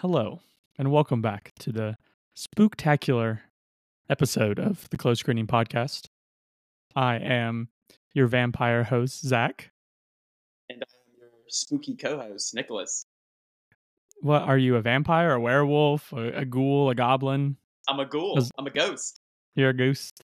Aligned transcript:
Hello, 0.00 0.40
and 0.78 0.90
welcome 0.90 1.20
back 1.20 1.52
to 1.58 1.70
the 1.70 1.94
spooktacular 2.34 3.40
episode 4.08 4.58
of 4.58 4.88
the 4.88 4.96
Close 4.96 5.20
Screening 5.20 5.46
Podcast. 5.46 6.06
I 6.96 7.16
am 7.16 7.68
your 8.14 8.26
vampire 8.26 8.84
host, 8.84 9.20
Zac. 9.20 9.72
And 10.70 10.82
I'm 10.82 11.18
your 11.18 11.28
spooky 11.48 11.96
co-host, 11.96 12.54
Nicholas. 12.54 13.04
What 14.22 14.40
are 14.40 14.56
you, 14.56 14.76
a 14.76 14.80
vampire, 14.80 15.32
a 15.32 15.40
werewolf, 15.40 16.14
a, 16.14 16.28
a 16.28 16.44
ghoul, 16.46 16.88
a 16.88 16.94
goblin? 16.94 17.58
I'm 17.86 18.00
a 18.00 18.06
ghoul. 18.06 18.38
I'm 18.56 18.66
a 18.66 18.70
ghost. 18.70 19.20
You're 19.54 19.68
a 19.68 19.76
ghost. 19.76 20.24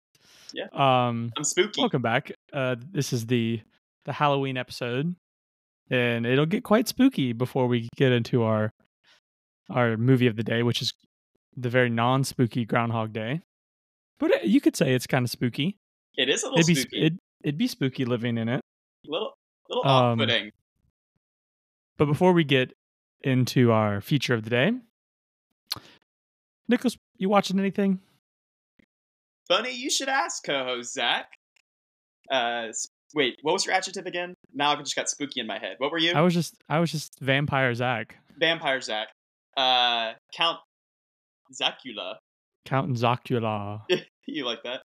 Yeah. 0.52 0.66
Um. 0.72 1.30
I'm 1.36 1.44
spooky. 1.44 1.80
Welcome 1.80 2.02
back. 2.02 2.32
Uh, 2.52 2.74
this 2.90 3.12
is 3.12 3.26
the 3.26 3.60
the 4.04 4.14
Halloween 4.14 4.56
episode, 4.56 5.14
and 5.88 6.26
it'll 6.26 6.44
get 6.44 6.64
quite 6.64 6.88
spooky 6.88 7.32
before 7.32 7.68
we 7.68 7.88
get 7.94 8.10
into 8.10 8.42
our 8.42 8.72
our 9.70 9.96
movie 9.96 10.26
of 10.26 10.36
the 10.36 10.42
day, 10.42 10.62
which 10.62 10.82
is 10.82 10.92
the 11.56 11.70
very 11.70 11.88
non-spooky 11.90 12.64
Groundhog 12.64 13.12
Day. 13.12 13.40
But 14.18 14.30
it, 14.32 14.44
you 14.44 14.60
could 14.60 14.76
say 14.76 14.94
it's 14.94 15.06
kind 15.06 15.24
of 15.24 15.30
spooky. 15.30 15.76
It 16.16 16.28
is 16.28 16.42
a 16.42 16.46
little 16.46 16.58
It'd 16.60 16.66
be 16.68 16.74
spooky. 16.74 16.98
it'd, 16.98 17.18
it'd 17.44 17.58
be 17.58 17.66
spooky 17.68 18.04
living 18.04 18.36
in 18.38 18.48
it. 18.48 18.60
little 19.06 19.32
little 19.68 19.86
Um, 19.86 20.20
off-putting. 20.20 20.50
But 21.96 22.06
before 22.06 22.32
we 22.32 22.44
get 22.44 22.72
into 23.22 23.72
our 23.72 24.00
feature 24.00 24.34
of 24.34 24.42
the 24.44 24.50
day, 24.50 24.72
Nicholas, 26.68 26.96
you 27.18 27.28
watching 27.28 27.58
anything? 27.58 28.00
Funny 29.48 29.74
you 29.74 29.90
should 29.90 30.08
ask, 30.08 30.44
co-host 30.44 30.94
Zac. 30.94 31.26
Uh, 32.30 32.68
wait, 33.14 33.38
what 33.42 33.52
was 33.52 33.66
your 33.66 33.74
adjective 33.74 34.06
again? 34.06 34.34
Now 34.54 34.70
I've 34.72 34.78
just 34.78 34.94
got 34.94 35.08
spooky 35.08 35.40
in 35.40 35.46
my 35.46 35.58
head. 35.58 35.74
What 35.78 35.90
were 35.90 35.98
you? 35.98 36.12
I 36.12 36.20
was 36.20 36.32
just 36.34 36.54
I 36.68 36.78
was 36.78 36.92
just 36.92 37.18
vampire 37.20 37.74
Zac, 37.74 38.16
Vampire 38.38 38.80
Zac. 38.80 39.08
Uh, 39.56 40.12
Count 40.34 40.58
Zacula. 41.52 42.14
Count 42.64 42.96
Zocula. 42.96 43.80
you 44.26 44.44
like 44.44 44.62
that? 44.64 44.82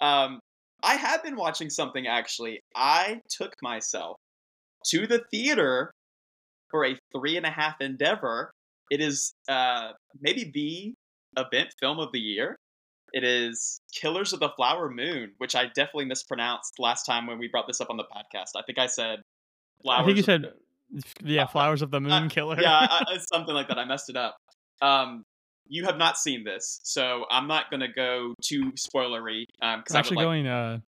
Um, 0.00 0.40
I 0.82 0.94
have 0.94 1.22
been 1.22 1.36
watching 1.36 1.70
something 1.70 2.06
actually. 2.06 2.60
I 2.74 3.20
took 3.30 3.52
myself 3.62 4.16
to 4.86 5.06
the 5.06 5.22
theater 5.30 5.92
for 6.70 6.84
a 6.84 6.96
three 7.16 7.36
and 7.36 7.46
a 7.46 7.50
half 7.50 7.80
endeavor. 7.80 8.52
It 8.90 9.00
is 9.00 9.34
uh, 9.48 9.92
maybe 10.20 10.50
the 10.54 10.94
event 11.40 11.74
film 11.80 11.98
of 11.98 12.10
the 12.12 12.20
year. 12.20 12.56
It 13.12 13.24
is 13.24 13.80
Killers 13.94 14.32
of 14.32 14.40
the 14.40 14.50
Flower 14.50 14.90
Moon, 14.90 15.32
which 15.38 15.56
I 15.56 15.66
definitely 15.66 16.04
mispronounced 16.04 16.74
last 16.78 17.04
time 17.04 17.26
when 17.26 17.38
we 17.38 17.48
brought 17.48 17.66
this 17.66 17.80
up 17.80 17.88
on 17.90 17.96
the 17.96 18.04
podcast. 18.04 18.50
I 18.54 18.62
think 18.66 18.78
I 18.78 18.86
said 18.86 19.20
flowers. 19.82 20.02
I 20.02 20.06
think 20.06 20.16
you 20.18 20.22
said 20.22 20.52
yeah, 21.24 21.46
Flowers 21.46 21.82
of 21.82 21.90
the 21.90 22.00
Moon 22.00 22.12
uh, 22.12 22.28
Killer. 22.28 22.56
yeah, 22.60 22.78
I, 22.90 23.04
I- 23.06 23.18
something 23.32 23.54
like 23.54 23.68
that. 23.68 23.78
I 23.78 23.84
messed 23.84 24.10
it 24.10 24.16
up. 24.16 24.36
Um, 24.80 25.22
you 25.68 25.84
have 25.84 25.98
not 25.98 26.16
seen 26.16 26.44
this, 26.44 26.80
so 26.82 27.24
I'm 27.30 27.46
not 27.46 27.70
going 27.70 27.80
to 27.80 27.88
go 27.88 28.34
too 28.42 28.72
spoilery. 28.72 29.44
Um, 29.60 29.80
because 29.80 29.94
I'm 29.94 29.98
actually 29.98 30.16
going 30.16 30.46
uh 30.46 30.78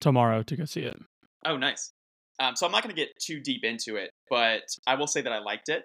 tomorrow 0.00 0.42
to 0.42 0.56
go 0.56 0.64
see 0.64 0.80
it. 0.80 0.96
Oh, 1.46 1.56
nice. 1.56 1.90
Um, 2.40 2.56
so 2.56 2.66
I'm 2.66 2.72
not 2.72 2.82
going 2.82 2.94
to 2.94 3.00
get 3.00 3.10
too 3.20 3.40
deep 3.40 3.64
into 3.64 3.96
it, 3.96 4.10
but 4.28 4.62
I 4.86 4.96
will 4.96 5.06
say 5.06 5.20
that 5.20 5.32
I 5.32 5.38
liked 5.38 5.68
it. 5.68 5.84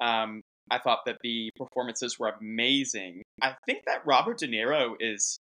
Um, 0.00 0.42
I 0.70 0.78
thought 0.78 1.00
that 1.06 1.16
the 1.22 1.50
performances 1.56 2.18
were 2.18 2.32
amazing. 2.40 3.22
I 3.40 3.54
think 3.66 3.84
that 3.86 4.04
Robert 4.04 4.38
De 4.38 4.48
Niro 4.48 4.94
is 4.98 5.38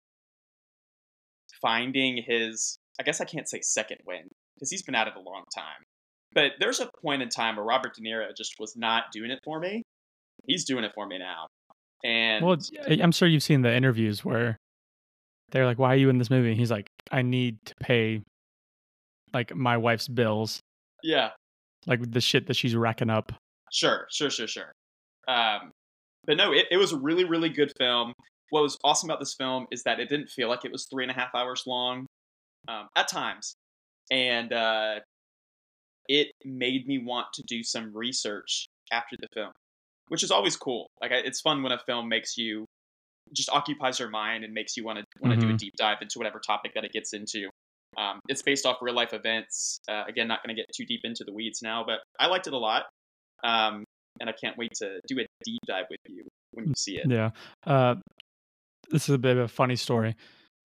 finding 1.61 2.21
his, 2.25 2.77
I 2.99 3.03
guess 3.03 3.21
I 3.21 3.25
can't 3.25 3.49
say 3.49 3.61
second 3.61 3.99
wind 4.05 4.29
because 4.55 4.69
he's 4.69 4.83
been 4.83 4.95
at 4.95 5.07
it 5.07 5.13
a 5.15 5.21
long 5.21 5.43
time. 5.55 5.81
But 6.33 6.53
there's 6.59 6.79
a 6.79 6.89
point 7.01 7.21
in 7.21 7.29
time 7.29 7.55
where 7.55 7.65
Robert 7.65 7.93
De 7.95 8.01
Niro 8.01 8.35
just 8.35 8.55
was 8.59 8.75
not 8.75 9.05
doing 9.11 9.31
it 9.31 9.39
for 9.43 9.59
me. 9.59 9.83
He's 10.47 10.65
doing 10.65 10.83
it 10.83 10.91
for 10.93 11.05
me 11.05 11.19
now. 11.19 11.47
And 12.03 12.45
Well, 12.45 12.57
I'm 12.87 13.11
sure 13.11 13.27
you've 13.27 13.43
seen 13.43 13.61
the 13.61 13.73
interviews 13.73 14.25
where 14.25 14.57
they're 15.51 15.65
like, 15.65 15.79
"Why 15.79 15.93
are 15.93 15.97
you 15.97 16.09
in 16.09 16.17
this 16.17 16.29
movie?" 16.29 16.49
And 16.49 16.59
he's 16.59 16.71
like, 16.71 16.87
"I 17.11 17.21
need 17.21 17.57
to 17.65 17.75
pay 17.79 18.21
like 19.33 19.55
my 19.55 19.77
wife's 19.77 20.07
bills, 20.07 20.59
yeah, 21.01 21.31
like 21.85 22.11
the 22.11 22.19
shit 22.19 22.47
that 22.47 22.55
she's 22.55 22.75
racking 22.75 23.09
up." 23.09 23.31
Sure, 23.71 24.07
sure, 24.11 24.29
sure, 24.29 24.47
sure. 24.47 24.71
Um, 25.27 25.71
but 26.25 26.37
no, 26.37 26.51
it, 26.51 26.65
it 26.71 26.77
was 26.77 26.91
a 26.91 26.97
really, 26.97 27.23
really 27.23 27.49
good 27.49 27.71
film. 27.77 28.13
What 28.49 28.63
was 28.63 28.77
awesome 28.83 29.09
about 29.09 29.19
this 29.19 29.33
film 29.33 29.67
is 29.71 29.83
that 29.83 29.99
it 29.99 30.09
didn't 30.09 30.29
feel 30.29 30.49
like 30.49 30.65
it 30.65 30.71
was 30.71 30.85
three 30.85 31.03
and 31.03 31.11
a 31.11 31.13
half 31.13 31.33
hours 31.33 31.63
long 31.65 32.05
um, 32.67 32.87
at 32.95 33.07
times. 33.07 33.55
And 34.11 34.51
uh, 34.53 34.99
it 36.07 36.31
made 36.43 36.87
me 36.87 36.97
want 36.97 37.27
to 37.33 37.43
do 37.43 37.63
some 37.63 37.91
research 37.95 38.65
after 38.91 39.15
the 39.19 39.27
film, 39.33 39.51
which 40.09 40.23
is 40.23 40.31
always 40.31 40.55
cool. 40.55 40.87
Like, 41.01 41.11
it's 41.11 41.41
fun 41.41 41.63
when 41.63 41.71
a 41.71 41.79
film 41.79 42.09
makes 42.09 42.37
you 42.37 42.65
just 43.31 43.49
occupies 43.49 43.99
your 43.99 44.09
mind 44.09 44.43
and 44.43 44.53
makes 44.53 44.75
you 44.77 44.83
want 44.83 44.99
to 44.99 45.05
want 45.21 45.33
to 45.33 45.39
do 45.39 45.49
a 45.49 45.53
Mhm. 45.53 45.57
deep 45.57 45.73
dive 45.77 46.01
into 46.01 46.19
whatever 46.19 46.39
topic 46.39 46.73
that 46.75 46.83
it 46.83 46.91
gets 46.91 47.13
into. 47.13 47.49
Um, 47.97 48.19
it's 48.27 48.41
based 48.41 48.65
off 48.65 48.77
real 48.81 48.93
life 48.93 49.13
events. 49.13 49.77
Uh, 49.87 50.03
again, 50.07 50.27
not 50.27 50.43
going 50.43 50.55
to 50.55 50.59
get 50.61 50.67
too 50.75 50.85
deep 50.85 51.01
into 51.03 51.23
the 51.23 51.31
weeds 51.31 51.61
now, 51.61 51.83
but 51.83 51.99
I 52.19 52.27
liked 52.27 52.47
it 52.47 52.53
a 52.53 52.57
lot. 52.57 52.85
Um, 53.43 53.85
and 54.19 54.29
I 54.29 54.33
can't 54.33 54.57
wait 54.57 54.71
to 54.75 54.99
do 55.07 55.19
a 55.19 55.25
deep 55.45 55.59
dive 55.65 55.85
with 55.89 55.99
you 56.07 56.27
when 56.51 56.67
you 56.67 56.73
see 56.77 56.97
it. 56.97 57.09
Yeah. 57.09 57.31
Uh, 57.65 57.95
this 58.89 59.07
is 59.09 59.15
a 59.15 59.17
bit 59.17 59.37
of 59.37 59.43
a 59.43 59.47
funny 59.47 59.75
story. 59.75 60.15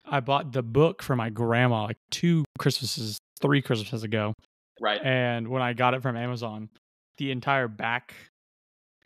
I 0.05 0.21
bought 0.21 0.53
the 0.53 0.63
book 0.63 1.03
for 1.03 1.17
my 1.17 1.31
grandma 1.31 1.85
like 1.85 1.99
two 2.11 2.45
Christmases, 2.59 3.19
three 3.41 3.63
Christmases 3.63 4.03
ago, 4.03 4.35
Right. 4.81 5.01
and 5.03 5.49
when 5.49 5.63
I 5.63 5.73
got 5.73 5.95
it 5.95 6.03
from 6.03 6.17
Amazon, 6.17 6.69
the 7.17 7.31
entire 7.31 7.69
back 7.69 8.15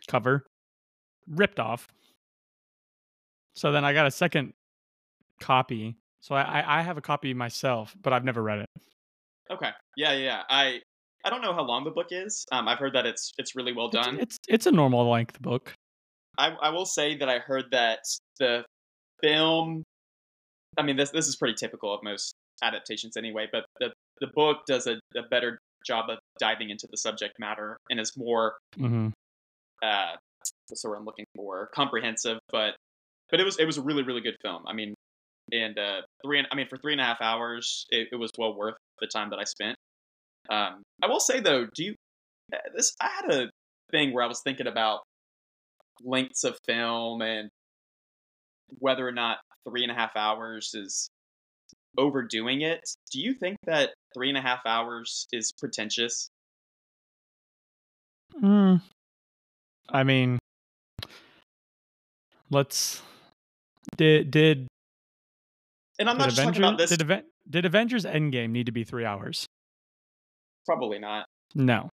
cover 0.07 0.45
ripped 1.27 1.59
off. 1.59 1.87
So 3.55 3.71
then 3.71 3.85
I 3.85 3.93
got 3.93 4.05
a 4.07 4.11
second 4.11 4.53
copy. 5.39 5.95
So 6.21 6.35
I, 6.35 6.79
I 6.79 6.81
have 6.81 6.97
a 6.97 7.01
copy 7.01 7.33
myself, 7.33 7.95
but 8.01 8.13
I've 8.13 8.23
never 8.23 8.41
read 8.41 8.59
it. 8.59 8.69
Okay. 9.51 9.69
Yeah, 9.97 10.13
yeah. 10.13 10.17
yeah. 10.23 10.41
I 10.49 10.79
I 11.25 11.29
don't 11.29 11.41
know 11.41 11.53
how 11.53 11.63
long 11.63 11.83
the 11.83 11.91
book 11.91 12.07
is. 12.11 12.45
Um, 12.51 12.67
I've 12.67 12.79
heard 12.79 12.93
that 12.93 13.05
it's 13.05 13.33
it's 13.37 13.55
really 13.55 13.73
well 13.73 13.87
It's- 13.87 14.05
done. 14.05 14.19
It's 14.19 14.37
it's 14.47 14.65
a 14.65 14.71
normal 14.71 15.09
length 15.09 15.41
book. 15.41 15.73
I 16.37 16.49
I 16.61 16.69
will 16.69 16.85
say 16.85 17.17
that 17.17 17.29
I 17.29 17.39
heard 17.39 17.65
that 17.71 17.99
the 18.39 18.65
film. 19.21 19.83
I 20.77 20.81
mean, 20.81 20.97
this 20.97 21.11
this 21.11 21.27
is 21.27 21.35
pretty 21.35 21.53
typical 21.55 21.93
of 21.93 22.01
most 22.03 22.33
adaptations 22.63 23.15
anyway. 23.17 23.47
But 23.51 23.65
the 23.79 23.93
the 24.23 24.31
book 24.33 24.59
does 24.65 24.87
a, 24.87 24.93
a 25.17 25.27
better 25.29 25.59
job 25.85 26.09
of 26.09 26.17
diving 26.39 26.69
into 26.69 26.87
the 26.89 26.97
subject 26.97 27.33
matter 27.39 27.77
and 27.89 27.99
is 27.99 28.13
more 28.15 28.53
mm-hmm. 28.79 29.09
uh 29.83 30.15
what's 30.69 30.81
the 30.81 30.89
word 30.89 30.95
I'm 30.95 31.05
looking 31.05 31.25
for 31.35 31.69
comprehensive. 31.75 32.39
But 32.49 32.75
but 33.29 33.41
it 33.41 33.43
was 33.43 33.59
it 33.59 33.65
was 33.65 33.77
a 33.77 33.81
really 33.81 34.03
really 34.03 34.21
good 34.21 34.37
film. 34.41 34.63
I 34.65 34.73
mean, 34.73 34.93
and 35.51 35.77
uh 35.77 36.01
three 36.25 36.39
and 36.39 36.47
I 36.51 36.55
mean 36.55 36.67
for 36.69 36.77
three 36.77 36.93
and 36.93 37.01
a 37.01 37.03
half 37.03 37.21
hours, 37.21 37.85
it, 37.89 38.07
it 38.13 38.15
was 38.15 38.31
well 38.37 38.55
worth 38.55 38.75
the 39.01 39.07
time 39.07 39.29
that 39.31 39.39
I 39.39 39.43
spent. 39.43 39.75
Um, 40.49 40.83
I 41.01 41.07
will 41.07 41.19
say 41.19 41.41
though, 41.41 41.67
do 41.75 41.83
you 41.83 41.95
uh, 42.53 42.57
this? 42.75 42.95
I 43.01 43.09
had 43.09 43.33
a 43.33 43.49
thing 43.91 44.13
where 44.13 44.23
I 44.23 44.27
was 44.27 44.41
thinking 44.41 44.67
about 44.67 45.01
lengths 46.01 46.45
of 46.45 46.57
film 46.65 47.21
and 47.21 47.49
whether 48.79 49.05
or 49.05 49.11
not 49.11 49.37
three 49.67 49.83
and 49.83 49.91
a 49.91 49.95
half 49.95 50.15
hours 50.15 50.71
is 50.73 51.09
overdoing 51.97 52.61
it. 52.61 52.81
Do 53.11 53.19
you 53.19 53.33
think 53.33 53.57
that 53.65 53.91
three 54.13 54.29
and 54.29 54.37
a 54.37 54.41
half 54.41 54.61
hours 54.65 55.27
is 55.31 55.51
pretentious? 55.51 56.29
Mm. 58.41 58.81
I 59.89 60.03
mean, 60.03 60.39
let's 62.49 63.01
did 63.97 64.31
did 64.31 64.67
And 65.99 66.09
I'm 66.09 66.17
not 66.17 66.29
just 66.29 66.39
Avengers 66.39 66.61
talking 66.61 66.63
about 66.63 66.77
this. 66.77 66.89
did, 66.89 67.01
Aven- 67.01 67.25
did 67.49 67.65
Avengers 67.65 68.05
Endgame 68.05 68.49
need 68.49 68.65
to 68.65 68.71
be 68.71 68.83
three 68.83 69.05
hours? 69.05 69.45
Probably 70.65 70.99
not. 70.99 71.25
No, 71.55 71.89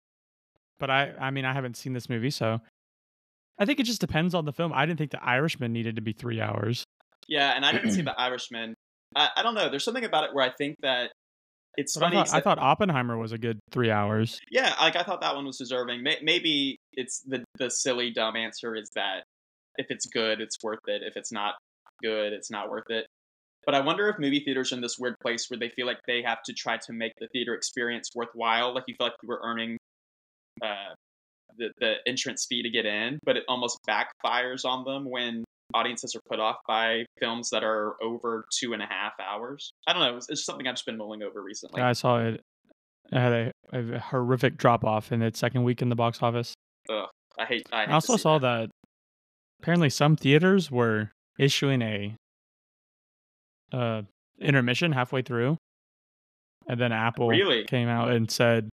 but 0.79 0.91
I 0.91 1.13
I 1.21 1.31
mean 1.31 1.45
I 1.45 1.53
haven't 1.53 1.77
seen 1.77 1.93
this 1.93 2.09
movie, 2.09 2.31
so 2.31 2.61
I 3.59 3.67
think 3.67 3.81
it 3.81 3.85
just 3.85 4.01
depends 4.01 4.35
on 4.35 4.47
the 4.47 4.53
film. 4.53 4.73
I 4.73 4.87
didn't 4.87 4.99
think 4.99 5.11
The 5.11 5.23
Irishman 5.23 5.73
needed 5.73 5.97
to 5.97 6.03
be 6.03 6.13
three 6.13 6.41
hours. 6.41 6.85
Yeah, 7.29 7.53
and 7.55 7.67
I 7.67 7.73
didn't 7.73 7.93
see 7.93 8.01
the 8.03 8.19
Irishman. 8.19 8.75
I, 9.17 9.29
I 9.37 9.43
don't 9.43 9.55
know. 9.55 9.69
There's 9.69 9.85
something 9.85 10.05
about 10.05 10.25
it 10.25 10.31
where 10.33 10.45
I 10.45 10.53
think 10.57 10.77
that 10.83 11.11
it's 11.77 11.97
But 11.97 12.05
I 12.05 12.11
funny. 12.11 12.17
thought, 12.31 12.37
I 12.37 12.41
thought 12.41 12.59
Oppenheimer 12.59 13.17
was 13.17 13.33
a 13.33 13.39
good 13.39 13.59
three 13.71 13.91
hours. 13.91 14.39
yeah, 14.51 14.75
like 14.81 14.97
I 14.97 15.03
thought 15.03 15.21
that 15.21 15.35
one 15.35 15.47
was 15.47 15.59
deserving. 15.59 16.03
May, 16.03 16.19
maybe 16.23 16.79
it's 16.93 17.21
the 17.23 17.45
the 17.59 17.71
silly 17.71 18.11
dumb 18.11 18.37
answer 18.37 18.75
is 18.75 18.91
that 18.95 19.25
if 19.77 19.87
it's 19.91 20.07
good, 20.07 20.41
it's 20.41 20.57
worth 20.63 20.81
it. 20.87 21.03
If 21.05 21.17
it's 21.17 21.33
not 21.33 21.55
good, 22.03 22.33
it's 22.33 22.51
not 22.51 22.71
worth 22.71 22.91
it. 22.91 23.07
But 23.67 23.75
I 23.75 23.81
wonder 23.81 24.09
if 24.09 24.19
movie 24.19 24.41
theaters 24.41 24.73
are 24.73 24.77
in 24.77 24.81
this 24.81 24.99
weird 24.99 25.17
place 25.23 25.47
where 25.49 25.59
they 25.59 25.69
feel 25.71 25.87
like 25.87 25.99
they 26.07 26.23
have 26.23 26.43
to 26.45 26.53
try 26.53 26.79
to 26.79 26.93
make 26.93 27.13
the 27.21 27.29
theater 27.33 27.55
experience 27.55 28.09
worthwhile. 28.15 28.75
Like 28.75 28.85
you 28.87 28.95
feel 28.99 29.09
like 29.09 29.17
you 29.23 29.29
were 29.29 29.41
earning 29.45 29.77
uh, 30.63 30.95
the 31.57 31.71
the 31.79 31.95
entrance 32.07 32.47
fee 32.49 32.63
to 32.63 32.71
get 32.71 32.87
in, 32.87 33.19
but 33.25 33.37
it 33.37 33.45
almost 33.49 33.79
backfires 33.89 34.65
on 34.65 34.85
them 34.85 35.09
when 35.09 35.45
audiences 35.75 36.15
are 36.15 36.21
put 36.29 36.41
off 36.41 36.57
by 36.67 37.05
films 37.19 37.51
that 37.51 37.63
are 37.65 37.95
over 38.03 38.45
two 38.59 38.73
and 38.73 38.83
a 38.83 38.87
half 38.87 39.13
hours. 39.21 39.73
I 39.87 39.93
don't 39.93 40.03
know. 40.03 40.17
It's, 40.17 40.29
it's 40.29 40.45
something 40.45 40.67
I've 40.67 40.75
just 40.75 40.87
been 40.87 40.97
mulling 40.97 41.23
over 41.23 41.43
recently. 41.43 41.81
I 41.83 41.93
saw 41.93 42.21
it. 42.21 42.41
It 43.13 43.19
had 43.19 43.33
a, 43.33 43.53
a 43.73 43.99
horrific 43.99 44.57
drop 44.57 44.85
off 44.85 45.11
in 45.13 45.23
its 45.23 45.39
second 45.39 45.65
week 45.65 45.83
in 45.83 45.89
the 45.89 45.97
box 45.97 46.23
office. 46.23 46.55
I 46.89 47.07
hate. 47.47 47.67
I, 47.73 47.81
hate 47.83 47.89
I 47.89 47.93
also 47.93 48.17
saw 48.17 48.39
that. 48.39 48.69
that 48.69 48.71
apparently 49.61 49.91
some 49.91 50.17
theaters 50.17 50.71
were 50.71 51.11
issuing 51.39 51.83
a 51.83 52.15
uh 53.73 54.03
intermission 54.41 54.93
halfway 54.93 55.23
through. 55.23 55.57
And 56.69 56.81
then 56.81 56.93
Apple 56.93 57.29
Really? 57.29 57.65
came 57.65 57.89
out 57.89 58.11
and 58.11 58.31
said 58.31 58.69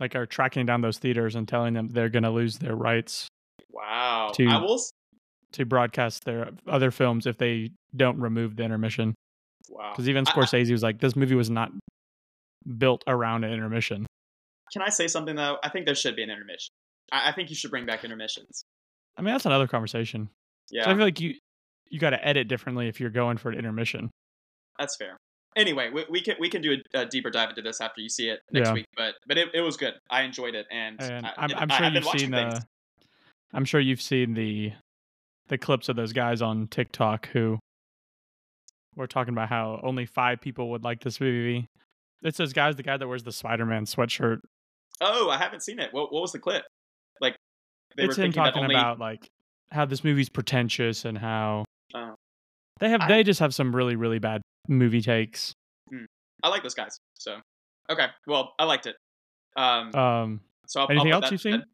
like 0.00 0.14
are 0.16 0.26
tracking 0.26 0.66
down 0.66 0.80
those 0.80 0.98
theaters 0.98 1.34
and 1.34 1.46
telling 1.46 1.74
them 1.74 1.88
they're 1.88 2.08
going 2.08 2.22
to 2.24 2.30
lose 2.30 2.58
their 2.58 2.74
rights 2.74 3.28
Wow. 3.70 4.30
To- 4.34 4.46
I 4.48 4.58
will. 4.60 4.80
To 5.52 5.64
broadcast 5.64 6.24
their 6.24 6.50
other 6.66 6.90
films 6.90 7.26
if 7.26 7.38
they 7.38 7.70
don't 7.96 8.18
remove 8.20 8.56
the 8.56 8.62
intermission. 8.62 9.14
Wow. 9.68 9.90
Because 9.92 10.08
even 10.08 10.24
I- 10.26 10.30
I- 10.30 10.34
Scorsese 10.34 10.70
was 10.72 10.82
like, 10.82 10.98
this 11.00 11.16
movie 11.16 11.34
was 11.34 11.50
not 11.50 11.70
built 12.78 13.02
around 13.06 13.44
an 13.44 13.52
intermission. 13.52 14.06
Can 14.72 14.82
I 14.82 14.88
say 14.88 15.06
something 15.08 15.36
though? 15.36 15.58
I 15.62 15.68
think 15.68 15.86
there 15.86 15.94
should 15.94 16.16
be 16.16 16.22
an 16.22 16.30
intermission. 16.30 16.70
I, 17.10 17.30
I 17.30 17.32
think 17.32 17.50
you 17.50 17.56
should 17.56 17.70
bring 17.70 17.84
back 17.86 18.04
intermissions. 18.04 18.62
I 19.16 19.22
mean, 19.22 19.34
that's 19.34 19.46
another 19.46 19.66
conversation. 19.66 20.28
Yeah, 20.70 20.84
So 20.84 20.90
I 20.90 20.94
feel 20.94 21.04
like 21.04 21.20
you 21.20 21.34
you 21.90 21.98
got 22.00 22.10
to 22.10 22.26
edit 22.26 22.48
differently 22.48 22.88
if 22.88 22.98
you're 23.00 23.10
going 23.10 23.36
for 23.36 23.50
an 23.50 23.58
intermission. 23.58 24.10
that's 24.78 24.96
fair. 24.96 25.16
Anyway, 25.54 25.90
we, 25.92 26.06
we 26.08 26.20
can 26.22 26.36
we 26.40 26.48
can 26.48 26.62
do 26.62 26.78
a, 26.94 27.00
a 27.00 27.06
deeper 27.06 27.28
dive 27.28 27.50
into 27.50 27.60
this 27.60 27.82
after 27.82 28.00
you 28.00 28.08
see 28.08 28.30
it 28.30 28.40
next 28.52 28.68
Yeah. 28.68 28.72
week. 28.74 28.86
But 28.96 29.16
but 29.26 29.36
it, 29.36 29.48
it 29.52 29.60
was 29.60 29.76
good. 29.76 29.92
I 30.08 30.22
enjoyed 30.22 30.54
it, 30.54 30.66
and, 30.70 30.98
And 31.02 31.26
I, 31.26 31.32
I'm, 31.36 31.50
I'm 31.54 31.68
sure 31.68 31.90
you've 31.90 32.04
seen 32.20 32.30
things. 32.30 32.54
the. 32.60 32.66
I'm 33.52 33.64
sure 33.66 33.80
you've 33.80 34.00
seen 34.00 34.32
the, 34.32 34.72
the 35.52 35.58
clips 35.58 35.90
of 35.90 35.96
those 35.96 36.14
guys 36.14 36.40
on 36.40 36.66
TikTok 36.66 37.28
who 37.28 37.58
were 38.96 39.06
talking 39.06 39.34
about 39.34 39.50
how 39.50 39.78
only 39.82 40.06
five 40.06 40.40
people 40.40 40.70
would 40.70 40.82
like 40.82 41.02
this 41.02 41.20
movie. 41.20 41.66
It's 42.22 42.38
those 42.38 42.54
guys, 42.54 42.76
the 42.76 42.82
guy 42.82 42.96
that 42.96 43.06
wears 43.06 43.22
the 43.22 43.32
Spider-Man 43.32 43.84
sweatshirt. 43.84 44.38
Oh, 45.02 45.28
I 45.28 45.36
haven't 45.36 45.62
seen 45.62 45.78
it. 45.78 45.92
What 45.92 46.10
what 46.12 46.22
was 46.22 46.32
the 46.32 46.38
clip? 46.38 46.62
Like 47.20 47.36
they 47.96 48.04
it's 48.04 48.16
were 48.16 48.24
him 48.24 48.32
talking 48.32 48.62
only. 48.62 48.74
about 48.74 48.98
like 48.98 49.28
how 49.70 49.84
this 49.84 50.02
movie's 50.02 50.30
pretentious 50.30 51.04
and 51.04 51.18
how 51.18 51.64
Oh. 51.94 52.14
they 52.80 52.88
have 52.88 53.02
I- 53.02 53.08
they 53.08 53.22
just 53.22 53.40
have 53.40 53.54
some 53.54 53.74
really 53.76 53.96
really 53.96 54.18
bad 54.18 54.40
movie 54.68 55.02
takes. 55.02 55.52
I 56.42 56.48
like 56.48 56.62
those 56.62 56.74
guys. 56.74 56.96
So 57.14 57.36
okay, 57.90 58.06
well 58.26 58.54
I 58.58 58.64
liked 58.64 58.86
it. 58.86 58.96
Um, 59.56 59.94
Um, 59.94 60.40
so 60.66 60.80
I'll, 60.80 60.90
anything 60.90 61.12
I'll 61.12 61.16
else 61.16 61.24
that- 61.26 61.32
you've 61.32 61.40
seen? 61.42 61.52
that- 61.60 61.68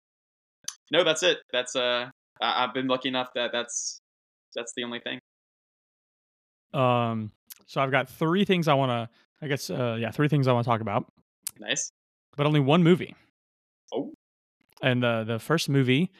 no, 0.91 1.05
that's 1.05 1.23
it. 1.23 1.39
That's 1.53 1.77
uh, 1.77 2.09
I've 2.40 2.73
been 2.75 2.87
lucky 2.87 3.08
enough 3.08 3.29
that 3.35 3.50
that's 3.52 4.00
that's 4.55 4.73
the 4.76 4.85
only 4.85 5.00
thing. 5.00 5.19
um, 6.75 7.32
so 7.67 7.81
I've 7.81 7.90
got 7.90 8.08
three 8.08 8.44
things 8.44 8.69
I 8.69 8.75
want 8.75 8.90
to. 8.90 9.08
I 9.44 9.49
guess 9.49 9.70
uh, 9.70 9.96
yeah, 10.00 10.11
three 10.11 10.29
things 10.29 10.49
I 10.49 10.52
want 10.52 10.64
to 10.64 10.70
talk 10.70 10.81
about, 10.81 11.06
Nice. 11.61 11.90
but 12.37 12.46
only 12.46 12.61
one 12.61 12.82
movie. 12.82 13.14
Oh. 13.93 14.12
And 14.82 15.02
the 15.02 15.25
the 15.26 15.38
first 15.38 15.69
movie, 15.69 16.11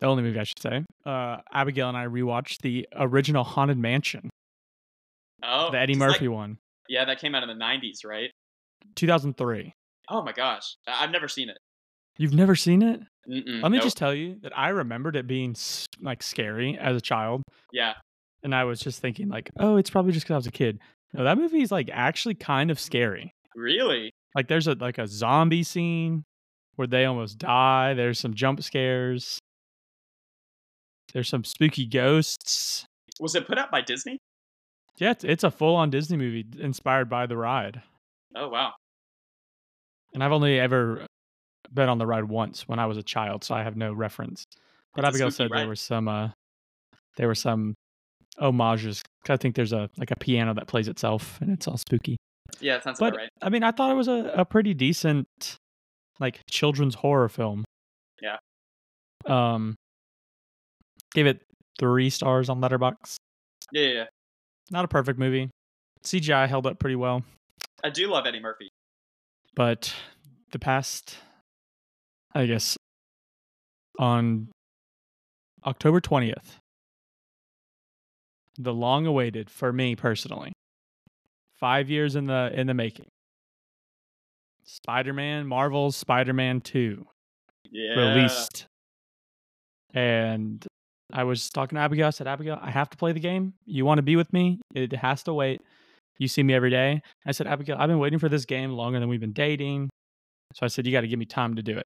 the 0.00 0.06
only 0.06 0.22
movie 0.22 0.38
I 0.38 0.44
should 0.44 0.60
say, 0.60 0.84
uh, 1.04 1.38
Abigail 1.52 1.88
and 1.88 1.96
I 1.96 2.06
rewatched 2.06 2.58
the 2.62 2.86
original 2.96 3.44
Haunted 3.44 3.78
Mansion, 3.78 4.30
Oh, 5.42 5.70
the 5.70 5.78
Eddie 5.78 5.94
just 5.94 6.00
like- 6.00 6.08
Murphy 6.12 6.28
one, 6.28 6.58
yeah, 6.88 7.04
that 7.04 7.18
came 7.20 7.34
out 7.34 7.42
in 7.42 7.48
the 7.48 7.64
'90s, 7.64 8.04
right? 8.04 8.30
2003. 8.96 9.72
Oh 10.08 10.22
my 10.22 10.32
gosh, 10.32 10.76
I've 10.86 11.10
never 11.10 11.28
seen 11.28 11.48
it. 11.48 11.58
You've 12.18 12.34
never 12.34 12.54
seen 12.54 12.82
it? 12.82 13.00
Mm-mm, 13.28 13.62
Let 13.62 13.70
me 13.70 13.78
nope. 13.78 13.84
just 13.84 13.96
tell 13.96 14.12
you 14.14 14.36
that 14.42 14.56
I 14.58 14.70
remembered 14.70 15.14
it 15.16 15.26
being 15.26 15.54
like 16.00 16.22
scary 16.22 16.76
as 16.78 16.96
a 16.96 17.00
child. 17.00 17.42
yeah. 17.72 17.94
and 18.42 18.54
I 18.54 18.64
was 18.64 18.80
just 18.80 19.00
thinking 19.00 19.28
like, 19.28 19.50
oh, 19.58 19.76
it's 19.76 19.90
probably 19.90 20.12
just 20.12 20.24
because 20.26 20.34
I 20.34 20.38
was 20.38 20.46
a 20.48 20.52
kid. 20.52 20.80
No, 21.14 21.24
that 21.24 21.38
movie 21.38 21.62
is 21.62 21.70
like 21.70 21.88
actually 21.92 22.34
kind 22.34 22.70
of 22.70 22.80
scary. 22.80 23.32
Really? 23.54 24.10
Like 24.34 24.48
there's 24.48 24.66
a 24.66 24.72
like 24.74 24.98
a 24.98 25.06
zombie 25.06 25.62
scene 25.62 26.24
where 26.76 26.88
they 26.88 27.04
almost 27.04 27.38
die. 27.38 27.94
There's 27.94 28.18
some 28.18 28.34
jump 28.34 28.62
scares. 28.62 29.38
There's 31.12 31.28
some 31.28 31.44
spooky 31.44 31.86
ghosts. 31.86 32.86
Was 33.20 33.34
it 33.34 33.46
put 33.46 33.58
out 33.58 33.70
by 33.70 33.82
Disney? 33.82 34.18
Yeah, 34.98 35.10
it's, 35.10 35.24
it's 35.24 35.44
a 35.44 35.50
full 35.50 35.76
on 35.76 35.90
Disney 35.90 36.16
movie 36.16 36.46
inspired 36.58 37.08
by 37.10 37.26
the 37.26 37.36
ride. 37.36 37.82
Oh 38.34 38.48
wow. 38.48 38.72
And 40.14 40.24
I've 40.24 40.32
only 40.32 40.58
ever 40.58 41.06
been 41.72 41.88
on 41.88 41.98
the 41.98 42.06
ride 42.06 42.24
once 42.24 42.68
when 42.68 42.78
I 42.78 42.86
was 42.86 42.96
a 42.96 43.02
child, 43.02 43.44
so 43.44 43.54
I 43.54 43.62
have 43.62 43.76
no 43.76 43.92
reference. 43.92 44.44
But 44.94 45.04
a 45.04 45.08
Abigail 45.08 45.30
spooky 45.30 45.48
said 45.48 45.58
there 45.58 45.68
were 45.68 45.76
some 45.76 46.08
uh 46.08 46.28
there 47.16 47.26
were 47.26 47.34
some 47.34 47.74
homages. 48.38 49.02
I 49.28 49.36
think 49.36 49.54
there's 49.54 49.72
a 49.72 49.88
like 49.96 50.10
a 50.10 50.16
piano 50.16 50.54
that 50.54 50.66
plays 50.66 50.88
itself 50.88 51.38
and 51.40 51.50
it's 51.50 51.66
all 51.68 51.76
spooky. 51.76 52.16
Yeah, 52.60 52.76
it 52.76 52.84
sounds 52.84 52.98
but 52.98 53.16
right. 53.16 53.28
I 53.40 53.48
mean, 53.48 53.62
I 53.62 53.70
thought 53.70 53.90
it 53.90 53.94
was 53.94 54.08
a, 54.08 54.32
a 54.36 54.44
pretty 54.44 54.74
decent, 54.74 55.26
like 56.20 56.40
children's 56.50 56.94
horror 56.94 57.28
film. 57.28 57.64
Yeah. 58.20 58.36
Um, 59.26 59.76
gave 61.14 61.26
it 61.26 61.40
three 61.78 62.10
stars 62.10 62.48
on 62.48 62.60
Letterboxd. 62.60 63.16
Yeah, 63.72 63.82
yeah, 63.82 63.92
yeah. 63.92 64.04
Not 64.70 64.84
a 64.84 64.88
perfect 64.88 65.18
movie. 65.18 65.50
CGI 66.04 66.48
held 66.48 66.66
up 66.66 66.78
pretty 66.78 66.96
well, 66.96 67.22
I 67.84 67.90
do 67.90 68.08
love 68.08 68.26
Eddie 68.26 68.40
Murphy. 68.40 68.70
but 69.54 69.94
the 70.50 70.58
past, 70.58 71.16
I 72.34 72.46
guess, 72.46 72.76
on 73.98 74.48
October 75.64 76.00
twentieth, 76.00 76.58
the 78.58 78.72
long-awaited 78.72 79.50
for 79.50 79.72
me 79.72 79.96
personally, 79.96 80.52
five 81.58 81.90
years 81.90 82.16
in 82.16 82.26
the 82.26 82.50
in 82.54 82.66
the 82.66 82.74
making. 82.74 83.06
Spider-Man, 84.64 85.46
Marvel's 85.46 85.96
Spider-Man 85.96 86.60
2 86.60 87.04
Yeah. 87.70 87.96
released. 87.96 88.66
And 89.92 90.64
I 91.12 91.24
was 91.24 91.50
talking 91.50 91.76
to 91.76 91.82
Abigail. 91.82 92.06
I 92.06 92.10
said, 92.10 92.26
Abigail, 92.26 92.58
I 92.62 92.70
have 92.70 92.88
to 92.90 92.96
play 92.96 93.12
the 93.12 93.20
game. 93.20 93.54
You 93.66 93.84
want 93.84 93.98
to 93.98 94.02
be 94.02 94.16
with 94.16 94.32
me? 94.32 94.60
It 94.74 94.92
has 94.92 95.22
to 95.24 95.34
wait. 95.34 95.60
You 96.18 96.28
see 96.28 96.42
me 96.42 96.54
every 96.54 96.70
day. 96.70 97.02
I 97.26 97.32
said, 97.32 97.46
Abigail, 97.46 97.76
I've 97.78 97.88
been 97.88 97.98
waiting 97.98 98.18
for 98.18 98.28
this 98.28 98.44
game 98.44 98.70
longer 98.70 99.00
than 99.00 99.08
we've 99.08 99.20
been 99.20 99.32
dating. 99.32 99.90
So 100.54 100.64
I 100.64 100.68
said, 100.68 100.86
you 100.86 100.92
got 100.92 101.02
to 101.02 101.08
give 101.08 101.18
me 101.18 101.26
time 101.26 101.56
to 101.56 101.62
do 101.62 101.76
it. 101.76 101.86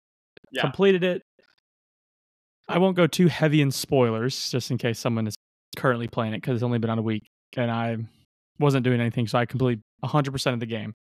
Yeah. 0.54 0.62
Completed 0.62 1.04
it. 1.04 1.22
I 2.68 2.78
won't 2.78 2.96
go 2.96 3.06
too 3.06 3.26
heavy 3.26 3.60
in 3.60 3.70
spoilers 3.70 4.50
just 4.50 4.70
in 4.70 4.78
case 4.78 4.98
someone 4.98 5.26
is 5.26 5.34
currently 5.76 6.08
playing 6.08 6.32
it 6.34 6.38
because 6.38 6.54
it's 6.56 6.62
only 6.62 6.78
been 6.78 6.90
on 6.90 6.98
a 6.98 7.02
week 7.02 7.24
and 7.56 7.70
I 7.70 7.96
wasn't 8.58 8.84
doing 8.84 9.00
anything. 9.00 9.26
So 9.26 9.38
I 9.38 9.44
completed 9.46 9.82
100% 10.04 10.52
of 10.54 10.60
the 10.60 10.66
game. 10.66 10.94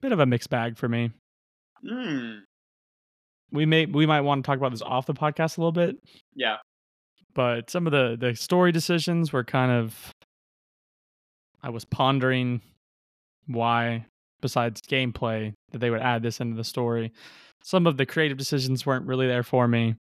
Bit 0.00 0.12
of 0.12 0.20
a 0.20 0.26
mixed 0.26 0.50
bag 0.50 0.76
for 0.78 0.88
me 0.88 1.10
Mm. 1.84 2.40
we 3.52 3.66
may 3.66 3.84
we 3.86 4.06
might 4.06 4.22
want 4.22 4.42
to 4.42 4.46
talk 4.46 4.56
about 4.58 4.70
this 4.70 4.80
off 4.82 5.04
the 5.06 5.12
podcast 5.14 5.56
a 5.58 5.60
little 5.60 5.72
bit 5.72 5.96
Yeah. 6.34 6.56
but 7.34 7.68
some 7.70 7.86
of 7.86 7.92
the 7.92 8.16
the 8.18 8.34
story 8.34 8.72
decisions 8.72 9.30
were 9.32 9.44
kind 9.44 9.70
of 9.70 10.10
i 11.62 11.68
was 11.68 11.84
pondering 11.84 12.62
why 13.46 14.06
besides 14.40 14.80
gameplay 14.80 15.52
that 15.72 15.78
they 15.78 15.90
would 15.90 16.00
add 16.00 16.22
this 16.22 16.40
into 16.40 16.56
the 16.56 16.64
story 16.64 17.12
some 17.66 17.84
of 17.86 17.96
the 17.96 18.06
creative 18.06 18.38
decisions 18.38 18.86
weren't 18.86 19.06
really 19.06 19.26
there 19.26 19.42
for 19.42 19.66
me 19.66 19.96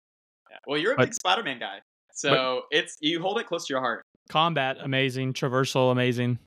yeah. 0.51 0.57
Well, 0.67 0.79
you're 0.79 0.93
a 0.93 0.97
But- 0.97 1.07
big 1.07 1.15
Spider-Man 1.15 1.59
guy, 1.61 1.79
so 2.13 2.63
it's 2.71 2.97
you 3.01 3.21
hold 3.23 3.39
it 3.39 3.47
close 3.47 3.67
to 3.67 3.73
your 3.73 3.81
heart. 3.81 4.03
combat 4.29 4.77
amazing 4.81 5.33
traversal 5.33 5.91
amazing 5.93 6.39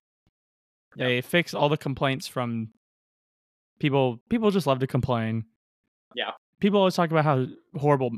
they 0.96 1.20
fixed 1.20 1.54
all 1.54 1.68
the 1.68 1.76
complaints 1.76 2.26
from 2.26 2.70
people 3.78 4.20
people 4.30 4.50
just 4.50 4.66
love 4.66 4.78
to 4.80 4.86
complain 4.86 5.44
Yeah. 6.14 6.30
people 6.60 6.78
always 6.78 6.94
talk 6.94 7.10
about 7.10 7.24
how 7.24 7.46
horrible 7.78 8.10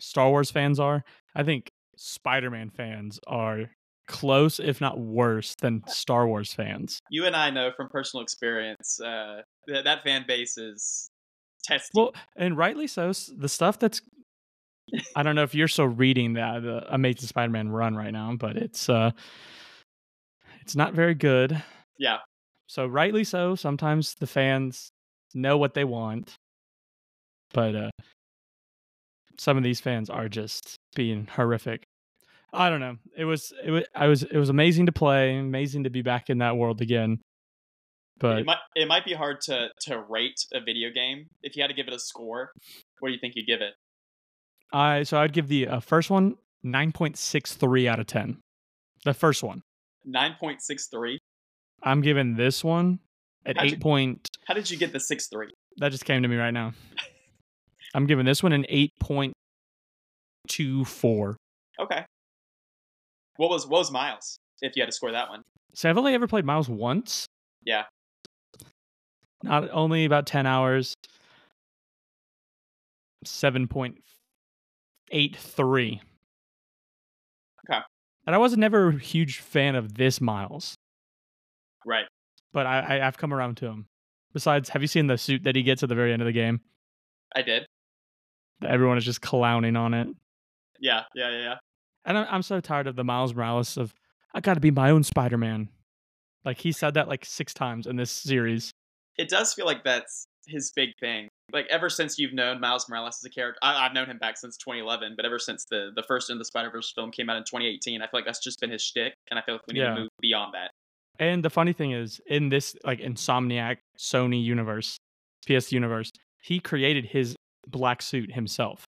star 0.00 0.28
wars 0.30 0.50
fans 0.50 0.80
are 0.80 1.04
i 1.34 1.42
think 1.42 1.68
spider-man 1.96 2.70
fans 2.70 3.20
are 3.26 3.70
close 4.06 4.58
if 4.58 4.80
not 4.80 4.98
worse 4.98 5.54
than 5.56 5.82
star 5.86 6.26
wars 6.26 6.52
fans 6.54 6.98
You 7.10 7.26
and 7.26 7.36
I 7.36 7.50
know 7.50 7.70
from 7.76 7.88
personal 7.90 8.22
experience 8.22 8.98
uh, 9.00 9.42
that 9.66 9.84
that 9.84 10.02
fan 10.02 10.24
base 10.26 10.56
is 10.56 11.10
testy. 11.64 11.90
well 11.94 12.14
and 12.36 12.56
rightly 12.56 12.86
so 12.86 13.12
the 13.36 13.48
stuff 13.48 13.78
that's 13.78 14.00
i 15.16 15.22
don't 15.22 15.34
know 15.34 15.42
if 15.42 15.54
you're 15.54 15.68
still 15.68 15.88
reading 15.88 16.34
that 16.34 16.62
the 16.62 16.82
amazing 16.94 17.26
spider-man 17.26 17.68
run 17.68 17.94
right 17.94 18.12
now 18.12 18.34
but 18.38 18.56
it's 18.56 18.88
uh 18.88 19.10
it's 20.62 20.76
not 20.76 20.94
very 20.94 21.14
good 21.14 21.62
yeah. 21.98 22.18
So 22.66 22.86
rightly 22.86 23.24
so, 23.24 23.54
sometimes 23.54 24.14
the 24.14 24.26
fans 24.26 24.92
know 25.34 25.58
what 25.58 25.74
they 25.74 25.84
want. 25.84 26.36
But 27.52 27.74
uh 27.74 27.90
some 29.38 29.56
of 29.56 29.62
these 29.62 29.80
fans 29.80 30.10
are 30.10 30.28
just 30.28 30.76
being 30.94 31.28
horrific. 31.32 31.84
I 32.52 32.70
don't 32.70 32.80
know. 32.80 32.96
It 33.16 33.24
was 33.24 33.52
it 33.64 33.70
was 33.70 33.84
I 33.94 34.06
was 34.06 34.22
it 34.22 34.36
was 34.36 34.48
amazing 34.48 34.86
to 34.86 34.92
play, 34.92 35.36
amazing 35.36 35.84
to 35.84 35.90
be 35.90 36.02
back 36.02 36.30
in 36.30 36.38
that 36.38 36.56
world 36.56 36.80
again. 36.80 37.18
But 38.20 38.38
it 38.40 38.46
might 38.46 38.58
it 38.74 38.88
might 38.88 39.04
be 39.04 39.14
hard 39.14 39.40
to 39.42 39.68
to 39.82 40.02
rate 40.08 40.44
a 40.52 40.60
video 40.60 40.90
game 40.90 41.26
if 41.42 41.56
you 41.56 41.62
had 41.62 41.68
to 41.68 41.74
give 41.74 41.86
it 41.88 41.94
a 41.94 41.98
score. 41.98 42.50
What 43.00 43.08
do 43.08 43.12
you 43.14 43.20
think 43.20 43.34
you'd 43.36 43.46
give 43.46 43.60
it? 43.60 43.74
I 44.72 45.02
so 45.04 45.18
I'd 45.18 45.32
give 45.32 45.48
the 45.48 45.68
uh, 45.68 45.80
first 45.80 46.10
one 46.10 46.36
9.63 46.64 47.86
out 47.88 48.00
of 48.00 48.06
10. 48.06 48.38
The 49.04 49.14
first 49.14 49.42
one. 49.42 49.62
Nine 50.04 50.34
point 50.40 50.60
six 50.62 50.88
three. 50.88 51.18
I'm 51.82 52.00
giving 52.00 52.34
this 52.34 52.64
one 52.64 52.98
at 53.46 53.56
you- 53.56 53.76
8 53.76 53.80
point 53.80 54.26
How 54.46 54.54
did 54.54 54.70
you 54.70 54.76
get 54.76 54.92
the 54.92 55.00
six 55.00 55.28
three? 55.28 55.52
that 55.78 55.92
just 55.92 56.04
came 56.04 56.22
to 56.22 56.28
me 56.28 56.36
right 56.36 56.50
now. 56.50 56.72
I'm 57.94 58.06
giving 58.06 58.26
this 58.26 58.42
one 58.42 58.52
an 58.52 58.66
8.24. 58.70 59.32
Okay. 61.80 62.04
What 63.36 63.50
was 63.50 63.66
what 63.66 63.78
was 63.78 63.90
Miles? 63.92 64.38
If 64.60 64.74
you 64.76 64.82
had 64.82 64.86
to 64.86 64.92
score 64.92 65.12
that 65.12 65.28
one. 65.30 65.42
So 65.74 65.88
I've 65.88 65.96
only 65.96 66.12
ever 66.14 66.26
played 66.26 66.44
Miles 66.44 66.68
once. 66.68 67.26
Yeah. 67.64 67.84
Not 69.42 69.68
only 69.72 70.04
about 70.04 70.26
ten 70.26 70.46
hours. 70.46 70.94
Seven 73.24 73.66
point 73.66 73.96
eight 75.10 75.36
three. 75.36 76.00
Okay. 77.68 77.80
And 78.26 78.34
I 78.34 78.38
was 78.38 78.56
never 78.56 78.88
a 78.88 78.98
huge 78.98 79.38
fan 79.40 79.74
of 79.74 79.94
this 79.94 80.20
Miles, 80.20 80.74
Right. 81.84 82.04
but 82.52 82.66
I, 82.66 82.78
I 83.00 83.06
I've 83.06 83.18
come 83.18 83.34
around 83.34 83.56
to 83.58 83.66
him. 83.66 83.86
Besides, 84.32 84.68
have 84.68 84.82
you 84.82 84.88
seen 84.88 85.06
the 85.08 85.18
suit 85.18 85.42
that 85.44 85.56
he 85.56 85.62
gets 85.62 85.82
at 85.82 85.88
the 85.88 85.94
very 85.94 86.12
end 86.12 86.22
of 86.22 86.26
the 86.26 86.32
game? 86.32 86.60
I 87.34 87.42
did. 87.42 87.66
Everyone 88.64 88.98
is 88.98 89.04
just 89.04 89.20
clowning 89.20 89.74
on 89.76 89.94
it. 89.94 90.08
Yeah. 90.78 91.02
Yeah. 91.14 91.30
Yeah. 91.30 91.38
yeah. 91.42 91.54
And 92.04 92.18
I'm, 92.18 92.26
I'm 92.30 92.42
so 92.42 92.60
tired 92.60 92.86
of 92.86 92.94
the 92.96 93.04
Miles 93.04 93.34
Morales 93.34 93.76
of 93.76 93.92
I 94.32 94.40
got 94.40 94.54
to 94.54 94.60
be 94.60 94.70
my 94.70 94.90
own 94.90 95.02
Spider-Man. 95.02 95.68
Like 96.44 96.58
he 96.58 96.70
said 96.70 96.94
that 96.94 97.08
like 97.08 97.24
six 97.24 97.52
times 97.52 97.86
in 97.86 97.96
this 97.96 98.10
series. 98.12 98.70
It 99.18 99.28
does 99.28 99.52
feel 99.54 99.66
like 99.66 99.84
that's 99.84 100.24
his 100.46 100.72
big 100.74 100.90
thing. 101.00 101.28
Like 101.52 101.66
ever 101.70 101.88
since 101.90 102.18
you've 102.18 102.32
known 102.32 102.60
Miles 102.60 102.88
Morales 102.88 103.18
as 103.20 103.24
a 103.24 103.30
character, 103.30 103.58
I, 103.62 103.86
I've 103.86 103.92
known 103.94 104.06
him 104.06 104.18
back 104.18 104.36
since 104.36 104.56
2011. 104.58 105.14
But 105.16 105.24
ever 105.26 105.38
since 105.38 105.64
the 105.70 105.90
the 105.94 106.02
first 106.02 106.30
in 106.30 106.38
the 106.38 106.44
Spider 106.44 106.70
Verse 106.70 106.92
film 106.92 107.10
came 107.10 107.28
out 107.28 107.36
in 107.36 107.42
2018, 107.44 108.00
I 108.00 108.04
feel 108.06 108.10
like 108.14 108.24
that's 108.26 108.42
just 108.42 108.60
been 108.60 108.70
his 108.70 108.82
shtick, 108.82 109.14
and 109.30 109.38
I 109.38 109.42
feel 109.42 109.54
like 109.56 109.62
we 109.66 109.74
need 109.74 109.80
Yeah. 109.80 109.94
to 109.94 110.00
move 110.02 110.08
beyond 110.20 110.54
that. 110.54 110.70
And 111.18 111.44
the 111.44 111.50
funny 111.50 111.72
thing 111.72 111.92
is, 111.92 112.20
in 112.28 112.48
this 112.48 112.76
like 112.84 113.00
Insomniac 113.00 113.78
Sony 113.98 114.42
universe, 114.42 114.96
PS 115.46 115.72
universe, 115.72 116.10
he 116.40 116.60
created 116.60 117.06
his 117.06 117.34
black 117.66 118.00
suit 118.02 118.32
himself. 118.32 118.84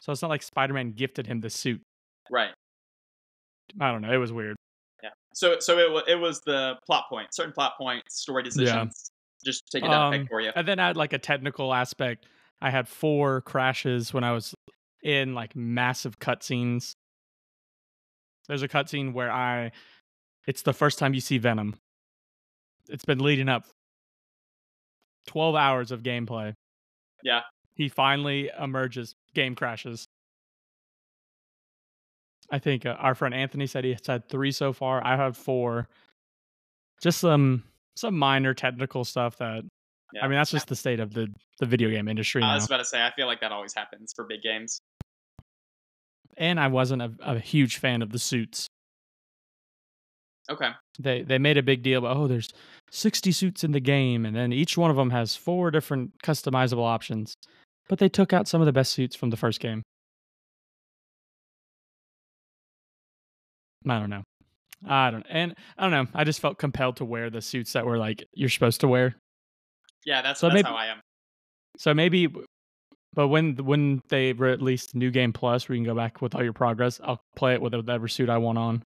So 0.00 0.12
it's 0.12 0.22
not 0.22 0.28
like 0.28 0.42
Spider-Man 0.42 0.92
gifted 0.92 1.26
him 1.26 1.40
the 1.40 1.50
suit. 1.50 1.80
Right. 2.30 2.50
I 3.80 3.90
don't 3.90 4.02
know. 4.02 4.12
It 4.12 4.18
was 4.18 4.32
weird. 4.32 4.56
Yeah. 5.02 5.10
So 5.34 5.56
so 5.58 5.78
it 5.78 6.04
it 6.08 6.16
was 6.16 6.40
the 6.42 6.76
plot 6.86 7.04
point, 7.08 7.34
certain 7.34 7.52
plot 7.52 7.72
points, 7.78 8.20
story 8.20 8.42
decisions. 8.42 9.10
Just 9.48 9.70
take 9.72 9.82
it 9.82 9.88
Um, 9.88 10.12
peg 10.12 10.28
for 10.28 10.42
you. 10.42 10.52
And 10.54 10.68
then 10.68 10.78
I 10.78 10.88
had 10.88 10.96
like 10.98 11.14
a 11.14 11.18
technical 11.18 11.72
aspect. 11.72 12.26
I 12.60 12.68
had 12.68 12.86
four 12.86 13.40
crashes 13.40 14.12
when 14.12 14.24
I 14.24 14.32
was 14.32 14.54
in 15.02 15.34
like 15.34 15.56
massive 15.56 16.18
cutscenes. 16.18 16.92
There's 18.46 18.62
a 18.62 18.68
cutscene 18.68 19.14
where 19.14 19.32
I, 19.32 19.72
it's 20.46 20.60
the 20.62 20.74
first 20.74 20.98
time 20.98 21.14
you 21.14 21.22
see 21.22 21.38
Venom. 21.38 21.76
It's 22.90 23.06
been 23.06 23.20
leading 23.20 23.48
up 23.48 23.64
12 25.28 25.54
hours 25.54 25.92
of 25.92 26.02
gameplay. 26.02 26.52
Yeah. 27.22 27.40
He 27.74 27.88
finally 27.88 28.50
emerges, 28.60 29.14
game 29.34 29.54
crashes. 29.54 30.08
I 32.50 32.58
think 32.58 32.84
uh, 32.84 32.96
our 32.98 33.14
friend 33.14 33.34
Anthony 33.34 33.66
said 33.66 33.84
he's 33.84 34.06
had 34.06 34.28
three 34.28 34.52
so 34.52 34.74
far. 34.74 35.02
I 35.06 35.16
have 35.16 35.38
four. 35.38 35.88
Just 37.00 37.20
some 37.20 37.64
some 37.98 38.16
minor 38.16 38.54
technical 38.54 39.04
stuff 39.04 39.36
that 39.38 39.64
Yeah. 40.12 40.24
I 40.24 40.28
mean, 40.28 40.38
that's 40.38 40.50
just 40.50 40.68
the 40.68 40.76
state 40.76 41.00
of 41.00 41.12
the, 41.12 41.28
the 41.58 41.66
video 41.66 41.90
game 41.90 42.08
industry 42.08 42.42
I 42.42 42.54
was 42.54 42.66
about 42.66 42.78
to 42.78 42.84
say, 42.84 43.02
I 43.04 43.12
feel 43.14 43.26
like 43.26 43.40
that 43.40 43.52
always 43.52 43.74
happens 43.74 44.12
for 44.14 44.24
big 44.24 44.42
games. 44.42 44.80
And 46.36 46.58
I 46.60 46.68
wasn't 46.68 47.02
a, 47.02 47.12
a 47.20 47.38
huge 47.38 47.78
fan 47.78 48.00
of 48.00 48.12
the 48.12 48.18
suits. 48.18 48.68
Okay. 50.50 50.70
They 50.98 51.22
they 51.22 51.38
made 51.38 51.58
a 51.58 51.62
big 51.62 51.82
deal 51.82 51.98
about 51.98 52.16
oh, 52.16 52.26
there's 52.26 52.48
60 52.90 53.32
suits 53.32 53.64
in 53.64 53.72
the 53.72 53.80
game, 53.80 54.24
and 54.24 54.34
then 54.34 54.52
each 54.52 54.78
one 54.78 54.90
of 54.90 54.96
them 54.96 55.10
has 55.10 55.36
four 55.36 55.70
different 55.70 56.12
customizable 56.24 56.86
options. 56.86 57.34
But 57.88 57.98
they 57.98 58.08
took 58.08 58.32
out 58.32 58.48
some 58.48 58.62
of 58.62 58.66
the 58.66 58.72
best 58.72 58.92
suits 58.92 59.14
from 59.16 59.30
the 59.30 59.36
first 59.36 59.60
game. 59.60 59.82
I 63.86 63.98
don't 63.98 64.10
know. 64.10 64.22
I 64.86 65.10
don't 65.10 65.26
and 65.28 65.54
I 65.76 65.82
don't 65.82 65.90
know. 65.90 66.10
I 66.14 66.24
just 66.24 66.40
felt 66.40 66.58
compelled 66.58 66.96
to 66.98 67.04
wear 67.04 67.30
the 67.30 67.40
suits 67.42 67.72
that 67.72 67.84
were 67.84 67.98
like 67.98 68.24
you're 68.34 68.48
supposed 68.48 68.80
to 68.82 68.88
wear. 68.88 69.16
Yeah, 70.04 70.22
that's 70.22 70.40
So 70.40 70.46
that's 70.48 70.54
maybe- 70.54 70.68
how 70.68 70.76
I 70.76 70.86
am. 70.86 71.00
So 71.76 71.94
maybe, 71.94 72.28
but 73.14 73.28
when 73.28 73.56
when 73.56 74.00
they 74.08 74.32
release 74.32 74.94
New 74.94 75.10
Game 75.10 75.32
Plus, 75.32 75.68
where 75.68 75.76
you 75.76 75.82
can 75.82 75.86
go 75.92 75.96
back 75.96 76.20
with 76.22 76.34
all 76.34 76.42
your 76.42 76.52
progress, 76.52 77.00
I'll 77.02 77.20
play 77.36 77.54
it 77.54 77.60
with 77.60 77.74
whatever 77.74 78.08
suit 78.08 78.28
I 78.28 78.38
want 78.38 78.58
on. 78.58 78.82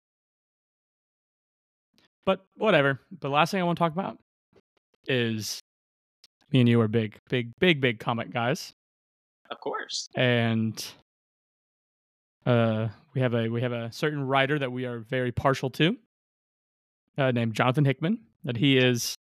But 2.25 2.45
whatever. 2.57 3.01
The 3.21 3.31
last 3.31 3.51
thing 3.51 3.61
I 3.61 3.65
want 3.65 3.79
to 3.79 3.81
talk 3.81 3.93
about 3.93 4.19
is 5.07 5.61
me 6.53 6.61
and 6.61 6.69
you 6.69 6.81
are 6.81 6.89
big, 6.89 7.19
big, 7.31 7.51
big, 7.59 7.81
big 7.81 7.99
comic 7.99 8.31
guys, 8.31 8.73
Of 9.51 9.61
course. 9.61 10.09
and 10.15 10.85
uh, 12.47 12.89
we 13.15 13.21
have 13.21 13.35
a 13.35 13.49
we 13.49 13.61
have 13.63 13.73
a 13.73 13.91
certain 13.93 14.23
writer 14.23 14.59
that 14.59 14.71
we 14.73 14.85
are 14.85 14.99
very 15.01 15.33
partial 15.33 15.71
to, 15.71 15.97
uh, 17.17 17.31
named 17.33 17.55
Jonathan 17.55 17.85
Hickman. 17.85 18.21
That 18.45 18.57
he 18.57 18.79
is, 18.79 19.17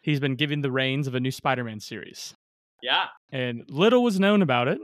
he's 0.00 0.20
been 0.20 0.36
given 0.36 0.60
the 0.62 0.70
reins 0.70 1.06
of 1.08 1.14
a 1.14 1.20
new 1.20 1.32
Spider-Man 1.32 1.80
series 1.80 2.34
Yeah. 2.82 3.06
and 3.32 3.64
little 3.68 4.02
was 4.04 4.20
known 4.20 4.42
about 4.42 4.68
it, 4.68 4.80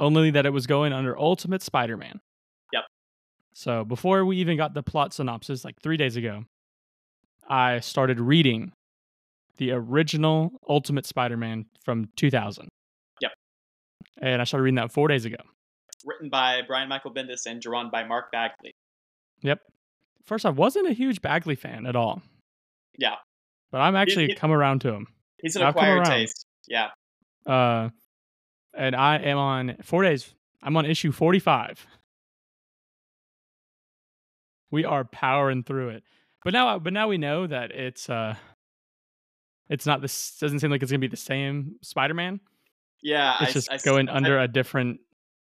only 0.00 0.30
that 0.30 0.46
it 0.46 0.50
was 0.50 0.66
going 0.66 0.92
under 0.94 1.16
Ultimate 1.18 1.62
Spider-Man. 1.62 2.18
Yep. 2.72 2.84
So 3.52 3.84
before 3.84 4.24
we 4.24 4.38
even 4.38 4.56
got 4.56 4.72
the 4.72 4.82
plot 4.82 5.12
synopsis, 5.12 5.64
like 5.64 5.76
three 5.82 5.98
days 5.98 6.16
ago, 6.16 6.44
I 7.46 7.80
started 7.80 8.18
reading 8.20 8.72
the 9.58 9.72
original 9.72 10.52
Ultimate 10.68 11.04
Spider-Man 11.06 11.66
from 11.84 12.08
2000. 12.16 12.68
Yep. 13.20 13.32
And 14.22 14.40
I 14.40 14.44
started 14.44 14.64
reading 14.64 14.76
that 14.76 14.92
four 14.92 15.08
days 15.08 15.26
ago. 15.26 15.36
Written 16.04 16.28
by 16.30 16.62
Brian 16.66 16.88
Michael 16.88 17.12
Bendis 17.12 17.46
and 17.46 17.60
drawn 17.60 17.90
by 17.90 18.04
Mark 18.04 18.30
Bagley. 18.32 18.74
Yep. 19.42 19.60
First, 20.24 20.46
I 20.46 20.50
wasn't 20.50 20.88
a 20.88 20.92
huge 20.92 21.22
Bagley 21.22 21.54
fan 21.54 21.86
at 21.86 21.96
all, 21.96 22.22
Yeah. 22.98 23.16
but 23.70 23.80
I'm 23.80 23.96
actually 23.96 24.28
he- 24.28 24.34
come 24.34 24.52
around 24.52 24.80
to 24.82 24.92
him. 24.92 25.06
He's 25.42 25.56
an 25.56 25.62
I've 25.62 25.70
acquired 25.70 26.04
taste. 26.04 26.46
Yeah. 26.66 26.90
Uh, 27.46 27.90
and 28.74 28.94
I 28.94 29.16
am 29.18 29.38
on 29.38 29.76
four 29.82 30.02
days. 30.02 30.34
I'm 30.62 30.76
on 30.76 30.84
issue 30.84 31.12
45. 31.12 31.86
We 34.70 34.84
are 34.84 35.04
powering 35.04 35.62
through 35.62 35.90
it, 35.90 36.04
but 36.44 36.52
now, 36.52 36.78
but 36.78 36.92
now 36.92 37.08
we 37.08 37.16
know 37.16 37.46
that 37.46 37.70
it's 37.70 38.10
uh, 38.10 38.34
it's 39.70 39.86
not 39.86 40.02
this. 40.02 40.36
Doesn't 40.38 40.58
seem 40.58 40.70
like 40.70 40.82
it's 40.82 40.90
gonna 40.90 40.98
be 40.98 41.06
the 41.08 41.16
same 41.16 41.76
Spider-Man. 41.80 42.40
Yeah. 43.02 43.36
It's 43.40 43.50
I, 43.50 43.52
just 43.52 43.72
I, 43.72 43.78
going 43.78 44.08
under 44.10 44.38
a 44.38 44.46
different. 44.48 45.00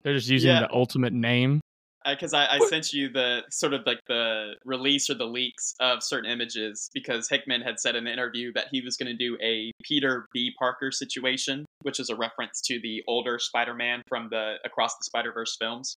They're 0.03 0.15
just 0.15 0.29
using 0.29 0.51
Yeah. 0.51 0.61
the 0.61 0.73
ultimate 0.73 1.13
name. 1.13 1.61
because 2.07 2.33
I, 2.33 2.47
I 2.47 2.59
sent 2.71 2.93
you 2.95 3.11
the 3.11 3.43
sort 3.51 3.75
of 3.75 3.83
like 3.85 4.01
the 4.07 4.55
release 4.65 5.11
or 5.11 5.15
the 5.15 5.27
leaks 5.27 5.75
of 5.79 6.03
certain 6.03 6.31
images 6.31 6.89
because 6.95 7.29
Hickman 7.29 7.61
had 7.61 7.79
said 7.79 7.97
in 7.97 8.07
an 8.07 8.13
interview 8.13 8.51
that 8.55 8.69
he 8.71 8.81
was 8.81 8.97
going 8.97 9.15
to 9.15 9.17
do 9.17 9.37
a 9.43 9.73
Peter 9.83 10.27
B. 10.33 10.53
Parker 10.59 10.91
situation, 10.91 11.67
which 11.83 12.01
is 12.01 12.09
a 12.09 12.17
reference 12.17 12.63
to 12.63 12.81
the 12.81 13.03
older 13.07 13.39
Spider-Man 13.39 14.03
from 14.09 14.29
the 14.31 14.55
Across 14.65 14.95
the 14.95 15.05
Spider-Verse 15.05 15.57
films. 15.61 15.97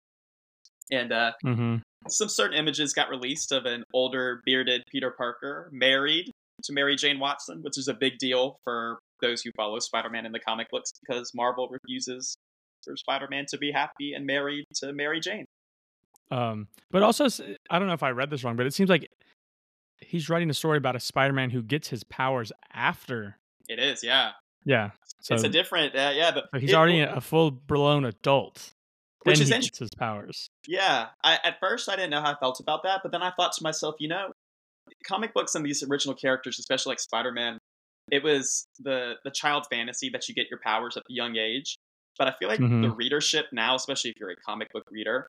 And 0.90 1.12
uh, 1.12 1.32
hmm 1.42 1.76
some 2.08 2.30
certain 2.30 2.56
images 2.56 2.94
got 2.94 3.10
released 3.10 3.52
of 3.52 3.66
an 3.66 3.84
older 3.92 4.40
bearded 4.46 4.82
Peter 4.90 5.10
Parker 5.10 5.68
married 5.70 6.30
to 6.64 6.72
Mary 6.72 6.96
Jane 6.96 7.18
Watson, 7.20 7.60
which 7.62 7.76
is 7.76 7.88
a 7.88 7.94
big 7.94 8.16
deal 8.18 8.56
for 8.64 8.98
those 9.20 9.42
who 9.42 9.50
follow 9.54 9.78
Spider-Man 9.78 10.24
in 10.24 10.32
the 10.32 10.40
comic 10.40 10.66
books 10.70 10.90
because 11.06 11.30
Marvel 11.34 11.68
refuses 11.70 12.34
for 12.84 12.96
Spider-Man 12.96 13.46
to 13.50 13.58
be 13.58 13.72
happy 13.72 14.12
and 14.14 14.26
married 14.26 14.64
to 14.76 14.92
Mary 14.92 15.20
Jane. 15.20 15.46
Um, 16.30 16.68
but 16.90 17.02
also, 17.02 17.26
I 17.70 17.78
don't 17.78 17.88
know 17.88 17.94
if 17.94 18.02
I 18.02 18.10
read 18.10 18.30
this 18.30 18.44
wrong, 18.44 18.56
but 18.56 18.66
it 18.66 18.74
seems 18.74 18.88
like 18.90 19.08
he's 20.00 20.28
writing 20.28 20.50
a 20.50 20.54
story 20.54 20.78
about 20.78 20.96
a 20.96 21.00
Spider-Man 21.00 21.50
who 21.50 21.62
gets 21.62 21.88
his 21.88 22.04
powers 22.04 22.52
after. 22.72 23.36
It 23.68 23.78
is, 23.78 24.02
yeah. 24.04 24.32
Yeah. 24.64 24.90
So, 25.20 25.34
it's 25.34 25.44
a 25.44 25.48
different, 25.48 25.94
uh, 25.94 26.12
yeah. 26.14 26.30
But 26.30 26.60
he's 26.60 26.70
it- 26.70 26.76
already 26.76 27.00
a 27.00 27.20
full-blown 27.20 28.04
adult. 28.04 28.72
Which 29.24 29.36
then 29.36 29.42
is 29.42 29.48
he 29.48 29.54
int- 29.54 29.64
gets 29.64 29.78
his 29.80 29.90
powers. 29.98 30.48
Yeah, 30.66 31.08
I, 31.22 31.38
at 31.44 31.60
first 31.60 31.90
I 31.90 31.96
didn't 31.96 32.10
know 32.10 32.22
how 32.22 32.32
I 32.32 32.36
felt 32.40 32.58
about 32.58 32.84
that, 32.84 33.00
but 33.02 33.12
then 33.12 33.22
I 33.22 33.30
thought 33.32 33.52
to 33.52 33.62
myself, 33.62 33.96
you 33.98 34.08
know, 34.08 34.32
comic 35.06 35.34
books 35.34 35.54
and 35.54 35.64
these 35.64 35.82
original 35.82 36.14
characters, 36.14 36.58
especially 36.58 36.92
like 36.92 37.00
Spider-Man, 37.00 37.58
it 38.10 38.24
was 38.24 38.66
the 38.78 39.16
the 39.22 39.30
child 39.30 39.66
fantasy 39.70 40.08
that 40.08 40.26
you 40.26 40.34
get 40.34 40.48
your 40.48 40.58
powers 40.64 40.96
at 40.96 41.02
a 41.02 41.12
young 41.12 41.36
age. 41.36 41.76
But 42.18 42.28
I 42.28 42.32
feel 42.38 42.48
like 42.48 42.60
Mhm. 42.60 42.82
the 42.82 42.90
readership 42.90 43.46
now, 43.52 43.74
especially 43.74 44.10
if 44.10 44.16
you're 44.18 44.30
a 44.30 44.36
comic 44.36 44.68
book 44.72 44.84
reader, 44.90 45.28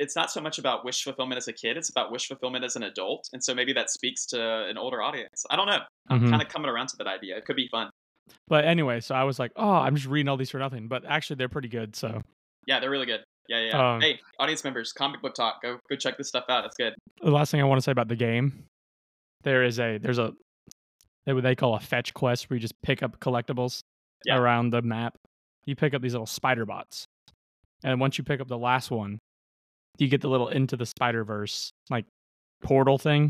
it's 0.00 0.14
not 0.14 0.30
so 0.30 0.40
much 0.40 0.58
about 0.58 0.84
wish 0.84 1.02
fulfillment 1.02 1.38
as 1.38 1.48
a 1.48 1.52
kid; 1.52 1.76
it's 1.76 1.88
about 1.90 2.10
wish 2.12 2.26
fulfillment 2.26 2.64
as 2.64 2.76
an 2.76 2.82
adult. 2.84 3.28
And 3.32 3.42
so 3.42 3.54
maybe 3.54 3.72
that 3.74 3.90
speaks 3.90 4.26
to 4.26 4.40
an 4.66 4.78
older 4.78 5.02
audience. 5.02 5.44
I 5.50 5.56
don't 5.56 5.66
know. 5.66 5.80
I'm 6.08 6.20
Mhm. 6.22 6.30
kind 6.30 6.42
of 6.42 6.48
coming 6.48 6.68
around 6.70 6.88
to 6.88 6.96
that 6.98 7.06
idea. 7.06 7.36
It 7.36 7.44
could 7.44 7.56
be 7.56 7.68
fun. 7.68 7.90
But 8.46 8.64
anyway, 8.64 9.00
so 9.00 9.14
I 9.14 9.24
was 9.24 9.38
like, 9.38 9.52
oh, 9.56 9.70
I'm 9.72 9.94
just 9.96 10.06
reading 10.06 10.28
all 10.28 10.36
these 10.36 10.50
for 10.50 10.58
nothing. 10.58 10.86
But 10.88 11.04
actually, 11.06 11.36
they're 11.36 11.48
pretty 11.48 11.68
good. 11.68 11.96
So 11.96 12.22
Yeah, 12.66 12.80
they're 12.80 12.90
really 12.90 13.06
good. 13.06 13.24
Yeah, 13.48 13.60
yeah. 13.64 13.94
Um, 13.94 14.00
hey, 14.02 14.20
audience 14.38 14.62
members, 14.62 14.92
comic 14.92 15.22
book 15.22 15.34
talk. 15.34 15.62
Go 15.62 15.78
go 15.88 15.96
check 15.96 16.18
this 16.18 16.28
stuff 16.28 16.44
out. 16.48 16.64
It's 16.66 16.76
good. 16.76 16.94
the 17.22 17.30
last 17.30 17.50
thing 17.50 17.60
I 17.60 17.64
want 17.64 17.78
to 17.78 17.82
say 17.82 17.92
about 17.92 18.08
the 18.08 18.16
game, 18.16 18.66
there 19.42 19.64
is 19.64 19.78
a 19.80 19.98
there's 19.98 20.18
a 20.18 20.34
they 21.26 21.32
what 21.32 21.42
they 21.44 21.54
call 21.56 21.74
a 21.74 21.80
fetch 21.80 22.12
quest 22.14 22.48
where 22.50 22.56
you 22.56 22.60
just 22.60 22.80
pick 22.82 23.02
up 23.02 23.18
collectibles 23.20 23.80
Yeah. 24.26 24.36
around 24.38 24.70
the 24.70 24.82
map. 24.82 25.16
You 25.68 25.76
pick 25.76 25.92
up 25.92 26.00
these 26.00 26.14
little 26.14 26.24
spider 26.24 26.64
bots, 26.64 27.04
and 27.84 28.00
once 28.00 28.16
you 28.16 28.24
pick 28.24 28.40
up 28.40 28.48
the 28.48 28.56
last 28.56 28.90
one, 28.90 29.18
you 29.98 30.08
get 30.08 30.22
the 30.22 30.28
little 30.30 30.48
into 30.48 30.78
the 30.78 30.86
Spider 30.86 31.24
Verse 31.24 31.72
like 31.90 32.06
portal 32.62 32.96
thing, 32.96 33.28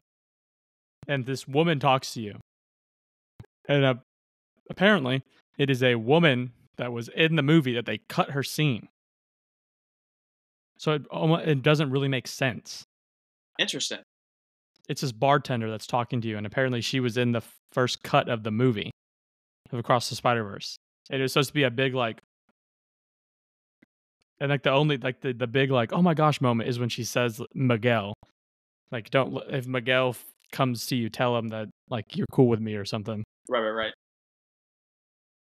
and 1.09 1.27
this 1.27 1.49
woman 1.49 1.81
talks 1.81 2.15
to 2.15 2.21
you, 2.21 2.37
and 3.69 3.85
uh, 3.85 3.95
apparently 4.71 5.25
it 5.59 5.69
is 5.69 5.83
a 5.83 5.97
woman 5.97 6.53
that 6.77 6.93
was 6.93 7.09
in 7.09 7.35
the 7.35 7.43
movie 7.43 7.75
that 7.75 7.87
they 7.87 7.99
cut 8.09 8.31
her 8.31 8.45
scene, 8.45 8.87
so 10.79 10.93
it 10.93 11.03
it 11.45 11.63
doesn't 11.65 11.91
really 11.91 12.07
make 12.07 12.29
sense. 12.29 12.85
Interesting. 13.59 13.99
It's 14.89 15.01
this 15.01 15.11
bartender 15.11 15.69
that's 15.69 15.89
talking 15.89 16.21
to 16.21 16.29
you, 16.29 16.37
and 16.37 16.47
apparently 16.47 16.83
she 16.83 17.01
was 17.01 17.17
in 17.17 17.33
the 17.33 17.43
first 17.73 18.05
cut 18.05 18.29
of 18.29 18.45
the 18.45 18.53
movie 18.53 18.93
of 19.73 19.81
Across 19.81 20.09
the 20.09 20.15
Spider 20.15 20.45
Verse. 20.45 20.77
It 21.11 21.21
was 21.21 21.33
supposed 21.33 21.49
to 21.49 21.55
be 21.55 21.65
a 21.65 21.71
big 21.73 21.97
like 21.97 22.21
and 24.41 24.51
like 24.51 24.63
the 24.63 24.71
only 24.71 24.97
like 24.99 25.21
the, 25.21 25.33
the 25.33 25.47
big 25.47 25.71
like 25.71 25.93
oh 25.93 26.03
my 26.03 26.15
gosh 26.15 26.41
moment 26.41 26.69
is 26.69 26.79
when 26.79 26.89
she 26.89 27.05
says 27.05 27.41
Miguel. 27.55 28.15
Like 28.91 29.11
don't 29.11 29.37
if 29.51 29.67
Miguel 29.67 30.11
f- 30.11 30.25
comes 30.53 30.87
to 30.87 30.97
you, 30.97 31.09
tell 31.11 31.37
him 31.37 31.49
that 31.49 31.69
like 31.91 32.17
you're 32.17 32.27
cool 32.33 32.49
with 32.49 32.61
me 32.61 32.75
or 32.75 32.85
something. 32.85 33.23
Right, 33.49 33.61
right, 33.61 33.71
right. 33.71 33.93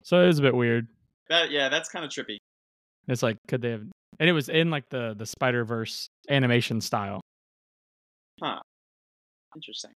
So 0.03 0.23
it 0.23 0.29
is 0.29 0.39
a 0.39 0.43
bit 0.43 0.55
weird. 0.55 0.87
That 1.29 1.51
yeah, 1.51 1.69
that's 1.69 1.89
kind 1.89 2.05
of 2.05 2.11
trippy. 2.11 2.37
It's 3.09 3.23
like 3.23 3.37
could 3.49 3.63
they 3.63 3.71
have 3.71 3.83
and 4.19 4.29
it 4.29 4.33
was 4.33 4.49
in 4.49 4.71
like 4.71 4.85
the 4.91 5.15
the 5.17 5.27
Spider 5.27 5.65
Verse 5.65 6.07
animation 6.31 6.81
style. 6.81 7.21
Huh. 8.43 8.61
Interesting. 9.55 9.93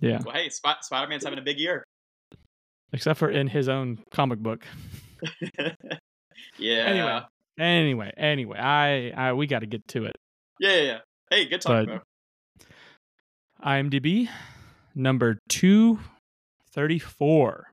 Yeah, 0.00 0.20
Well, 0.24 0.34
hey, 0.34 0.48
Sp- 0.50 0.82
Spider 0.82 1.08
Man's 1.08 1.24
having 1.24 1.38
a 1.38 1.42
big 1.42 1.58
year. 1.58 1.82
except 2.92 3.18
for 3.18 3.30
in 3.30 3.46
his 3.48 3.68
own 3.68 3.98
comic 4.12 4.38
book. 4.38 4.64
yeah. 6.58 6.84
Anyway, 6.84 7.20
anyway, 7.58 8.12
anyway, 8.16 8.58
I 8.58 9.10
I 9.16 9.32
we 9.34 9.46
got 9.46 9.60
to 9.60 9.66
get 9.66 9.86
to 9.88 10.04
it. 10.06 10.16
Yeah, 10.60 10.70
yeah, 10.76 10.82
yeah. 10.82 10.98
Hey, 11.30 11.44
good 11.46 11.60
talk, 11.60 11.86
But- 11.86 11.86
bro. 11.86 11.98
IMDb 13.64 14.28
number 14.94 15.38
234 15.48 17.64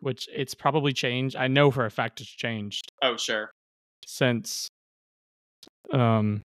which 0.00 0.28
it's 0.34 0.54
probably 0.54 0.92
changed. 0.92 1.34
I 1.36 1.46
know 1.48 1.70
for 1.70 1.86
a 1.86 1.90
fact 1.90 2.20
it's 2.20 2.28
changed 2.28 2.90
Oh, 3.02 3.16
sure. 3.16 3.50
since 4.04 4.68
um 5.92 6.42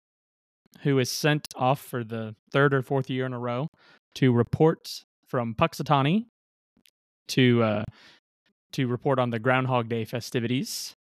who 0.81 0.99
is 0.99 1.11
sent 1.11 1.47
off 1.55 1.81
for 1.81 2.03
the 2.03 2.35
third 2.51 2.75
or 2.75 2.83
fourth 2.83 3.11
year 3.11 3.27
in 3.27 3.33
a 3.33 3.39
row 3.39 3.69
to 4.17 4.33
report 4.33 5.05
from 5.27 5.55
Punxsutawney 5.55 6.27
to 7.29 7.63
uh, 7.63 7.85
to 8.73 8.87
report 8.87 9.19
on 9.19 9.31
the 9.31 9.39
Groundhog 9.39 9.89
Day 9.89 10.05
festivities. 10.05 10.95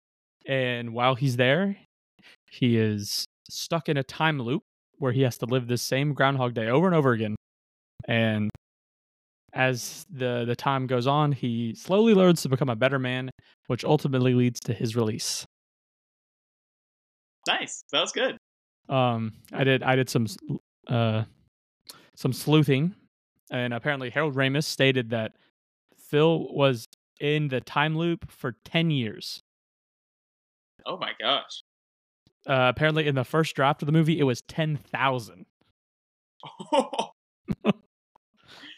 And 0.47 0.93
while 0.93 1.15
he's 1.15 1.37
there, 1.37 1.77
he 2.49 2.77
is 2.77 3.25
stuck 3.49 3.89
in 3.89 3.97
a 3.97 4.03
time 4.03 4.39
loop 4.39 4.63
where 4.97 5.11
he 5.11 5.21
has 5.23 5.37
to 5.39 5.45
live 5.45 5.67
this 5.67 5.81
same 5.81 6.13
Groundhog 6.13 6.53
Day 6.53 6.67
over 6.67 6.85
and 6.87 6.95
over 6.95 7.11
again. 7.11 7.35
And 8.07 8.49
as 9.53 10.05
the 10.09 10.45
the 10.45 10.55
time 10.55 10.87
goes 10.87 11.07
on, 11.07 11.31
he 11.31 11.73
slowly 11.75 12.13
learns 12.13 12.41
to 12.43 12.49
become 12.49 12.69
a 12.69 12.75
better 12.75 12.99
man, 12.99 13.29
which 13.67 13.83
ultimately 13.83 14.33
leads 14.33 14.59
to 14.61 14.73
his 14.73 14.95
release. 14.95 15.45
Nice. 17.47 17.83
That 17.91 18.01
was 18.01 18.11
good. 18.11 18.37
Um, 18.89 19.33
I 19.53 19.63
did 19.63 19.81
I 19.83 19.95
did 19.95 20.09
some 20.09 20.27
uh 20.87 21.23
some 22.15 22.33
sleuthing, 22.33 22.95
and 23.51 23.73
apparently 23.73 24.09
Harold 24.09 24.35
Ramis 24.35 24.65
stated 24.65 25.09
that 25.09 25.33
Phil 26.09 26.47
was 26.53 26.87
in 27.19 27.47
the 27.49 27.61
time 27.61 27.97
loop 27.97 28.29
for 28.31 28.55
ten 28.63 28.91
years. 28.91 29.41
Oh 30.85 30.97
my 30.97 31.11
gosh. 31.19 31.63
Uh, 32.47 32.69
apparently, 32.69 33.07
in 33.07 33.15
the 33.15 33.23
first 33.23 33.55
draft 33.55 33.81
of 33.81 33.85
the 33.87 33.91
movie, 33.91 34.19
it 34.19 34.23
was 34.23 34.41
ten 34.41 34.77
thousand, 34.77 35.45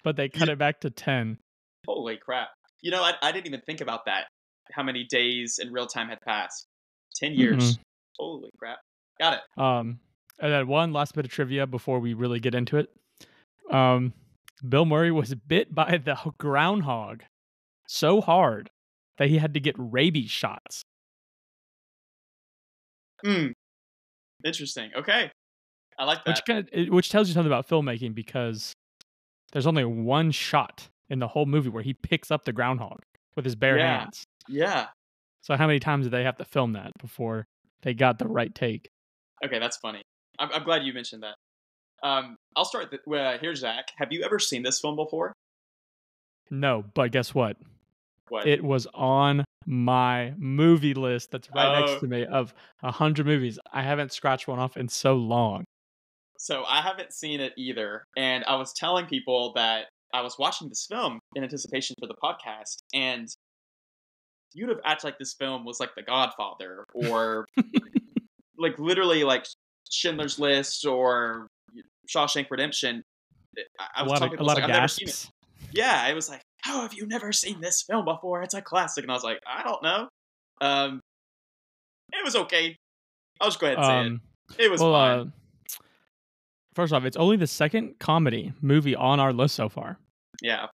but 0.03 0.15
they 0.15 0.29
cut 0.29 0.49
it 0.49 0.57
back 0.57 0.81
to 0.81 0.89
ten. 0.89 1.37
Holy 1.85 2.17
crap. 2.17 2.49
You 2.81 2.91
know, 2.91 3.03
I, 3.03 3.13
I 3.21 3.31
didn't 3.31 3.47
even 3.47 3.61
think 3.61 3.81
about 3.81 4.05
that. 4.05 4.25
How 4.71 4.83
many 4.83 5.05
days 5.05 5.59
in 5.61 5.71
real 5.71 5.87
time 5.87 6.09
had 6.09 6.21
passed? 6.21 6.67
10 7.15 7.33
years. 7.33 7.79
Holy 8.17 8.49
crap. 8.57 8.77
Got 9.19 9.33
it. 9.33 9.61
Um, 9.61 9.99
and 10.39 10.51
then 10.51 10.67
one 10.67 10.93
last 10.93 11.15
bit 11.15 11.25
of 11.25 11.31
trivia 11.31 11.65
before 11.65 11.99
we 11.99 12.13
really 12.13 12.39
get 12.39 12.53
into 12.53 12.77
it. 12.77 12.89
Um, 13.71 14.13
Bill 14.67 14.85
Murray 14.85 15.11
was 15.11 15.33
bit 15.35 15.73
by 15.73 15.97
the 15.97 16.17
groundhog 16.37 17.23
so 17.87 18.21
hard 18.21 18.69
that 19.17 19.29
he 19.29 19.37
had 19.37 19.53
to 19.53 19.59
get 19.59 19.75
rabies 19.77 20.29
shots. 20.31 20.83
Hmm. 23.25 23.47
Interesting. 24.45 24.91
Okay. 24.95 25.31
I 25.99 26.03
like 26.05 26.23
that. 26.25 26.31
which 26.31 26.45
kind 26.45 26.69
of, 26.71 26.89
which 26.93 27.09
tells 27.09 27.27
you 27.27 27.33
something 27.33 27.51
about 27.51 27.67
filmmaking 27.67 28.13
because 28.13 28.73
there's 29.51 29.65
only 29.65 29.83
one 29.85 30.29
shot 30.31 30.89
in 31.09 31.19
the 31.19 31.27
whole 31.27 31.45
movie 31.47 31.69
where 31.69 31.81
he 31.83 31.93
picks 31.93 32.29
up 32.29 32.45
the 32.45 32.53
groundhog 32.53 32.99
with 33.35 33.45
his 33.45 33.55
bare 33.55 33.77
Yeah. 33.77 33.99
hands. 34.01 34.23
Yeah. 34.47 34.87
So 35.41 35.55
how 35.55 35.65
many 35.65 35.79
times 35.79 36.05
did 36.05 36.11
they 36.11 36.23
have 36.23 36.37
to 36.37 36.45
film 36.45 36.73
that 36.73 36.91
before 36.99 37.47
they 37.81 37.93
got 37.93 38.19
the 38.19 38.27
right 38.27 38.53
take? 38.53 38.89
Okay, 39.43 39.59
that's 39.59 39.77
funny. 39.77 40.03
I'm, 40.37 40.51
I'm 40.51 40.63
glad 40.63 40.83
you 40.83 40.93
mentioned 40.93 41.23
that. 41.23 41.35
Um, 42.03 42.37
I'll 42.55 42.65
start 42.65 42.89
th- 42.91 43.01
uh, 43.11 43.37
here, 43.39 43.55
Zac. 43.55 43.89
Have 43.97 44.11
you 44.11 44.23
ever 44.23 44.39
seen 44.39 44.63
this 44.63 44.79
film 44.79 44.95
before? 44.95 45.33
No, 46.49 46.83
but 46.93 47.11
guess 47.11 47.33
what? 47.35 47.57
What? 48.29 48.47
It 48.47 48.63
was 48.63 48.87
on 48.93 49.43
my 49.65 50.33
movie 50.37 50.93
list 50.93 51.31
that's 51.31 51.49
right 51.53 51.77
Oh. 51.77 51.85
next 51.85 51.99
to 52.01 52.07
me 52.07 52.25
of 52.25 52.53
a 52.83 52.91
hundred 52.91 53.25
movies. 53.25 53.59
I 53.73 53.81
haven't 53.83 54.11
scratched 54.13 54.47
one 54.47 54.59
off 54.59 54.77
in 54.77 54.87
so 54.87 55.15
long. 55.15 55.65
So 56.39 56.63
I 56.65 56.81
haven't 56.81 57.13
seen 57.13 57.39
it 57.41 57.53
either, 57.57 58.03
and 58.15 58.43
I 58.45 58.55
was 58.55 58.71
telling 58.73 59.07
people 59.07 59.53
that 59.53 59.85
I 60.13 60.21
was 60.21 60.37
watching 60.37 60.69
this 60.69 60.85
film 60.89 61.19
in 61.35 61.43
anticipation 61.43 61.95
for 61.99 62.07
the 62.07 62.13
podcast, 62.23 62.77
and 62.93 63.27
you'd 64.53 64.69
have 64.69 64.79
acted 64.85 65.05
like 65.05 65.17
this 65.19 65.33
film 65.33 65.65
was 65.65 65.79
like 65.79 65.95
The 65.95 66.03
Godfather 66.03 66.85
or 66.93 67.45
like 68.57 68.77
literally 68.79 69.23
like 69.23 69.45
Schindler's 69.89 70.37
List 70.39 70.85
or 70.85 71.47
Shawshank 72.07 72.47
Redemption. 72.49 73.03
I, 73.79 73.87
I 73.97 74.01
a 74.01 74.03
was 74.03 74.11
lot 74.11 74.17
telling 74.19 74.33
of, 74.35 74.39
a 74.39 74.43
lot 74.43 74.55
like, 74.55 74.63
of 74.63 74.69
I've 74.69 74.75
never 74.75 74.87
seen 74.87 75.07
it. 75.07 75.11
gasps. 75.11 75.29
Yeah, 75.71 76.07
it 76.07 76.13
was 76.13 76.29
like, 76.29 76.41
how 76.61 76.81
have 76.81 76.93
you 76.93 77.05
never 77.07 77.31
seen 77.33 77.59
this 77.61 77.83
film 77.83 78.05
before? 78.05 78.41
It's 78.43 78.53
a 78.53 78.61
classic, 78.61 79.03
and 79.03 79.11
I 79.11 79.15
was 79.15 79.23
like, 79.23 79.39
I 79.47 79.63
don't 79.63 79.81
know. 79.83 80.07
Um, 80.61 80.99
it 82.13 82.23
was 82.23 82.35
okay. 82.35 82.75
I'll 83.41 83.47
just 83.49 83.59
go 83.59 83.67
ahead 83.67 83.77
and 83.77 83.85
say 83.85 83.91
Um, 83.93 84.21
it. 84.57 84.65
It 84.65 84.71
was 84.71 84.81
well, 84.81 84.93
fine. 84.93 85.19
uh, 85.19 85.25
first 86.75 86.93
off, 86.93 87.03
it's 87.05 87.17
only 87.17 87.35
the 87.37 87.47
second 87.47 87.99
comedy 87.99 88.53
movie 88.61 88.95
on 88.95 89.19
our 89.19 89.33
list 89.33 89.55
so 89.55 89.67
far. 89.69 89.97
yeah, 90.41 90.67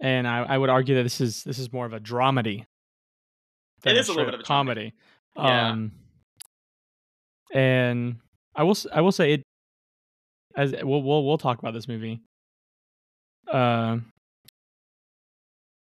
and 0.00 0.26
I, 0.26 0.38
I 0.44 0.58
would 0.58 0.70
argue 0.70 0.94
that 0.96 1.02
this 1.02 1.20
is 1.20 1.44
this 1.44 1.58
is 1.58 1.72
more 1.72 1.86
of 1.86 1.92
a 1.92 2.00
dramedy. 2.00 2.64
than 3.82 3.96
is 3.96 4.08
a 4.08 4.12
little 4.12 4.24
bit 4.26 4.34
of 4.34 4.40
a 4.40 4.44
comedy. 4.44 4.92
Yeah. 5.36 5.70
Um, 5.70 5.92
and 7.52 8.16
I 8.54 8.62
will 8.62 8.76
I 8.92 9.00
will 9.00 9.12
say 9.12 9.32
it 9.34 9.42
as 10.56 10.72
we'll 10.82 11.02
we'll 11.02 11.24
we'll 11.24 11.38
talk 11.38 11.58
about 11.58 11.74
this 11.74 11.88
movie. 11.88 12.20
Uh, 13.50 13.98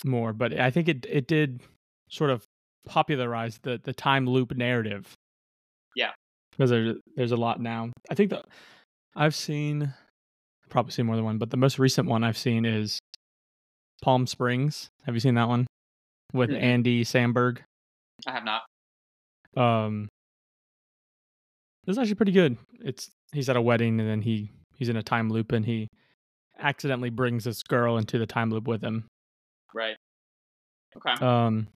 more, 0.03 0.33
but 0.33 0.59
I 0.59 0.71
think 0.71 0.87
it 0.87 1.05
it 1.09 1.27
did 1.27 1.61
sort 2.09 2.29
of 2.31 2.43
popularize 2.85 3.59
the 3.63 3.79
the 3.83 3.93
time 3.93 4.27
loop 4.27 4.55
narrative. 4.55 5.13
Yeah. 5.95 6.11
because 6.51 6.69
there's 6.69 6.95
there's 7.15 7.31
a 7.31 7.37
lot 7.37 7.59
now. 7.61 7.91
I 8.09 8.15
think 8.15 8.29
that 8.31 8.45
I've 9.15 9.35
seen 9.35 9.93
probably 10.69 10.91
seen 10.91 11.05
more 11.05 11.15
than 11.15 11.25
one, 11.25 11.37
but 11.37 11.49
the 11.51 11.57
most 11.57 11.77
recent 11.79 12.07
one 12.07 12.23
I've 12.23 12.37
seen 12.37 12.65
is 12.65 12.99
Palm 14.01 14.25
Springs. 14.25 14.89
Have 15.05 15.13
you 15.13 15.19
seen 15.19 15.35
that 15.35 15.47
one 15.49 15.67
with 16.33 16.49
Mm-mm. 16.49 16.61
Andy 16.61 17.03
Samberg? 17.03 17.59
I 18.25 18.31
have 18.31 18.45
not. 18.45 18.61
Um, 19.61 20.07
it's 21.85 21.97
actually 21.97 22.15
pretty 22.15 22.31
good. 22.31 22.57
It's 22.79 23.09
he's 23.33 23.49
at 23.49 23.57
a 23.57 23.61
wedding 23.61 23.99
and 23.99 24.09
then 24.09 24.21
he 24.21 24.49
he's 24.81 24.89
in 24.89 24.97
a 24.97 25.03
time 25.03 25.29
loop 25.29 25.51
and 25.51 25.63
he 25.63 25.87
accidentally 26.59 27.11
brings 27.11 27.43
this 27.43 27.61
girl 27.61 27.99
into 27.99 28.17
the 28.17 28.25
time 28.25 28.49
loop 28.49 28.67
with 28.67 28.83
him. 28.83 29.05
Right. 29.75 29.95
Okay. 30.97 31.23
Um, 31.23 31.67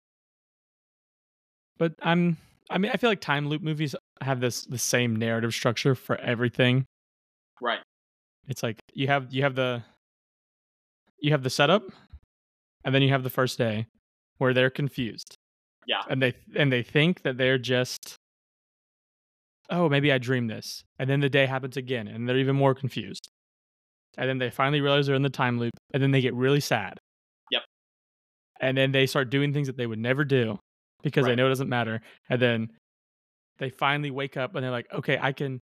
but 1.76 1.92
I'm 2.00 2.38
I 2.70 2.78
mean 2.78 2.90
I 2.94 2.96
feel 2.96 3.10
like 3.10 3.20
time 3.20 3.46
loop 3.50 3.60
movies 3.60 3.94
have 4.22 4.40
this 4.40 4.64
the 4.64 4.78
same 4.78 5.16
narrative 5.16 5.52
structure 5.52 5.94
for 5.94 6.16
everything. 6.16 6.86
right. 7.60 7.80
It's 8.48 8.62
like 8.62 8.80
you 8.94 9.06
have 9.08 9.34
you 9.34 9.42
have 9.42 9.54
the 9.54 9.82
you 11.20 11.30
have 11.32 11.42
the 11.42 11.50
setup 11.50 11.82
and 12.86 12.94
then 12.94 13.02
you 13.02 13.10
have 13.10 13.22
the 13.22 13.28
first 13.28 13.58
day 13.58 13.86
where 14.38 14.54
they're 14.54 14.70
confused. 14.70 15.36
Yeah. 15.86 16.00
And 16.08 16.22
they 16.22 16.32
and 16.56 16.72
they 16.72 16.82
think 16.82 17.20
that 17.24 17.36
they're 17.36 17.58
just 17.58 18.16
oh, 19.70 19.88
maybe 19.88 20.12
I 20.12 20.18
dreamed 20.18 20.50
this. 20.50 20.84
And 20.98 21.08
then 21.08 21.20
the 21.20 21.30
day 21.30 21.46
happens 21.46 21.76
again 21.76 22.08
and 22.08 22.28
they're 22.28 22.36
even 22.38 22.56
more 22.56 22.74
confused. 22.74 23.28
And 24.16 24.28
then 24.28 24.38
they 24.38 24.50
finally 24.50 24.80
realize 24.80 25.06
they're 25.06 25.16
in 25.16 25.22
the 25.22 25.30
time 25.30 25.58
loop 25.58 25.72
and 25.92 26.02
then 26.02 26.10
they 26.10 26.20
get 26.20 26.34
really 26.34 26.60
sad. 26.60 26.98
Yep. 27.50 27.62
And 28.60 28.76
then 28.76 28.92
they 28.92 29.06
start 29.06 29.30
doing 29.30 29.52
things 29.52 29.66
that 29.66 29.76
they 29.76 29.86
would 29.86 29.98
never 29.98 30.24
do 30.24 30.58
because 31.02 31.26
they 31.26 31.34
know 31.34 31.46
it 31.46 31.50
doesn't 31.50 31.68
matter. 31.68 32.00
And 32.30 32.40
then 32.40 32.68
they 33.58 33.70
finally 33.70 34.10
wake 34.10 34.36
up 34.36 34.54
and 34.54 34.64
they're 34.64 34.70
like, 34.70 34.92
"Okay, 34.92 35.18
I 35.20 35.32
can 35.32 35.60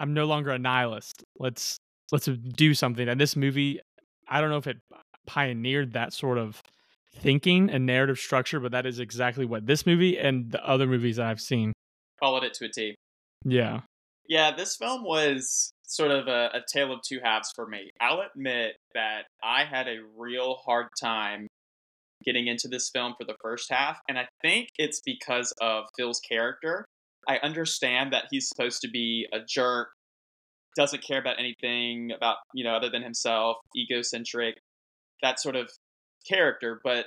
I'm 0.00 0.14
no 0.14 0.24
longer 0.26 0.50
a 0.50 0.58
nihilist. 0.58 1.24
Let's 1.38 1.78
let's 2.12 2.26
do 2.26 2.74
something." 2.74 3.08
And 3.08 3.20
this 3.20 3.36
movie, 3.36 3.80
I 4.28 4.40
don't 4.40 4.50
know 4.50 4.56
if 4.56 4.66
it 4.66 4.78
pioneered 5.26 5.92
that 5.92 6.12
sort 6.12 6.38
of 6.38 6.62
thinking 7.14 7.70
and 7.70 7.86
narrative 7.86 8.18
structure, 8.18 8.60
but 8.60 8.72
that 8.72 8.86
is 8.86 9.00
exactly 9.00 9.44
what 9.44 9.66
this 9.66 9.86
movie 9.86 10.18
and 10.18 10.50
the 10.50 10.64
other 10.66 10.86
movies 10.86 11.16
that 11.16 11.26
I've 11.26 11.40
seen. 11.40 11.72
Followed 12.18 12.44
it 12.44 12.54
to 12.54 12.66
a 12.66 12.68
T. 12.68 12.94
Yeah. 13.46 13.80
Yeah, 14.28 14.54
this 14.56 14.76
film 14.76 15.04
was 15.04 15.72
sort 15.84 16.10
of 16.10 16.26
a, 16.26 16.50
a 16.52 16.60
tale 16.72 16.92
of 16.92 17.00
two 17.06 17.20
halves 17.22 17.52
for 17.54 17.66
me. 17.66 17.90
I'll 18.00 18.20
admit 18.20 18.72
that 18.94 19.26
I 19.42 19.64
had 19.64 19.86
a 19.86 20.00
real 20.18 20.56
hard 20.64 20.88
time 21.00 21.46
getting 22.24 22.48
into 22.48 22.66
this 22.66 22.90
film 22.92 23.14
for 23.16 23.24
the 23.24 23.36
first 23.40 23.70
half, 23.70 23.98
and 24.08 24.18
I 24.18 24.26
think 24.42 24.70
it's 24.78 25.00
because 25.04 25.52
of 25.60 25.84
Phil's 25.96 26.20
character. 26.28 26.84
I 27.28 27.38
understand 27.38 28.12
that 28.12 28.24
he's 28.30 28.48
supposed 28.48 28.80
to 28.82 28.88
be 28.88 29.28
a 29.32 29.38
jerk, 29.46 29.90
doesn't 30.76 31.04
care 31.04 31.20
about 31.20 31.38
anything 31.38 32.10
about, 32.16 32.38
you 32.52 32.64
know, 32.64 32.74
other 32.74 32.90
than 32.90 33.02
himself, 33.02 33.58
egocentric, 33.76 34.56
that 35.22 35.38
sort 35.38 35.54
of 35.54 35.70
character, 36.28 36.80
but 36.82 37.06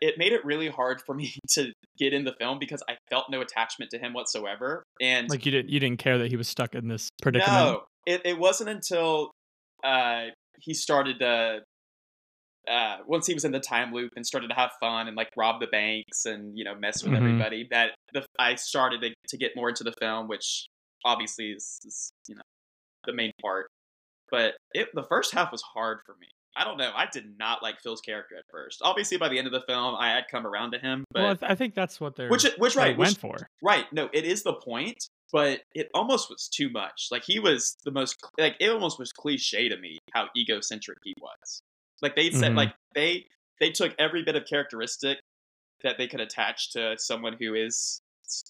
it 0.00 0.14
made 0.16 0.32
it 0.32 0.44
really 0.44 0.68
hard 0.68 1.02
for 1.04 1.14
me 1.14 1.34
to 1.50 1.72
get 1.98 2.12
in 2.12 2.24
the 2.24 2.34
film 2.38 2.58
because 2.58 2.82
I 2.88 2.96
felt 3.10 3.26
no 3.30 3.40
attachment 3.40 3.90
to 3.92 3.98
him 3.98 4.12
whatsoever. 4.12 4.82
And 5.00 5.28
Like 5.28 5.44
you 5.44 5.52
didn't 5.52 5.70
you 5.70 5.80
didn't 5.80 5.98
care 5.98 6.18
that 6.18 6.28
he 6.30 6.36
was 6.36 6.48
stuck 6.48 6.74
in 6.74 6.88
this 6.88 7.08
predicament. 7.22 7.54
no, 7.54 7.82
it, 8.06 8.22
it 8.24 8.38
wasn't 8.38 8.70
until 8.70 9.30
uh, 9.84 10.26
he 10.58 10.74
started 10.74 11.18
to. 11.20 11.60
Uh, 12.70 12.98
once 13.06 13.26
he 13.26 13.32
was 13.32 13.44
in 13.44 13.52
the 13.52 13.58
time 13.58 13.92
loop 13.92 14.10
and 14.16 14.24
started 14.26 14.48
to 14.48 14.54
have 14.54 14.70
fun 14.80 15.08
and 15.08 15.16
like 15.16 15.28
rob 15.36 15.60
the 15.60 15.66
banks 15.68 16.26
and 16.26 16.56
you 16.56 16.62
know 16.62 16.74
mess 16.74 17.02
with 17.02 17.12
Mhm. 17.12 17.16
everybody, 17.16 17.66
that 17.70 17.94
the 18.12 18.24
I 18.38 18.54
started 18.56 19.00
to, 19.00 19.14
to 19.28 19.36
get 19.38 19.52
more 19.56 19.70
into 19.70 19.82
the 19.82 19.94
film, 19.98 20.28
which 20.28 20.66
obviously 21.04 21.52
is, 21.52 21.80
is 21.84 22.12
you 22.28 22.34
know 22.34 22.42
the 23.06 23.14
main 23.14 23.32
part. 23.40 23.68
But 24.30 24.54
it 24.72 24.88
the 24.94 25.02
first 25.04 25.32
half 25.34 25.50
was 25.50 25.62
hard 25.74 25.98
for 26.04 26.14
me. 26.20 26.28
I 26.56 26.64
don't 26.64 26.78
know. 26.78 26.90
I 26.94 27.06
did 27.12 27.38
not 27.38 27.62
like 27.62 27.80
Phil's 27.80 28.00
character 28.00 28.36
at 28.36 28.44
first. 28.50 28.80
Obviously, 28.82 29.16
by 29.16 29.28
the 29.28 29.38
end 29.38 29.46
of 29.46 29.52
the 29.52 29.62
film, 29.68 29.94
I 29.94 30.08
had 30.10 30.24
come 30.30 30.46
around 30.46 30.72
to 30.72 30.78
him. 30.78 31.04
But 31.12 31.22
well, 31.22 31.30
I, 31.30 31.34
th- 31.34 31.52
I 31.52 31.54
think 31.54 31.74
that's 31.74 32.00
what 32.00 32.16
they're 32.16 32.28
which 32.28 32.44
which 32.58 32.74
they 32.74 32.80
right 32.80 32.98
which, 32.98 33.06
went 33.06 33.18
for. 33.18 33.36
Right. 33.62 33.86
No, 33.92 34.08
it 34.12 34.24
is 34.24 34.42
the 34.42 34.54
point, 34.54 35.08
but 35.32 35.60
it 35.74 35.88
almost 35.94 36.28
was 36.28 36.48
too 36.48 36.68
much. 36.70 37.08
Like 37.10 37.22
he 37.24 37.38
was 37.38 37.76
the 37.84 37.92
most 37.92 38.16
like 38.38 38.56
it 38.60 38.70
almost 38.70 38.98
was 38.98 39.12
cliche 39.12 39.68
to 39.68 39.76
me 39.78 39.98
how 40.12 40.28
egocentric 40.36 40.98
he 41.04 41.14
was. 41.20 41.62
Like 42.02 42.16
they 42.16 42.30
said 42.30 42.52
Mhm. 42.52 42.56
like 42.56 42.74
they 42.94 43.26
they 43.60 43.70
took 43.70 43.94
every 43.98 44.22
bit 44.24 44.34
of 44.36 44.44
characteristic 44.46 45.18
that 45.82 45.98
they 45.98 46.08
could 46.08 46.20
attach 46.20 46.72
to 46.72 46.96
someone 46.98 47.36
who 47.38 47.54
is 47.54 48.00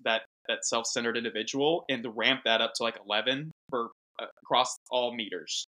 that 0.04 0.22
that 0.48 0.64
self-centered 0.64 1.16
individual 1.16 1.84
and 1.88 2.02
to 2.02 2.10
ramp 2.10 2.40
that 2.44 2.60
up 2.60 2.72
to 2.74 2.82
like 2.82 2.98
11 3.06 3.52
for 3.68 3.90
uh, 4.20 4.26
across 4.42 4.78
all 4.90 5.14
meters 5.14 5.66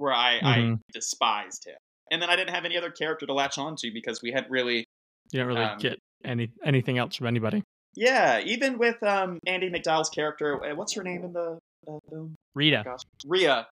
where 0.00 0.12
I 0.14 0.38
I 0.42 0.58
Mhm. 0.58 0.80
despised 0.92 1.66
him. 1.66 1.76
And 2.10 2.20
then 2.20 2.30
I 2.30 2.34
didn't 2.36 2.54
have 2.54 2.64
any 2.64 2.76
other 2.76 2.90
character 2.90 3.26
to 3.26 3.32
latch 3.34 3.58
onto 3.58 3.92
because 3.92 4.20
we 4.22 4.32
hadn't 4.32 4.50
really 4.50 4.84
You 5.30 5.38
don't 5.40 5.46
really 5.46 5.62
um, 5.64 5.78
get 5.78 5.98
any 6.24 6.50
anything 6.64 6.98
else 6.98 7.14
from 7.16 7.26
anybody. 7.28 7.62
Yeah, 7.94 8.40
even 8.40 8.78
with 8.78 9.00
um 9.02 9.38
Andie 9.46 9.70
MacDowell's 9.70 10.08
character, 10.10 10.64
uh, 10.64 10.74
what's 10.74 10.94
her 10.94 11.02
name 11.04 11.22
in 11.24 11.32
the 11.32 11.58
uh, 11.86 11.98
film? 12.08 12.34
Rita. 12.54 12.84
Rhea. 13.26 13.66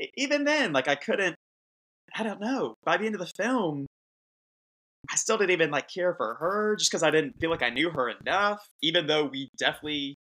E- 0.00 0.10
Even 0.16 0.44
then, 0.44 0.72
like 0.72 0.88
I 0.88 0.94
couldn't. 0.94 1.36
I 2.14 2.22
don't 2.22 2.40
know. 2.40 2.74
By 2.84 2.96
the 2.96 3.04
end 3.06 3.14
of 3.14 3.20
the 3.20 3.30
film, 3.36 3.86
I 5.10 5.16
still 5.16 5.36
didn't 5.36 5.50
even 5.52 5.70
like 5.70 5.88
care 5.88 6.14
for 6.14 6.34
her, 6.36 6.76
just 6.76 6.90
because 6.90 7.02
I 7.02 7.10
didn't 7.10 7.38
feel 7.40 7.50
like 7.50 7.62
I 7.62 7.70
knew 7.70 7.90
her 7.90 8.08
enough. 8.08 8.66
Even 8.82 9.06
though 9.06 9.24
we 9.26 9.48
definitely 9.58 10.16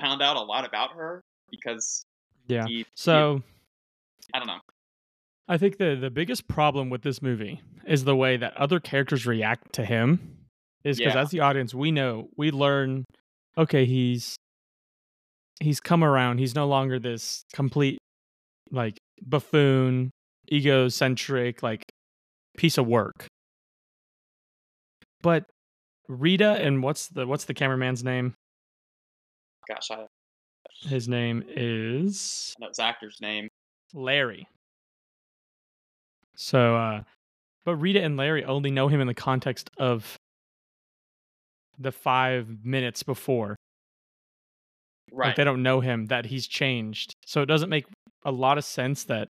found 0.00 0.22
out 0.22 0.36
a 0.36 0.40
lot 0.42 0.64
about 0.66 0.92
her 0.92 1.22
because 1.50 2.04
Yeah. 2.46 2.66
he. 2.66 2.84
So 2.94 3.42
I 4.34 4.38
don't 4.38 4.46
know. 4.48 4.60
I 5.48 5.56
think 5.56 5.78
the 5.78 5.96
the 5.96 6.10
biggest 6.10 6.48
problem 6.48 6.90
with 6.90 7.02
this 7.02 7.22
movie 7.22 7.62
is 7.86 8.04
the 8.04 8.16
way 8.16 8.36
that 8.36 8.56
other 8.56 8.80
characters 8.80 9.26
react 9.26 9.72
to 9.74 9.84
him. 9.84 10.36
Is 10.84 10.98
because 10.98 11.14
Yeah. 11.14 11.20
as 11.22 11.30
the 11.30 11.40
audience, 11.40 11.74
we 11.74 11.90
know 11.90 12.28
we 12.36 12.50
learn. 12.50 13.04
Okay, 13.56 13.84
he's 13.84 14.36
he's 15.60 15.80
come 15.80 16.04
around. 16.04 16.38
He's 16.38 16.54
no 16.54 16.66
longer 16.66 16.98
this 16.98 17.42
complete 17.52 17.98
like 18.70 18.98
buffoon, 19.22 20.10
egocentric, 20.52 21.62
like 21.62 21.82
piece 22.56 22.78
of 22.78 22.86
work. 22.86 23.26
But 25.22 25.44
Rita 26.06 26.52
and 26.52 26.82
what's 26.82 27.08
the 27.08 27.26
what's 27.26 27.44
the 27.44 27.54
cameraman's 27.54 28.04
name? 28.04 28.34
Gosh, 29.68 29.90
I, 29.90 30.02
I 30.02 30.88
His 30.88 31.08
name 31.08 31.42
is 31.48 32.54
know 32.60 32.68
his 32.68 32.78
actor's 32.78 33.16
name. 33.20 33.47
Larry. 33.94 34.48
So, 36.36 36.76
uh, 36.76 37.02
but 37.64 37.76
Rita 37.76 38.02
and 38.02 38.16
Larry 38.16 38.44
only 38.44 38.70
know 38.70 38.88
him 38.88 39.00
in 39.00 39.06
the 39.06 39.14
context 39.14 39.70
of 39.76 40.16
the 41.78 41.92
five 41.92 42.48
minutes 42.64 43.02
before. 43.02 43.56
Right. 45.12 45.28
Like 45.28 45.36
they 45.36 45.44
don't 45.44 45.62
know 45.62 45.80
him 45.80 46.06
that 46.06 46.26
he's 46.26 46.46
changed. 46.46 47.14
So 47.26 47.42
it 47.42 47.46
doesn't 47.46 47.70
make 47.70 47.86
a 48.24 48.32
lot 48.32 48.58
of 48.58 48.64
sense 48.64 49.04
that 49.04 49.28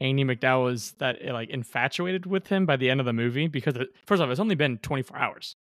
Andie 0.00 0.24
MacDowell 0.24 0.72
is 0.72 0.92
that 0.98 1.18
eh, 1.20 1.32
like 1.32 1.50
infatuated 1.50 2.26
with 2.26 2.48
him 2.48 2.66
by 2.66 2.76
the 2.76 2.90
end 2.90 3.00
of 3.00 3.06
the 3.06 3.12
movie 3.12 3.46
because 3.46 3.76
it, 3.76 3.88
first 4.06 4.20
off, 4.20 4.30
it's 4.30 4.40
only 4.40 4.54
been 4.54 4.78
24 4.78 5.16
hours. 5.16 5.54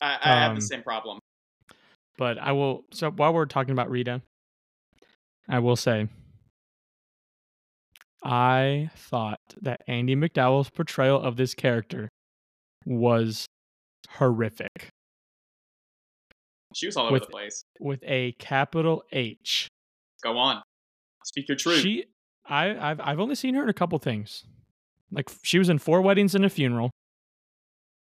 I, 0.00 0.18
I 0.20 0.28
have 0.40 0.50
um, 0.50 0.56
the 0.56 0.62
same 0.62 0.82
problem. 0.82 1.20
But 2.18 2.38
I 2.38 2.52
will. 2.52 2.84
So 2.92 3.10
while 3.10 3.32
we're 3.32 3.46
talking 3.46 3.72
about 3.72 3.90
Rita, 3.90 4.22
I 5.48 5.58
will 5.60 5.76
say, 5.76 6.08
I 8.24 8.90
thought 8.96 9.40
that 9.60 9.82
Andie 9.88 10.14
MacDowell's 10.14 10.70
portrayal 10.70 11.20
of 11.20 11.36
this 11.36 11.54
character 11.54 12.08
was 12.84 13.46
horrific 14.10 14.90
She 16.74 16.86
was 16.86 16.96
all 16.96 17.04
over 17.06 17.14
with- 17.14 17.22
the 17.22 17.28
place. 17.28 17.64
with 17.80 18.00
a 18.04 18.32
capital 18.38 19.02
H. 19.12 19.68
Go 20.22 20.38
on. 20.38 20.62
Speak 21.24 21.48
your 21.48 21.56
truth. 21.56 21.80
She, 21.80 22.04
I, 22.46 22.90
I've, 22.90 23.00
I've 23.00 23.20
only 23.20 23.34
seen 23.34 23.54
her 23.54 23.62
in 23.62 23.68
a 23.68 23.72
couple 23.74 23.98
things. 23.98 24.44
Like 25.10 25.30
she 25.42 25.58
was 25.58 25.68
in 25.68 25.78
Four 25.78 26.00
Weddings 26.02 26.34
and 26.34 26.44
a 26.44 26.48
Funeral, 26.50 26.90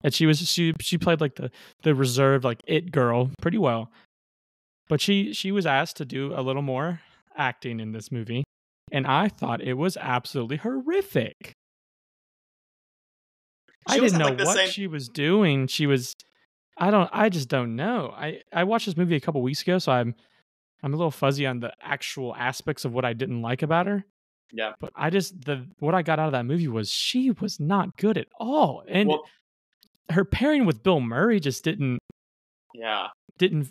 and 0.03 0.13
she 0.13 0.25
was 0.25 0.39
she 0.47 0.73
she 0.81 0.97
played 0.97 1.21
like 1.21 1.35
the 1.35 1.51
the 1.83 1.93
reserved 1.95 2.43
like 2.43 2.61
it 2.67 2.91
girl 2.91 3.31
pretty 3.41 3.57
well, 3.57 3.91
but 4.87 5.01
she 5.01 5.33
she 5.33 5.51
was 5.51 5.65
asked 5.65 5.97
to 5.97 6.05
do 6.05 6.33
a 6.35 6.41
little 6.41 6.61
more 6.61 7.01
acting 7.37 7.79
in 7.79 7.91
this 7.91 8.11
movie, 8.11 8.43
and 8.91 9.05
I 9.07 9.27
thought 9.29 9.61
it 9.61 9.73
was 9.75 9.97
absolutely 9.97 10.57
horrific. 10.57 11.53
I 13.87 13.95
She 13.95 14.01
was 14.01 14.11
didn't 14.11 14.23
know 14.25 14.35
like, 14.35 14.45
what 14.45 14.57
same- 14.57 14.69
she 14.69 14.87
was 14.87 15.07
doing. 15.09 15.67
She 15.67 15.87
was, 15.87 16.13
I 16.77 16.91
don't, 16.91 17.09
I 17.11 17.29
just 17.29 17.49
don't 17.49 17.75
know. 17.75 18.13
I 18.15 18.41
I 18.53 18.63
watched 18.63 18.85
this 18.85 18.97
movie 18.97 19.15
a 19.15 19.19
couple 19.19 19.41
weeks 19.41 19.61
ago, 19.61 19.79
so 19.79 19.91
I'm 19.91 20.15
I'm 20.83 20.93
a 20.93 20.97
little 20.97 21.11
fuzzy 21.11 21.45
on 21.45 21.59
the 21.59 21.73
actual 21.81 22.35
aspects 22.35 22.85
of 22.85 22.93
what 22.93 23.05
I 23.05 23.13
didn't 23.13 23.41
like 23.41 23.61
about 23.63 23.87
her. 23.87 24.05
Yeah. 24.51 24.73
But 24.79 24.91
I 24.95 25.09
just 25.09 25.41
the 25.45 25.65
what 25.79 25.95
I 25.95 26.01
got 26.01 26.19
out 26.19 26.27
of 26.27 26.31
that 26.33 26.45
movie 26.45 26.67
was 26.67 26.89
she 26.91 27.31
was 27.31 27.59
not 27.59 27.97
good 27.97 28.17
at 28.17 28.27
all, 28.39 28.83
and 28.87 29.09
Well, 29.09 29.23
her 30.11 30.25
pairing 30.25 30.65
with 30.65 30.83
Bill 30.83 30.99
Murray 30.99 31.39
just 31.39 31.63
didn't 31.63 31.99
yeah. 32.73 33.07
didn't 33.37 33.69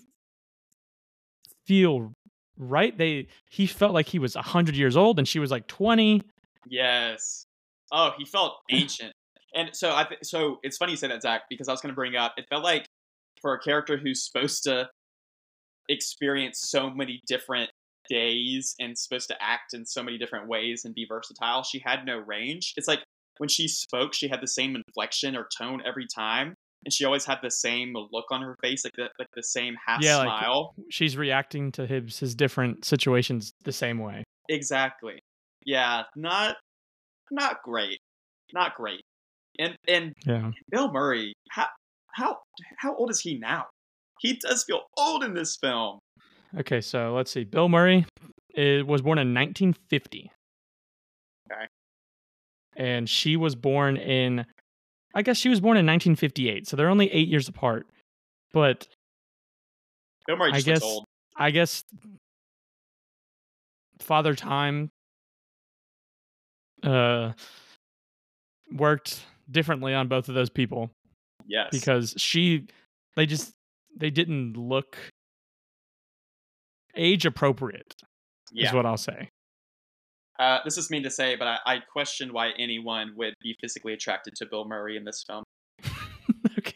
feel 1.66 2.12
right. 2.56 2.96
They 2.96 3.28
he 3.50 3.66
felt 3.66 3.94
like 3.94 4.06
he 4.06 4.18
was 4.18 4.34
hundred 4.34 4.76
years 4.76 4.96
old, 4.96 5.18
and 5.18 5.26
she 5.26 5.38
was 5.38 5.50
like 5.50 5.66
twenty. 5.66 6.22
Yes. 6.66 7.44
Oh, 7.92 8.12
he 8.18 8.24
felt 8.24 8.56
ancient. 8.70 9.12
And 9.54 9.70
so 9.72 9.94
I 9.94 10.04
th- 10.04 10.20
so 10.22 10.58
it's 10.62 10.76
funny 10.76 10.92
you 10.92 10.96
say 10.96 11.08
that, 11.08 11.22
Zac, 11.22 11.42
because 11.48 11.68
I 11.68 11.72
was 11.72 11.80
going 11.80 11.92
to 11.92 11.96
bring 11.96 12.16
up. 12.16 12.34
It 12.36 12.46
felt 12.50 12.62
like 12.62 12.86
for 13.40 13.54
a 13.54 13.58
character 13.58 13.96
who's 13.96 14.24
supposed 14.24 14.64
to 14.64 14.88
experience 15.88 16.60
so 16.60 16.90
many 16.90 17.22
different 17.26 17.70
days 18.10 18.74
and 18.78 18.96
supposed 18.98 19.28
to 19.28 19.42
act 19.42 19.74
in 19.74 19.86
so 19.86 20.02
many 20.02 20.18
different 20.18 20.48
ways 20.48 20.84
and 20.84 20.94
be 20.94 21.06
versatile, 21.08 21.62
she 21.62 21.78
had 21.78 22.04
no 22.04 22.18
range. 22.18 22.74
It's 22.76 22.88
like 22.88 23.00
when 23.38 23.48
she 23.48 23.68
spoke, 23.68 24.14
she 24.14 24.28
had 24.28 24.40
the 24.40 24.46
same 24.48 24.76
inflection 24.76 25.36
or 25.36 25.48
tone 25.58 25.82
every 25.86 26.06
time, 26.14 26.54
and 26.84 26.92
she 26.92 27.04
always 27.04 27.24
had 27.24 27.38
the 27.42 27.50
same 27.50 27.94
look 28.12 28.26
on 28.30 28.42
her 28.42 28.54
face, 28.62 28.84
like 28.84 28.94
the 28.96 29.08
like 29.18 29.28
the 29.34 29.42
same 29.42 29.74
half 29.86 30.02
Yeah, 30.02 30.18
like- 30.18 30.26
smile. 30.26 30.74
She's 30.90 31.16
reacting 31.16 31.72
to 31.72 31.86
his 31.86 32.18
his 32.18 32.34
different 32.34 32.84
situations 32.84 33.52
the 33.64 33.72
same 33.72 33.98
way. 33.98 34.24
Exactly. 34.48 35.18
Yeah, 35.64 36.02
not 36.16 36.56
not 37.30 37.62
great. 37.62 37.98
Not 38.54 38.74
great. 38.74 39.02
And 39.58 39.76
and 39.86 40.12
Yeah. 40.24 40.50
Bill 40.70 40.90
Murray, 40.92 41.34
how 41.50 41.66
how 42.14 42.38
how 42.78 42.94
old 42.94 43.10
is 43.10 43.20
he 43.20 43.38
now? 43.38 43.66
He 44.20 44.34
does 44.34 44.64
feel 44.64 44.82
old 44.96 45.22
in 45.24 45.34
this 45.34 45.56
film. 45.60 45.98
Okay, 46.58 46.80
so 46.80 47.14
let's 47.14 47.30
see. 47.30 47.44
Bill 47.44 47.68
Murray 47.68 48.06
was 48.56 49.02
born 49.02 49.18
in 49.18 49.32
1950. 49.34 50.30
And 52.78 53.08
she 53.08 53.36
was 53.36 53.54
born 53.54 53.96
in, 53.98 54.46
I 55.14 55.22
guess 55.22 55.36
she 55.36 55.50
was 55.50 55.60
born 55.60 55.76
in 55.76 55.84
1958. 55.84 56.66
So 56.66 56.76
they're 56.76 56.88
only 56.88 57.12
eight 57.12 57.28
years 57.28 57.48
apart. 57.48 57.86
But 58.52 58.88
I 60.28 60.60
guess 60.60 60.82
old. 60.82 61.04
I 61.36 61.50
guess 61.50 61.84
Father 64.00 64.34
Time 64.34 64.90
uh 66.84 67.32
worked 68.72 69.20
differently 69.50 69.94
on 69.94 70.08
both 70.08 70.28
of 70.28 70.34
those 70.34 70.50
people 70.50 70.90
Yes. 71.46 71.68
because 71.72 72.14
she 72.16 72.66
they 73.16 73.26
just 73.26 73.52
they 73.96 74.10
didn't 74.10 74.56
look 74.56 74.96
age 76.94 77.26
appropriate 77.26 77.94
yeah. 78.52 78.68
is 78.68 78.74
what 78.74 78.86
I'll 78.86 78.96
say. 78.96 79.30
Uh, 80.38 80.58
this 80.64 80.78
is 80.78 80.88
mean 80.90 81.02
to 81.02 81.10
say, 81.10 81.34
but 81.36 81.48
I, 81.48 81.58
I 81.66 81.78
question 81.92 82.32
why 82.32 82.50
anyone 82.58 83.12
would 83.16 83.34
be 83.42 83.56
physically 83.60 83.92
attracted 83.92 84.34
to 84.36 84.46
Bill 84.46 84.64
Murray 84.66 84.96
in 84.96 85.04
this 85.04 85.24
film. 85.26 85.42
okay. 86.58 86.72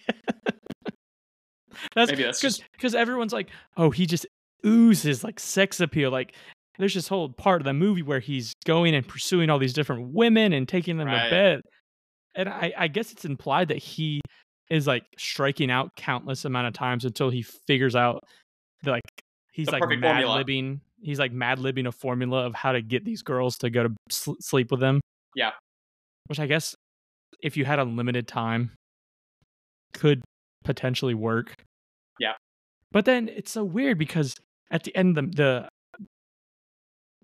that's 1.94 2.10
Maybe 2.10 2.22
that's 2.24 2.40
because 2.40 2.58
just 2.58 2.64
because 2.72 2.94
everyone's 2.94 3.32
like, 3.32 3.48
oh, 3.76 3.90
he 3.90 4.06
just 4.06 4.26
oozes 4.66 5.22
like 5.24 5.38
sex 5.40 5.80
appeal. 5.80 6.10
Like 6.10 6.34
there's 6.78 6.94
this 6.94 7.08
whole 7.08 7.28
part 7.30 7.60
of 7.60 7.64
the 7.64 7.72
movie 7.74 8.02
where 8.02 8.20
he's 8.20 8.52
going 8.64 8.94
and 8.94 9.06
pursuing 9.06 9.50
all 9.50 9.58
these 9.58 9.72
different 9.74 10.12
women 10.14 10.52
and 10.52 10.68
taking 10.68 10.96
them 10.96 11.06
Right. 11.06 11.24
to 11.24 11.30
bed. 11.30 11.60
And 12.34 12.48
I, 12.48 12.72
I 12.76 12.88
guess 12.88 13.12
it's 13.12 13.24
implied 13.24 13.68
that 13.68 13.78
he 13.78 14.20
is 14.70 14.86
like 14.86 15.04
striking 15.18 15.70
out 15.70 15.90
countless 15.96 16.44
amount 16.44 16.66
of 16.66 16.72
times 16.72 17.04
until 17.04 17.28
he 17.30 17.42
figures 17.42 17.94
out 17.94 18.24
that 18.84 18.90
like 18.92 19.02
he's 19.52 19.66
The 19.66 19.72
like 19.72 19.88
mad 20.00 20.22
formula. 20.24 20.42
libbing. 20.44 20.80
He's 21.02 21.18
like 21.18 21.32
mad 21.32 21.58
libbing 21.58 21.86
a 21.86 21.92
formula 21.92 22.46
of 22.46 22.54
how 22.54 22.72
to 22.72 22.80
get 22.80 23.04
these 23.04 23.22
girls 23.22 23.58
to 23.58 23.70
go 23.70 23.84
to 23.84 23.94
sl- 24.10 24.32
sleep 24.40 24.70
with 24.70 24.82
him. 24.82 25.00
Yeah. 25.34 25.50
Which 26.26 26.38
I 26.38 26.46
guess 26.46 26.74
if 27.42 27.56
you 27.56 27.64
had 27.64 27.78
unlimited 27.78 28.28
time 28.28 28.70
could 29.92 30.22
potentially 30.64 31.14
work. 31.14 31.54
Yeah. 32.20 32.34
But 32.92 33.04
then 33.04 33.28
it's 33.28 33.50
so 33.50 33.64
weird 33.64 33.98
because 33.98 34.36
at 34.70 34.84
the 34.84 34.94
end 34.96 35.18
of 35.18 35.34
the, 35.34 35.68
the 35.98 36.06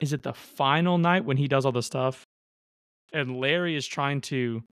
is 0.01 0.13
it 0.13 0.23
the 0.23 0.33
final 0.33 0.99
night 0.99 1.25
when 1.25 1.37
he 1.37 1.49
does 1.49 1.65
all 1.65 1.73
the 1.73 1.83
stuff 1.83 2.25
and 3.13 3.39
Larry 3.39 3.75
is 3.77 3.87
trying 3.87 4.21
to 4.23 4.63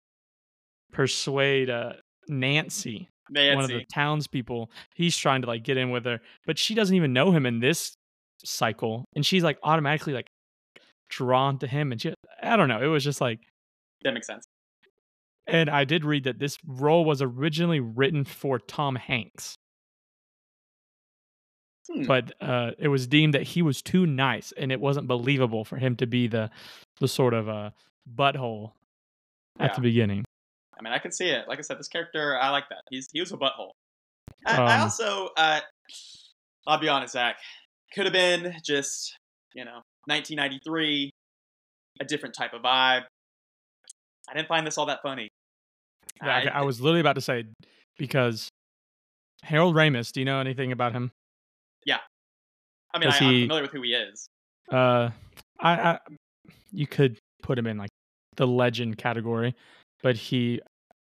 persuade 0.92 1.70
uh, 1.70 1.94
Nancy, 2.28 3.08
one 3.28 3.64
of 3.64 3.68
the 3.68 3.84
townspeople. 3.92 4.70
He's 4.94 5.16
trying 5.16 5.42
to 5.42 5.48
like 5.48 5.62
get 5.62 5.76
in 5.76 5.90
with 5.90 6.04
her, 6.04 6.20
but 6.46 6.58
she 6.58 6.74
doesn't 6.74 6.94
even 6.94 7.12
know 7.12 7.32
him 7.32 7.46
in 7.46 7.60
this 7.60 7.95
cycle, 8.44 9.04
and 9.14 9.24
she's 9.24 9.42
like 9.42 9.58
automatically 9.62 10.12
like 10.12 10.26
drawn 11.08 11.58
to 11.60 11.66
him, 11.66 11.92
and 11.92 12.00
she 12.00 12.12
I 12.42 12.56
don't 12.56 12.68
know. 12.68 12.82
It 12.82 12.86
was 12.88 13.04
just 13.04 13.20
like, 13.20 13.40
That 14.02 14.12
makes 14.14 14.26
sense. 14.26 14.44
and 15.46 15.70
I 15.70 15.84
did 15.84 16.04
read 16.04 16.24
that 16.24 16.38
this 16.38 16.58
role 16.66 17.04
was 17.04 17.22
originally 17.22 17.80
written 17.80 18.24
for 18.24 18.58
Tom 18.58 18.96
Hanks, 18.96 19.54
Hmm. 21.88 22.02
but 22.06 22.32
uh, 22.42 22.72
it 22.78 22.88
was 22.88 23.06
deemed 23.06 23.34
that 23.34 23.44
he 23.44 23.62
was 23.62 23.80
too 23.80 24.06
nice, 24.06 24.52
and 24.56 24.72
it 24.72 24.80
wasn't 24.80 25.06
believable 25.06 25.64
for 25.64 25.76
him 25.76 25.94
to 25.96 26.06
be 26.06 26.26
the 26.26 26.50
the 26.98 27.06
sort 27.08 27.32
of 27.34 27.48
uh, 27.48 27.70
butthole 28.12 28.72
at 29.60 29.70
Yeah. 29.70 29.74
the 29.76 29.80
beginning. 29.82 30.24
I 30.78 30.82
mean, 30.82 30.92
I 30.92 30.98
can 30.98 31.12
see 31.12 31.28
it. 31.28 31.46
Like 31.48 31.58
I 31.58 31.62
said, 31.62 31.78
this 31.78 31.88
character, 31.88 32.36
I 32.38 32.50
like 32.50 32.68
that. 32.70 32.80
He's 32.90 33.06
he 33.12 33.20
was 33.20 33.30
a 33.32 33.36
butthole. 33.36 33.70
I, 34.44 34.56
I 34.56 34.74
Um, 34.76 34.82
also, 34.82 35.28
uh, 35.36 35.60
I'll 36.66 36.80
be 36.80 36.88
honest, 36.88 37.12
Zac, 37.12 37.36
could 37.94 38.04
have 38.04 38.12
been 38.12 38.54
just 38.64 39.16
you 39.54 39.64
know 39.64 39.82
1993, 40.06 41.10
a 42.00 42.04
different 42.04 42.34
type 42.34 42.52
of 42.52 42.62
vibe. 42.62 43.02
I 44.28 44.34
didn't 44.34 44.48
find 44.48 44.66
this 44.66 44.78
all 44.78 44.86
that 44.86 45.02
funny. 45.02 45.28
Yeah, 46.22 46.38
okay, 46.38 46.48
I 46.48 46.62
was 46.62 46.80
literally 46.80 47.00
about 47.00 47.14
to 47.14 47.20
say 47.20 47.44
because 47.98 48.48
Harold 49.42 49.74
Ramis. 49.74 50.12
Do 50.12 50.20
you 50.20 50.26
know 50.26 50.40
anything 50.40 50.72
about 50.72 50.92
him? 50.92 51.12
Yeah, 51.84 51.98
I 52.94 52.98
mean, 52.98 53.10
I, 53.10 53.16
I'm 53.16 53.42
familiar 53.42 53.62
with 53.62 53.72
who 53.72 53.82
he 53.82 53.90
is. 53.90 54.28
Uh, 54.70 55.10
I, 55.60 55.72
I 55.72 55.98
you 56.72 56.86
could 56.86 57.18
put 57.42 57.58
him 57.58 57.66
in 57.66 57.78
like 57.78 57.90
the 58.36 58.46
legend 58.46 58.98
category, 58.98 59.54
but 60.02 60.16
he, 60.16 60.60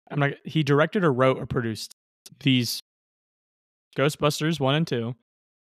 I'm 0.10 0.20
not. 0.20 0.32
He 0.44 0.64
directed 0.64 1.04
or 1.04 1.12
wrote 1.12 1.38
or 1.38 1.46
produced 1.46 1.94
these 2.40 2.80
Ghostbusters 3.98 4.60
one 4.60 4.76
and 4.76 4.88
two, 4.88 5.16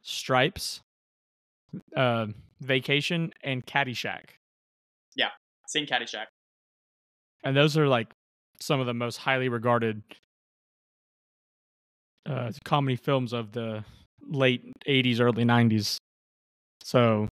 Stripes, 0.02 0.80
uh, 1.96 2.26
Vacation, 2.60 3.32
and 3.42 3.64
Caddyshack, 3.66 4.24
Sing 5.68 5.86
Caddyshack. 5.86 6.26
and 7.44 7.56
those 7.56 7.76
are 7.76 7.88
like 7.88 8.08
some 8.60 8.80
of 8.80 8.86
the 8.86 8.94
most 8.94 9.16
highly 9.18 9.48
regarded 9.48 10.02
uh, 12.24 12.52
comedy 12.64 12.96
films 12.96 13.32
of 13.32 13.52
the 13.52 13.84
late 14.28 14.62
80s 14.88 15.20
early 15.20 15.44
90s 15.44 15.96
so 16.82 17.28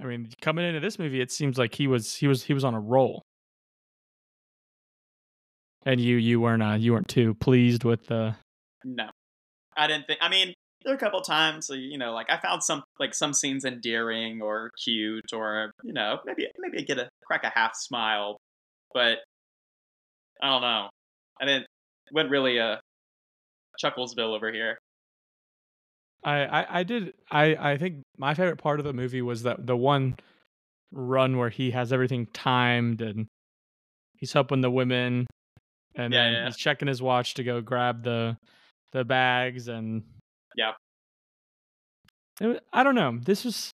i 0.00 0.04
mean 0.04 0.30
coming 0.40 0.64
into 0.64 0.80
this 0.80 0.98
movie 0.98 1.20
it 1.20 1.30
seems 1.30 1.58
like 1.58 1.74
he 1.74 1.86
was 1.86 2.14
he 2.14 2.26
was 2.26 2.44
he 2.44 2.54
was 2.54 2.64
on 2.64 2.74
a 2.74 2.80
roll 2.80 3.22
and 5.84 6.00
you 6.00 6.16
you 6.16 6.40
weren't 6.40 6.62
uh, 6.62 6.74
you 6.74 6.92
weren't 6.92 7.08
too 7.08 7.34
pleased 7.34 7.84
with 7.84 8.06
the 8.06 8.34
No, 8.84 9.08
I 9.76 9.86
didn't 9.86 10.06
think. 10.06 10.20
I 10.22 10.28
mean, 10.28 10.54
there 10.88 10.96
a 10.96 10.98
couple 10.98 11.20
times, 11.20 11.70
uh, 11.70 11.74
you 11.74 11.98
know, 11.98 12.12
like 12.12 12.30
I 12.30 12.38
found 12.38 12.62
some 12.64 12.82
like 12.98 13.14
some 13.14 13.32
scenes 13.32 13.64
endearing 13.64 14.42
or 14.42 14.70
cute, 14.82 15.32
or 15.32 15.72
you 15.84 15.92
know, 15.92 16.18
maybe 16.24 16.46
maybe 16.58 16.78
I 16.78 16.82
get 16.82 16.98
a 16.98 17.08
crack 17.24 17.44
a 17.44 17.50
half 17.54 17.76
smile, 17.76 18.38
but 18.92 19.18
I 20.42 20.48
don't 20.48 20.62
know. 20.62 20.88
I 21.40 21.44
didn't. 21.46 21.66
Went 22.12 22.30
really 22.30 22.58
uh 22.58 22.76
Chucklesville 23.82 24.34
over 24.34 24.50
here. 24.52 24.78
I, 26.24 26.44
I 26.46 26.78
I 26.80 26.82
did 26.82 27.14
I 27.30 27.72
I 27.72 27.76
think 27.78 28.02
my 28.16 28.34
favorite 28.34 28.56
part 28.58 28.80
of 28.80 28.84
the 28.84 28.92
movie 28.92 29.22
was 29.22 29.44
that 29.44 29.66
the 29.66 29.76
one 29.76 30.16
run 30.90 31.36
where 31.36 31.50
he 31.50 31.70
has 31.70 31.92
everything 31.92 32.26
timed 32.32 33.00
and 33.02 33.26
he's 34.16 34.32
helping 34.32 34.60
the 34.60 34.70
women 34.70 35.26
and 35.94 36.12
Yeah, 36.12 36.24
then 36.24 36.32
yeah. 36.32 36.44
he's 36.46 36.56
checking 36.56 36.88
his 36.88 37.00
watch 37.02 37.34
to 37.34 37.44
go 37.44 37.60
grab 37.60 38.02
the 38.02 38.36
the 38.92 39.04
bags 39.04 39.68
and 39.68 40.02
Yeah. 40.58 40.72
It, 42.40 42.62
I 42.72 42.82
don't 42.82 42.94
know. 42.94 43.18
This 43.22 43.46
is 43.46 43.70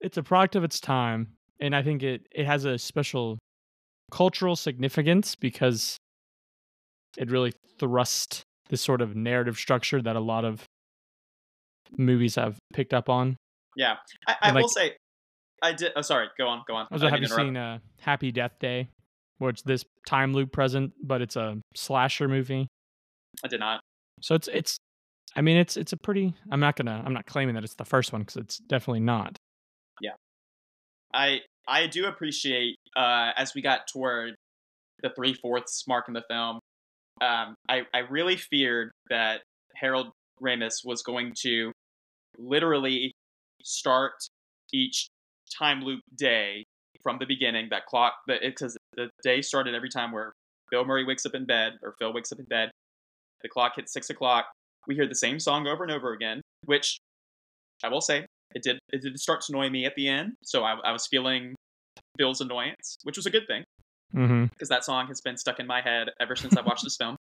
it's 0.00 0.16
a 0.16 0.22
product 0.22 0.56
of 0.56 0.64
its 0.64 0.80
time 0.80 1.34
and 1.60 1.74
I 1.74 1.82
think 1.82 2.02
it 2.02 2.26
it 2.32 2.44
has 2.46 2.64
a 2.64 2.76
special 2.76 3.38
cultural 4.10 4.56
significance 4.56 5.36
because 5.36 5.96
it 7.16 7.30
really 7.30 7.52
thrust 7.78 8.42
this 8.68 8.80
sort 8.80 9.00
of 9.00 9.14
narrative 9.14 9.56
structure 9.56 10.02
that 10.02 10.16
a 10.16 10.20
lot 10.20 10.44
of 10.44 10.64
movies 11.96 12.34
have 12.34 12.58
picked 12.72 12.94
up 12.94 13.08
on. 13.08 13.36
Yeah, 13.76 13.96
I, 14.26 14.32
I 14.42 14.48
And, 14.48 14.56
will 14.56 14.68
say, 14.68 14.96
I 15.62 15.72
did. 15.72 15.92
Oh, 15.96 16.02
sorry. 16.02 16.28
Go 16.36 16.46
on. 16.48 16.62
Go 16.66 16.74
on. 16.74 16.86
Also, 16.90 17.06
I 17.06 17.10
have 17.10 17.20
you 17.20 17.26
interrupt. 17.26 17.40
seen 17.40 17.56
uh, 17.56 17.78
Happy 18.00 18.32
Death 18.32 18.58
Day, 18.60 18.88
where 19.38 19.50
it's 19.50 19.62
this 19.62 19.84
time 20.06 20.32
loop 20.32 20.52
present, 20.52 20.92
but 21.02 21.22
it's 21.22 21.36
a 21.36 21.58
slasher 21.74 22.28
movie? 22.28 22.66
I 23.44 23.48
did 23.48 23.60
not. 23.60 23.80
So 24.20 24.34
it's 24.34 24.48
it's, 24.48 24.76
I 25.34 25.40
mean, 25.40 25.56
it's 25.56 25.76
it's 25.76 25.92
a 25.92 25.96
pretty. 25.96 26.34
I'm 26.50 26.60
not 26.60 26.76
gonna. 26.76 27.02
I'm 27.04 27.12
not 27.12 27.26
claiming 27.26 27.54
that 27.54 27.64
it's 27.64 27.74
the 27.74 27.84
first 27.84 28.12
one 28.12 28.22
because 28.22 28.36
it's 28.36 28.58
definitely 28.58 29.00
not. 29.00 29.38
Yeah. 30.00 30.12
I 31.14 31.40
I 31.66 31.86
do 31.86 32.06
appreciate 32.06 32.76
uh, 32.96 33.30
as 33.36 33.54
we 33.54 33.62
got 33.62 33.86
toward 33.92 34.34
the 35.02 35.10
three 35.10 35.34
fourths 35.34 35.84
mark 35.88 36.06
in 36.08 36.14
the 36.14 36.24
film. 36.28 36.60
Um, 37.20 37.54
I 37.68 37.82
I 37.94 38.00
really 38.10 38.36
feared 38.36 38.90
that 39.10 39.42
Harold 39.76 40.12
Ramis 40.42 40.84
was 40.84 41.02
going 41.02 41.34
to 41.42 41.72
literally 42.38 43.12
start 43.62 44.12
each 44.72 45.08
time 45.56 45.82
loop 45.82 46.00
day 46.16 46.64
from 47.02 47.18
the 47.18 47.26
beginning. 47.26 47.68
That 47.70 47.86
clock, 47.86 48.14
because 48.26 48.76
the 48.96 49.10
day 49.22 49.42
started 49.42 49.74
every 49.74 49.90
time 49.90 50.12
where 50.12 50.32
Bill 50.70 50.84
Murray 50.84 51.04
wakes 51.04 51.26
up 51.26 51.34
in 51.34 51.44
bed 51.44 51.74
or 51.82 51.94
Phil 51.98 52.12
wakes 52.12 52.32
up 52.32 52.38
in 52.38 52.46
bed. 52.46 52.70
The 53.42 53.48
clock 53.48 53.72
hits 53.76 53.92
six 53.92 54.10
o'clock. 54.10 54.46
We 54.86 54.94
hear 54.94 55.06
the 55.06 55.14
same 55.14 55.38
song 55.38 55.66
over 55.66 55.84
and 55.84 55.92
over 55.92 56.12
again, 56.12 56.40
which 56.64 56.98
I 57.84 57.88
will 57.88 58.00
say 58.00 58.26
it 58.54 58.62
did 58.62 58.78
it 58.90 59.02
did 59.02 59.18
start 59.18 59.40
to 59.42 59.52
annoy 59.52 59.70
me 59.70 59.86
at 59.86 59.94
the 59.94 60.08
end. 60.08 60.32
So 60.44 60.64
I, 60.64 60.76
I 60.84 60.92
was 60.92 61.06
feeling 61.06 61.54
Bill's 62.16 62.40
annoyance, 62.40 62.96
which 63.04 63.16
was 63.16 63.26
a 63.26 63.30
good 63.30 63.46
thing 63.46 63.64
because 64.12 64.28
Mm-hmm. 64.28 64.64
that 64.68 64.84
song 64.84 65.06
has 65.06 65.22
been 65.22 65.38
stuck 65.38 65.58
in 65.58 65.66
my 65.66 65.80
head 65.80 66.10
ever 66.20 66.36
since 66.36 66.54
I 66.56 66.60
watched 66.60 66.84
this 66.84 66.96
film. 66.96 67.16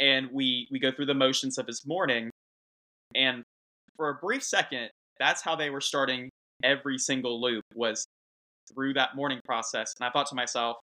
And 0.00 0.28
we 0.32 0.68
we 0.70 0.78
go 0.78 0.92
through 0.92 1.06
the 1.06 1.14
motions 1.14 1.58
of 1.58 1.66
his 1.66 1.84
morning, 1.84 2.30
and 3.16 3.42
for 3.96 4.10
a 4.10 4.14
brief 4.14 4.44
second, 4.44 4.90
that's 5.18 5.42
how 5.42 5.56
they 5.56 5.70
were 5.70 5.80
starting 5.80 6.30
every 6.62 6.98
single 6.98 7.40
loop 7.40 7.64
was 7.74 8.06
through 8.72 8.94
that 8.94 9.16
morning 9.16 9.40
process. 9.44 9.94
And 9.98 10.06
I 10.06 10.12
thought 10.12 10.28
to 10.28 10.36
myself, 10.36 10.76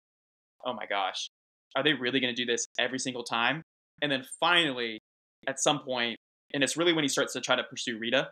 oh 0.65 0.73
my 0.73 0.87
gosh, 0.87 1.29
are 1.77 1.83
they 1.83 1.93
really 1.93 2.21
going 2.21 2.35
to 2.35 2.45
do 2.45 2.51
this 2.51 2.67
every 2.79 2.99
single 2.99 3.23
time? 3.23 3.61
And 4.03 4.11
then 4.13 4.25
finally, 4.41 4.99
at 5.47 5.61
some 5.61 5.81
point, 5.81 6.17
and 6.53 6.63
it's 6.63 6.77
really 6.77 6.93
when 6.93 7.05
he 7.05 7.09
starts 7.09 7.33
to 7.33 7.41
try 7.41 7.57
to 7.57 7.63
pursue 7.65 7.99
Rita, 7.99 8.29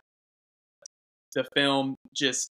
the 1.33 1.45
film 1.55 1.95
just 2.15 2.49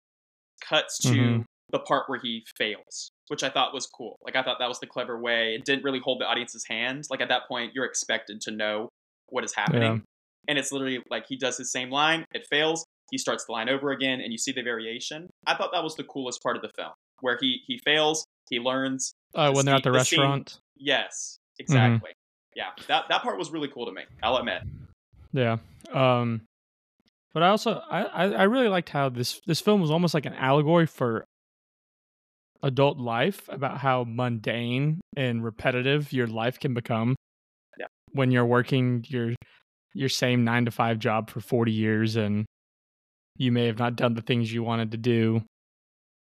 cuts 0.62 0.97
to 0.99 1.10
Mhm. 1.10 1.45
the 1.71 1.80
part 1.80 2.08
where 2.08 2.19
he 2.19 2.45
fails, 2.58 3.10
which 3.27 3.43
I 3.43 3.49
thought 3.49 3.73
was 3.73 3.88
cool. 3.88 4.17
Like 4.21 4.36
I 4.36 4.43
thought 4.43 4.60
that 4.60 4.69
was 4.69 4.80
the 4.80 4.88
clever 4.88 5.19
way. 5.19 5.56
It 5.56 5.65
didn't 5.65 5.84
really 5.84 5.99
hold 5.99 6.21
the 6.21 6.25
audience's 6.25 6.65
hand. 6.65 7.06
Like 7.10 7.21
at 7.21 7.27
that 7.30 7.47
point, 7.47 7.73
you're 7.73 7.86
expected 7.86 8.39
to 8.41 8.51
know 8.51 8.89
what 9.27 9.43
is 9.43 9.53
happening. 9.53 9.93
Yeah. 9.95 9.99
And 10.47 10.58
it's 10.58 10.71
literally 10.71 11.03
like 11.10 11.25
he 11.27 11.36
does 11.36 11.58
his 11.58 11.71
same 11.71 11.89
line, 11.89 12.23
it 12.34 12.47
fails, 12.49 12.86
he 13.12 13.17
starts 13.17 13.45
the 13.45 13.51
line 13.51 13.67
over 13.67 13.91
again, 13.91 14.21
and 14.21 14.32
you 14.32 14.38
see 14.38 14.51
the 14.53 14.62
variation. 14.62 15.30
I 15.45 15.56
thought 15.56 15.71
that 15.73 15.84
was 15.84 15.95
the 15.95 16.06
coolest 16.06 16.41
part 16.41 16.56
of 16.56 16.62
the 16.62 16.69
film, 16.77 16.93
where 17.19 17.38
he 17.41 17.62
he 17.67 17.80
fails, 17.80 18.25
he 18.49 18.60
learns. 18.60 19.12
Oh, 19.36 19.51
when 19.51 19.65
they're 19.65 19.75
at 19.75 19.84
the 19.84 19.91
the 19.91 20.03
scene- 20.06 20.19
restaurant. 20.21 20.60
Yes, 20.77 21.38
Mm-hmm. 21.60 22.06
Yeah, 22.58 22.72
that 22.88 23.06
that 23.10 23.22
part 23.22 23.38
was 23.38 23.52
really 23.52 23.67
cool 23.67 23.86
to 23.86 23.91
me. 23.91 24.02
I'll 24.24 24.38
admit. 24.38 24.63
Yeah. 25.32 25.58
Um 25.93 26.41
but 27.34 27.43
I 27.43 27.50
also 27.50 27.80
I, 27.88 28.04
I 28.34 28.43
really 28.43 28.67
liked 28.67 28.89
how 28.89 29.10
this 29.10 29.39
this 29.46 29.62
film 29.62 29.80
was 29.80 29.91
almost 29.91 30.15
like 30.15 30.26
an 30.26 30.34
allegory 30.34 30.88
for 30.88 31.24
adult 32.63 32.98
life 32.98 33.48
about 33.48 33.78
how 33.78 34.04
mundane 34.08 35.02
and 35.15 35.43
repetitive 35.43 36.12
your 36.12 36.26
life 36.26 36.60
can 36.60 36.74
become. 36.74 37.15
Yeah. 37.78 37.86
When 38.13 38.32
you're 38.32 38.46
working 38.46 39.06
your 39.08 39.36
your 39.93 40.10
same 40.10 40.43
9 40.43 40.65
to 40.65 40.72
5 40.72 40.98
job 40.98 41.30
for 41.30 41.39
40 41.41 41.72
years 41.72 42.15
and 42.15 42.46
you 43.38 43.52
may 43.52 43.67
have 43.67 43.78
not 43.78 43.96
done 43.96 44.15
the 44.15 44.22
things 44.24 44.52
you 44.52 44.63
wanted 44.63 44.91
to 44.91 44.98
do. 44.98 45.43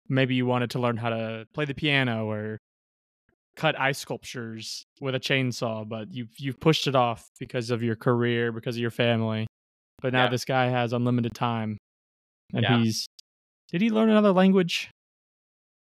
Maybe 0.09 0.35
you 0.35 0.45
wanted 0.45 0.71
to 0.71 0.79
learn 0.79 0.97
how 0.97 1.11
to 1.11 1.47
play 1.53 1.63
the 1.63 1.73
piano 1.73 2.29
or 2.29 2.57
cut 3.55 3.79
ice 3.79 3.97
sculptures 3.99 4.83
with 5.01 5.15
a 5.15 5.19
chainsaw, 5.19 5.87
but 5.87 6.11
you've 6.11 6.29
you've 6.37 6.59
pushed 6.59 6.87
it 6.87 6.95
off 6.95 7.27
because 7.39 7.69
of 7.71 7.81
your 7.83 7.95
career, 7.95 8.51
because 8.51 8.75
of 8.75 8.81
your 8.81 8.91
family. 8.91 9.47
But 10.01 10.13
now 10.13 10.23
Yeah. 10.25 10.29
this 10.29 10.45
guy 10.45 10.65
has 10.67 10.93
unlimited 10.93 11.33
time, 11.33 11.77
and 12.53 12.63
Yeah. 12.63 12.77
he's 12.79 13.05
did 13.71 13.81
he 13.81 13.89
learn 13.89 14.09
another 14.09 14.31
language? 14.31 14.89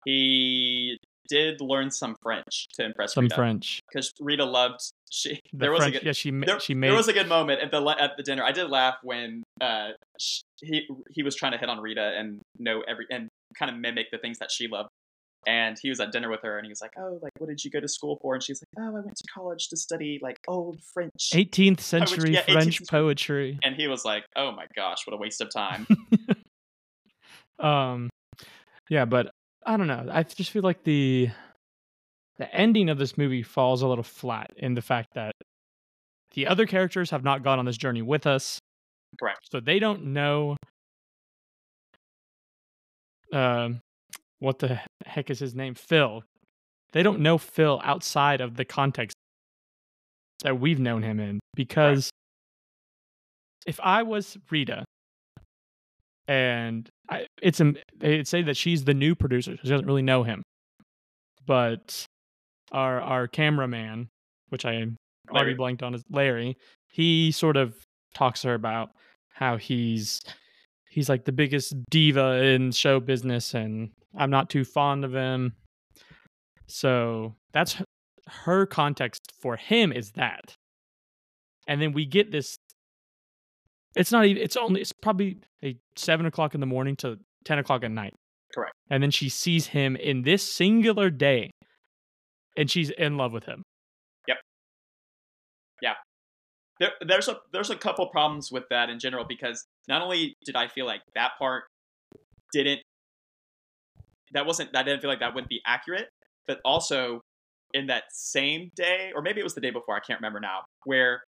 He 0.05 0.97
did 1.27 1.59
learn 1.59 1.89
some 1.89 2.15
French 2.21 2.67
to 2.75 2.85
impress 2.85 3.13
Some 3.15 3.25
Rita 3.25 3.35
French. 3.35 3.79
because 3.89 4.11
Rita 4.19 4.45
loved 4.45 4.79
she. 5.11 5.39
The 5.51 5.57
there 5.57 5.71
was 5.71 5.79
French, 5.79 5.95
a 5.95 5.99
good, 5.99 6.05
yeah, 6.05 6.11
she 6.13 6.29
there, 6.31 6.59
she 6.59 6.73
there 6.75 6.93
was 6.93 7.07
a 7.07 7.13
good 7.13 7.27
moment 7.27 7.61
at 7.61 7.71
the 7.71 7.81
at 7.99 8.15
the 8.15 8.23
dinner. 8.23 8.43
I 8.43 8.51
did 8.51 8.69
laugh 8.69 8.95
when 9.01 9.43
uh 9.59 9.89
sh- 10.19 10.41
he 10.61 10.87
he 11.09 11.23
was 11.23 11.35
trying 11.35 11.53
to 11.53 11.57
hit 11.57 11.67
on 11.69 11.79
Rita 11.79 12.13
and 12.17 12.41
know 12.59 12.81
every 12.87 13.07
and 13.09 13.27
kind 13.57 13.71
of 13.71 13.77
mimic 13.77 14.11
the 14.11 14.19
things 14.19 14.37
that 14.39 14.51
she 14.51 14.67
loved. 14.67 14.89
And 15.47 15.77
he 15.79 15.89
was 15.89 15.99
at 15.99 16.11
dinner 16.11 16.29
with 16.29 16.41
her, 16.41 16.57
and 16.57 16.65
he 16.65 16.69
was 16.69 16.81
like, 16.81 16.93
"Oh, 16.97 17.19
like 17.21 17.33
what 17.37 17.47
did 17.47 17.63
you 17.63 17.69
go 17.69 17.79
to 17.79 17.87
school 17.87 18.17
for?" 18.21 18.33
And 18.33 18.43
she's 18.43 18.61
like, 18.61 18.83
"Oh, 18.83 18.97
I 18.97 19.01
went 19.01 19.15
to 19.15 19.23
college 19.33 19.69
to 19.69 19.77
study 19.77 20.19
like 20.21 20.39
old 20.47 20.81
French." 20.93 21.31
18th 21.33 21.79
century 21.81 22.33
yeah, 22.33 22.41
18th 22.41 22.53
French 22.53 22.87
poetry. 22.87 23.59
And 23.63 23.75
he 23.75 23.87
was 23.87 24.05
like, 24.05 24.25
"Oh 24.35 24.51
my 24.51 24.65
gosh, 24.75 25.05
what 25.05 25.13
a 25.13 25.17
waste 25.17 25.41
of 25.41 25.51
time." 25.51 25.87
Um, 27.59 28.09
yeah, 28.89 29.05
but 29.05 29.31
I 29.65 29.77
don't 29.77 29.87
know. 29.87 30.07
I 30.11 30.23
just 30.23 30.51
feel 30.51 30.61
like 30.61 30.83
the 30.83 31.29
the 32.37 32.53
ending 32.53 32.89
of 32.89 32.97
this 32.97 33.17
movie 33.17 33.43
falls 33.43 33.81
a 33.81 33.87
little 33.87 34.03
flat 34.03 34.51
in 34.57 34.73
the 34.73 34.81
fact 34.81 35.13
that 35.15 35.31
the 36.33 36.47
other 36.47 36.65
characters 36.65 37.09
have 37.11 37.23
not 37.23 37.43
gone 37.43 37.59
on 37.59 37.65
this 37.65 37.77
journey 37.77 38.01
with 38.01 38.27
us. 38.27 38.59
Correct. 39.17 39.39
So 39.49 39.59
they 39.61 39.79
don't 39.79 40.07
know 40.07 40.57
um 43.31 43.81
what 44.39 44.59
the 44.59 44.79
heck 45.05 45.29
is 45.29 45.39
his 45.39 45.55
name? 45.55 45.75
Phil. 45.75 46.23
They 46.91 47.03
don't 47.03 47.19
know 47.19 47.37
Phil 47.37 47.81
outside 47.83 48.41
of 48.41 48.55
the 48.55 48.65
context 48.65 49.15
that 50.43 50.59
we've 50.59 50.79
known 50.79 51.03
him 51.03 51.19
in 51.19 51.39
because 51.55 52.09
if 53.65 53.79
I 53.81 54.03
was 54.03 54.37
Rita 54.49 54.85
and 56.27 56.89
I, 57.09 57.27
it's 57.41 57.59
a, 57.59 57.73
they'd 57.97 58.27
say 58.27 58.41
that 58.43 58.57
she's 58.57 58.83
the 58.83 58.93
new 58.93 59.15
producer. 59.15 59.57
She 59.61 59.67
doesn't 59.67 59.85
really 59.85 60.01
know 60.01 60.23
him, 60.23 60.43
but 61.45 62.05
our 62.71 63.01
our 63.01 63.27
cameraman, 63.27 64.07
which 64.49 64.65
I 64.65 64.73
already 64.73 64.95
Larry. 65.31 65.53
blanked 65.53 65.83
on, 65.83 65.93
is 65.93 66.03
Larry. 66.09 66.57
He 66.87 67.31
sort 67.31 67.57
of 67.57 67.75
talks 68.13 68.41
to 68.41 68.49
her 68.49 68.53
about 68.53 68.91
how 69.33 69.57
he's 69.57 70.21
he's 70.89 71.09
like 71.09 71.25
the 71.25 71.31
biggest 71.31 71.75
diva 71.89 72.43
in 72.43 72.71
show 72.71 72.99
business, 72.99 73.53
and 73.53 73.91
I'm 74.17 74.29
not 74.29 74.49
too 74.49 74.63
fond 74.63 75.05
of 75.05 75.13
him. 75.13 75.53
So 76.67 77.35
that's 77.53 77.77
her 78.27 78.65
context 78.65 79.33
for 79.41 79.55
him 79.55 79.91
is 79.91 80.11
that, 80.13 80.55
and 81.67 81.81
then 81.81 81.93
we 81.93 82.05
get 82.05 82.31
this. 82.31 82.57
It's 83.95 84.11
not 84.11 84.25
even. 84.25 84.41
It's 84.41 84.57
only. 84.57 84.81
It's 84.81 84.91
probably 84.91 85.37
a 85.63 85.77
seven 85.95 86.25
o'clock 86.25 86.53
in 86.53 86.59
the 86.59 86.65
morning 86.65 86.95
to 86.97 87.17
ten 87.45 87.59
o'clock 87.59 87.83
at 87.83 87.91
night. 87.91 88.13
Correct. 88.53 88.73
And 88.89 89.03
then 89.03 89.11
she 89.11 89.29
sees 89.29 89.67
him 89.67 89.95
in 89.95 90.23
this 90.23 90.41
singular 90.41 91.09
day, 91.09 91.51
and 92.57 92.69
she's 92.69 92.89
in 92.89 93.17
love 93.17 93.31
with 93.31 93.45
him. 93.45 93.63
Yep. 94.27 94.37
Yeah. 95.81 95.93
There, 96.79 96.91
there's 97.07 97.27
a 97.27 97.37
there's 97.53 97.69
a 97.69 97.75
couple 97.75 98.07
problems 98.07 98.51
with 98.51 98.63
that 98.69 98.89
in 98.89 98.99
general 98.99 99.25
because 99.27 99.65
not 99.87 100.01
only 100.01 100.35
did 100.45 100.55
I 100.55 100.67
feel 100.67 100.85
like 100.85 101.01
that 101.13 101.31
part 101.37 101.65
didn't 102.53 102.81
that 104.33 104.45
wasn't 104.45 104.75
I 104.75 104.83
didn't 104.83 105.01
feel 105.01 105.09
like 105.09 105.19
that 105.19 105.33
wouldn't 105.33 105.49
be 105.49 105.61
accurate, 105.65 106.09
but 106.47 106.59
also 106.65 107.21
in 107.73 107.87
that 107.87 108.03
same 108.11 108.71
day 108.75 109.11
or 109.15 109.21
maybe 109.21 109.39
it 109.39 109.43
was 109.43 109.55
the 109.55 109.61
day 109.61 109.71
before 109.71 109.95
I 109.95 109.99
can't 109.99 110.19
remember 110.19 110.39
now 110.39 110.59
where 110.85 111.21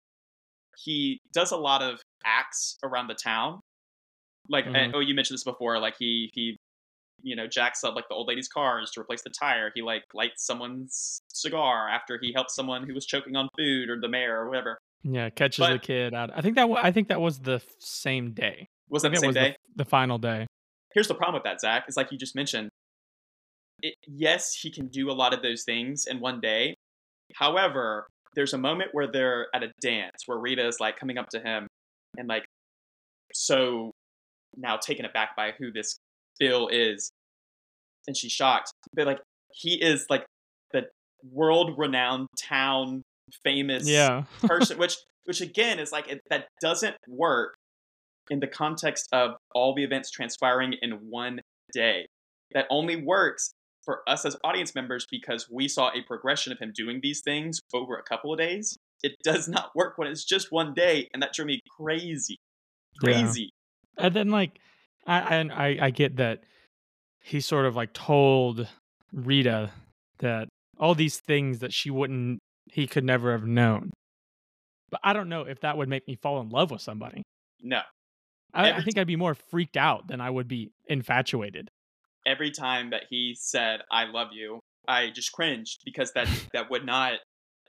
he 0.83 1.19
does 1.33 1.51
a 1.51 1.57
lot 1.57 1.81
of 1.81 1.99
acts 2.25 2.77
around 2.83 3.07
the 3.07 3.15
town 3.15 3.61
like 4.49 4.65
and, 4.65 4.75
mm-hmm. 4.75 4.91
oh 4.95 4.99
you 4.99 5.15
mentioned 5.15 5.35
this 5.35 5.43
before 5.43 5.79
like 5.79 5.95
he 5.97 6.29
he 6.33 6.57
you 7.23 7.35
know 7.35 7.47
jacks 7.47 7.83
up 7.83 7.95
like 7.95 8.07
the 8.09 8.13
old 8.13 8.27
lady's 8.27 8.47
cars 8.47 8.91
to 8.91 8.99
replace 8.99 9.23
the 9.23 9.31
tire 9.31 9.71
he 9.73 9.81
like 9.81 10.03
lights 10.13 10.45
someone's 10.45 11.19
cigar 11.33 11.89
after 11.89 12.19
he 12.21 12.31
helps 12.33 12.53
someone 12.53 12.85
who 12.85 12.93
was 12.93 13.05
choking 13.05 13.35
on 13.35 13.47
food 13.57 13.89
or 13.89 13.99
the 13.99 14.09
mayor 14.09 14.37
or 14.37 14.49
whatever 14.49 14.77
Yeah, 15.03 15.29
catches 15.29 15.65
the 15.67 15.79
kid 15.79 16.13
out. 16.13 16.31
I 16.35 16.41
think 16.41 16.55
that 16.57 16.67
I 16.81 16.91
think 16.91 17.07
that 17.07 17.21
was 17.21 17.39
the 17.39 17.61
same 17.79 18.33
day. 18.33 18.67
was 18.89 19.03
that 19.03 19.11
the 19.11 19.17
same 19.17 19.33
day 19.33 19.55
The, 19.75 19.83
the 19.83 19.89
final 19.89 20.17
day. 20.17 20.47
here's 20.93 21.07
the 21.07 21.15
problem 21.15 21.35
with 21.35 21.43
that, 21.43 21.61
Zac. 21.61 21.85
it's 21.87 21.97
like 21.97 22.11
you 22.11 22.17
just 22.17 22.35
mentioned. 22.35 22.69
It, 23.81 23.95
yes, 24.07 24.53
he 24.53 24.71
can 24.71 24.87
do 24.87 25.09
a 25.09 25.13
lot 25.13 25.33
of 25.33 25.41
those 25.41 25.63
things 25.63 26.05
in 26.07 26.19
one 26.19 26.39
day. 26.39 26.75
However, 27.35 28.07
there's 28.35 28.53
a 28.53 28.57
moment 28.57 28.89
where 28.93 29.07
they're 29.11 29.47
at 29.53 29.63
a 29.63 29.71
dance 29.81 30.23
where 30.25 30.37
Rita 30.37 30.65
is 30.67 30.79
like 30.79 30.97
coming 30.97 31.17
up 31.17 31.29
to 31.29 31.39
him 31.39 31.67
and 32.17 32.27
like 32.27 32.45
so 33.33 33.91
now 34.55 34.77
taken 34.77 35.05
aback 35.05 35.35
by 35.35 35.51
who 35.57 35.71
this 35.71 35.97
Bill 36.39 36.67
is, 36.67 37.11
and 38.07 38.15
she's 38.15 38.31
shocked. 38.31 38.71
But 38.93 39.07
like 39.07 39.19
he 39.53 39.75
is 39.81 40.05
like 40.09 40.25
the 40.71 40.83
world-renowned 41.31 42.27
town 42.41 43.01
famous 43.43 43.87
Yeah. 43.87 44.23
person, 44.43 44.77
which 44.77 44.97
which 45.25 45.41
again 45.41 45.79
is 45.79 45.91
like 45.91 46.07
it, 46.09 46.21
that 46.29 46.47
doesn't 46.61 46.95
work 47.07 47.55
in 48.29 48.39
the 48.39 48.47
context 48.47 49.07
of 49.11 49.31
all 49.53 49.73
the 49.75 49.83
events 49.83 50.11
transpiring 50.11 50.73
in 50.81 50.91
one 51.09 51.39
day. 51.73 52.05
That 52.53 52.65
only 52.69 53.01
works 53.01 53.51
for 53.85 54.01
us 54.09 54.25
as 54.25 54.35
audience 54.43 54.73
members 54.75 55.05
because 55.09 55.47
we 55.49 55.67
saw 55.67 55.91
a 55.93 56.01
progression 56.01 56.51
of 56.51 56.59
him 56.59 56.71
doing 56.75 56.99
these 57.01 57.21
things 57.21 57.59
over 57.73 57.95
a 57.95 58.03
couple 58.03 58.33
of 58.33 58.39
days. 58.39 58.77
It 59.03 59.13
does 59.23 59.47
not 59.57 59.71
work 59.75 59.97
when 59.97 60.07
it's 60.07 60.25
just 60.25 60.51
one 60.51 60.73
day, 60.73 61.07
and 61.13 61.21
that 61.23 61.33
drove 61.33 61.47
me 61.47 61.61
crazy, 61.79 62.37
Yeah. 63.01 63.13
crazy. 63.13 63.49
And 63.97 64.13
then 64.13 64.29
like 64.29 64.59
I 65.05 65.19
and 65.19 65.51
I, 65.51 65.77
I 65.79 65.89
get 65.91 66.17
that 66.17 66.43
he 67.21 67.39
sort 67.39 67.65
of 67.65 67.75
like 67.75 67.93
told 67.93 68.67
Rita 69.13 69.71
that 70.19 70.49
all 70.77 70.95
these 70.95 71.19
things 71.19 71.59
that 71.59 71.71
she 71.71 71.89
wouldn't 71.89 72.39
he 72.71 72.87
could 72.87 73.03
never 73.03 73.31
have 73.31 73.45
known. 73.45 73.91
But 74.89 75.01
I 75.03 75.13
don't 75.13 75.29
know 75.29 75.41
if 75.43 75.61
that 75.61 75.77
would 75.77 75.87
make 75.89 76.07
me 76.07 76.15
fall 76.15 76.41
in 76.41 76.49
love 76.49 76.71
with 76.71 76.81
somebody. 76.81 77.23
No. 77.61 77.81
I, 78.53 78.71
I 78.73 78.81
think 78.81 78.97
I'd 78.97 79.07
be 79.07 79.15
more 79.17 79.35
freaked 79.35 79.75
out 79.77 80.07
than 80.07 80.21
I 80.21 80.29
would 80.29 80.47
be 80.47 80.71
infatuated. 80.87 81.69
Every 82.25 82.51
time 82.51 82.89
that 82.91 83.03
he 83.09 83.35
said 83.39 83.81
"I 83.91 84.05
love 84.05 84.29
you," 84.33 84.59
I 84.87 85.09
just 85.09 85.31
cringed 85.31 85.81
because 85.85 86.11
that 86.13 86.27
that 86.53 86.69
would 86.69 86.85
not 86.85 87.13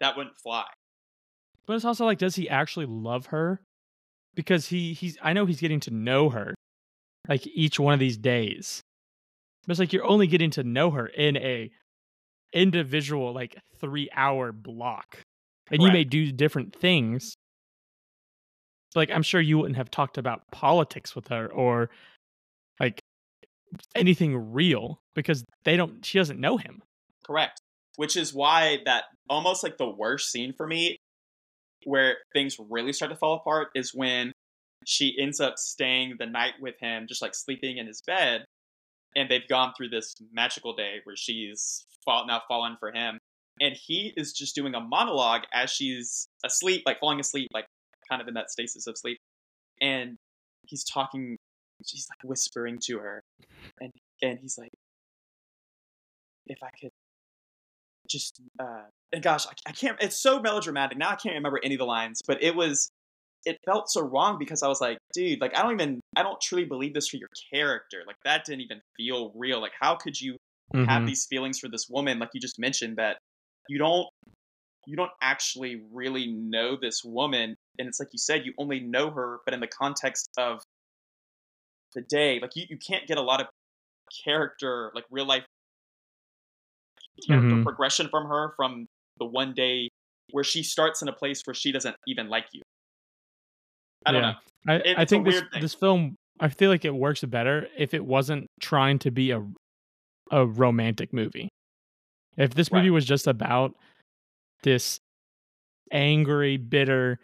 that 0.00 0.16
wouldn't 0.16 0.38
fly. 0.38 0.66
But 1.66 1.74
it's 1.74 1.84
also 1.84 2.04
like, 2.04 2.18
does 2.18 2.36
he 2.36 2.48
actually 2.48 2.86
love 2.86 3.26
her? 3.26 3.60
Because 4.34 4.68
he 4.68 4.92
he's 4.92 5.18
I 5.22 5.32
know 5.32 5.46
he's 5.46 5.60
getting 5.60 5.80
to 5.80 5.90
know 5.90 6.30
her, 6.30 6.54
like 7.28 7.46
each 7.46 7.80
one 7.80 7.94
of 7.94 8.00
these 8.00 8.18
days. 8.18 8.82
But 9.66 9.72
it's 9.72 9.80
like 9.80 9.92
you're 9.92 10.04
only 10.04 10.26
getting 10.26 10.50
to 10.52 10.62
know 10.62 10.90
her 10.90 11.06
in 11.06 11.36
a 11.36 11.70
individual 12.52 13.32
like 13.32 13.56
three 13.80 14.08
hour 14.14 14.52
block, 14.52 15.22
and 15.70 15.82
you 15.82 15.90
may 15.90 16.04
do 16.04 16.30
different 16.30 16.74
things. 16.74 17.34
Like 18.94 19.10
I'm 19.10 19.22
sure 19.22 19.40
you 19.40 19.58
wouldn't 19.58 19.76
have 19.76 19.90
talked 19.90 20.18
about 20.18 20.50
politics 20.52 21.16
with 21.16 21.28
her 21.28 21.46
or 21.46 21.90
anything 23.94 24.52
real 24.52 25.00
because 25.14 25.44
they 25.64 25.76
don't. 25.76 26.04
She 26.04 26.18
doesn't 26.18 26.40
know 26.40 26.56
him. 26.56 26.82
Correct. 27.26 27.60
Which 27.96 28.16
is 28.16 28.34
why 28.34 28.78
that 28.84 29.04
almost 29.28 29.62
like 29.62 29.78
the 29.78 29.88
worst 29.88 30.30
scene 30.30 30.52
for 30.56 30.66
me, 30.66 30.96
where 31.84 32.16
things 32.34 32.56
really 32.70 32.92
start 32.92 33.10
to 33.10 33.16
fall 33.16 33.34
apart, 33.34 33.68
is 33.74 33.92
when 33.94 34.32
she 34.84 35.16
ends 35.18 35.40
up 35.40 35.58
staying 35.58 36.16
the 36.18 36.26
night 36.26 36.54
with 36.60 36.74
him, 36.80 37.06
just 37.08 37.22
like 37.22 37.34
sleeping 37.34 37.78
in 37.78 37.86
his 37.86 38.02
bed, 38.06 38.44
and 39.16 39.28
they've 39.28 39.48
gone 39.48 39.72
through 39.76 39.88
this 39.88 40.14
magical 40.32 40.74
day 40.74 40.96
where 41.04 41.16
she's 41.16 41.84
fall- 42.04 42.26
now 42.26 42.42
fallen 42.46 42.76
for 42.78 42.92
him, 42.92 43.18
and 43.60 43.74
he 43.74 44.12
is 44.16 44.32
just 44.32 44.54
doing 44.54 44.74
a 44.74 44.80
monologue 44.80 45.42
as 45.52 45.70
she's 45.70 46.28
asleep, 46.44 46.82
like 46.86 47.00
falling 47.00 47.18
asleep, 47.18 47.48
like 47.52 47.66
kind 48.08 48.22
of 48.22 48.28
in 48.28 48.34
that 48.34 48.50
stasis 48.50 48.86
of 48.86 48.96
sleep, 48.96 49.18
and 49.80 50.16
he's 50.66 50.84
talking, 50.84 51.36
she's 51.84 52.06
like 52.10 52.28
whispering 52.28 52.78
to 52.84 52.98
her, 52.98 53.22
and 53.80 53.92
and 54.22 54.38
he's 54.40 54.56
like, 54.58 54.70
if 56.46 56.62
I 56.62 56.70
could 56.80 56.90
just 58.08 58.40
uh 58.60 58.82
and 59.12 59.22
gosh 59.22 59.46
I, 59.46 59.50
I 59.66 59.72
can't 59.72 59.96
it's 60.00 60.16
so 60.16 60.40
melodramatic 60.40 60.96
now 60.96 61.10
i 61.10 61.16
can't 61.16 61.34
remember 61.34 61.58
any 61.62 61.74
of 61.74 61.78
the 61.80 61.84
lines 61.86 62.22
but 62.26 62.42
it 62.42 62.54
was 62.54 62.88
it 63.44 63.58
felt 63.64 63.90
so 63.90 64.02
wrong 64.02 64.38
because 64.38 64.62
i 64.62 64.68
was 64.68 64.80
like 64.80 64.98
dude 65.12 65.40
like 65.40 65.56
i 65.58 65.62
don't 65.62 65.72
even 65.72 66.00
i 66.16 66.22
don't 66.22 66.40
truly 66.40 66.64
believe 66.64 66.94
this 66.94 67.08
for 67.08 67.16
your 67.16 67.28
character 67.52 68.04
like 68.06 68.16
that 68.24 68.44
didn't 68.44 68.60
even 68.60 68.80
feel 68.96 69.32
real 69.34 69.60
like 69.60 69.72
how 69.80 69.96
could 69.96 70.20
you 70.20 70.36
have 70.88 71.02
Mhm. 71.02 71.06
these 71.06 71.26
feelings 71.28 71.58
for 71.58 71.68
this 71.68 71.88
woman 71.88 72.18
like 72.20 72.30
you 72.32 72.40
just 72.40 72.58
mentioned 72.60 72.96
that 72.96 73.18
you 73.68 73.78
don't 73.78 74.06
you 74.86 74.96
don't 74.96 75.10
actually 75.20 75.82
really 75.92 76.28
know 76.28 76.76
this 76.80 77.02
woman 77.04 77.56
and 77.78 77.88
it's 77.88 77.98
like 77.98 78.08
you 78.12 78.18
said 78.18 78.46
you 78.46 78.52
only 78.58 78.78
know 78.78 79.10
her 79.10 79.38
but 79.44 79.52
in 79.52 79.58
the 79.58 79.66
context 79.66 80.28
of 80.38 80.62
the 81.96 82.02
day 82.02 82.38
like 82.40 82.52
you, 82.54 82.64
you 82.68 82.76
can't 82.78 83.06
get 83.08 83.18
a 83.18 83.22
lot 83.22 83.40
of 83.40 83.48
character 84.24 84.92
like 84.94 85.04
real 85.10 85.24
life 85.26 85.44
character 87.26 87.56
Mhm. 87.56 87.62
progression 87.64 88.08
from 88.08 88.26
her 88.28 88.52
from 88.56 88.86
the 89.18 89.24
one 89.24 89.52
day 89.54 89.88
where 90.30 90.44
she 90.44 90.62
starts 90.62 91.02
in 91.02 91.08
a 91.08 91.12
place 91.12 91.42
where 91.46 91.54
she 91.54 91.72
doesn't 91.72 91.96
even 92.06 92.28
like 92.28 92.46
you 92.52 92.62
i 94.04 94.12
don't 94.12 94.22
Yeah. 94.22 94.32
know 94.32 94.38
I, 94.68 94.74
It- 94.76 94.98
I 94.98 95.04
think 95.04 95.24
this 95.24 95.42
this 95.60 95.74
film 95.74 96.16
I 96.38 96.48
feel 96.50 96.68
like 96.70 96.84
it 96.84 96.94
works 96.94 97.24
better 97.24 97.66
if 97.78 97.94
it 97.94 98.04
wasn't 98.04 98.46
trying 98.60 98.98
to 99.00 99.10
be 99.10 99.30
a 99.30 99.42
a 100.30 100.44
romantic 100.44 101.12
movie. 101.14 101.48
If 102.36 102.52
this 102.54 102.70
movie 102.70 102.90
Right. 102.90 102.94
was 102.94 103.06
just 103.06 103.26
about 103.26 103.74
this 104.64 104.98
angry, 105.92 106.56
bitter 106.58 107.18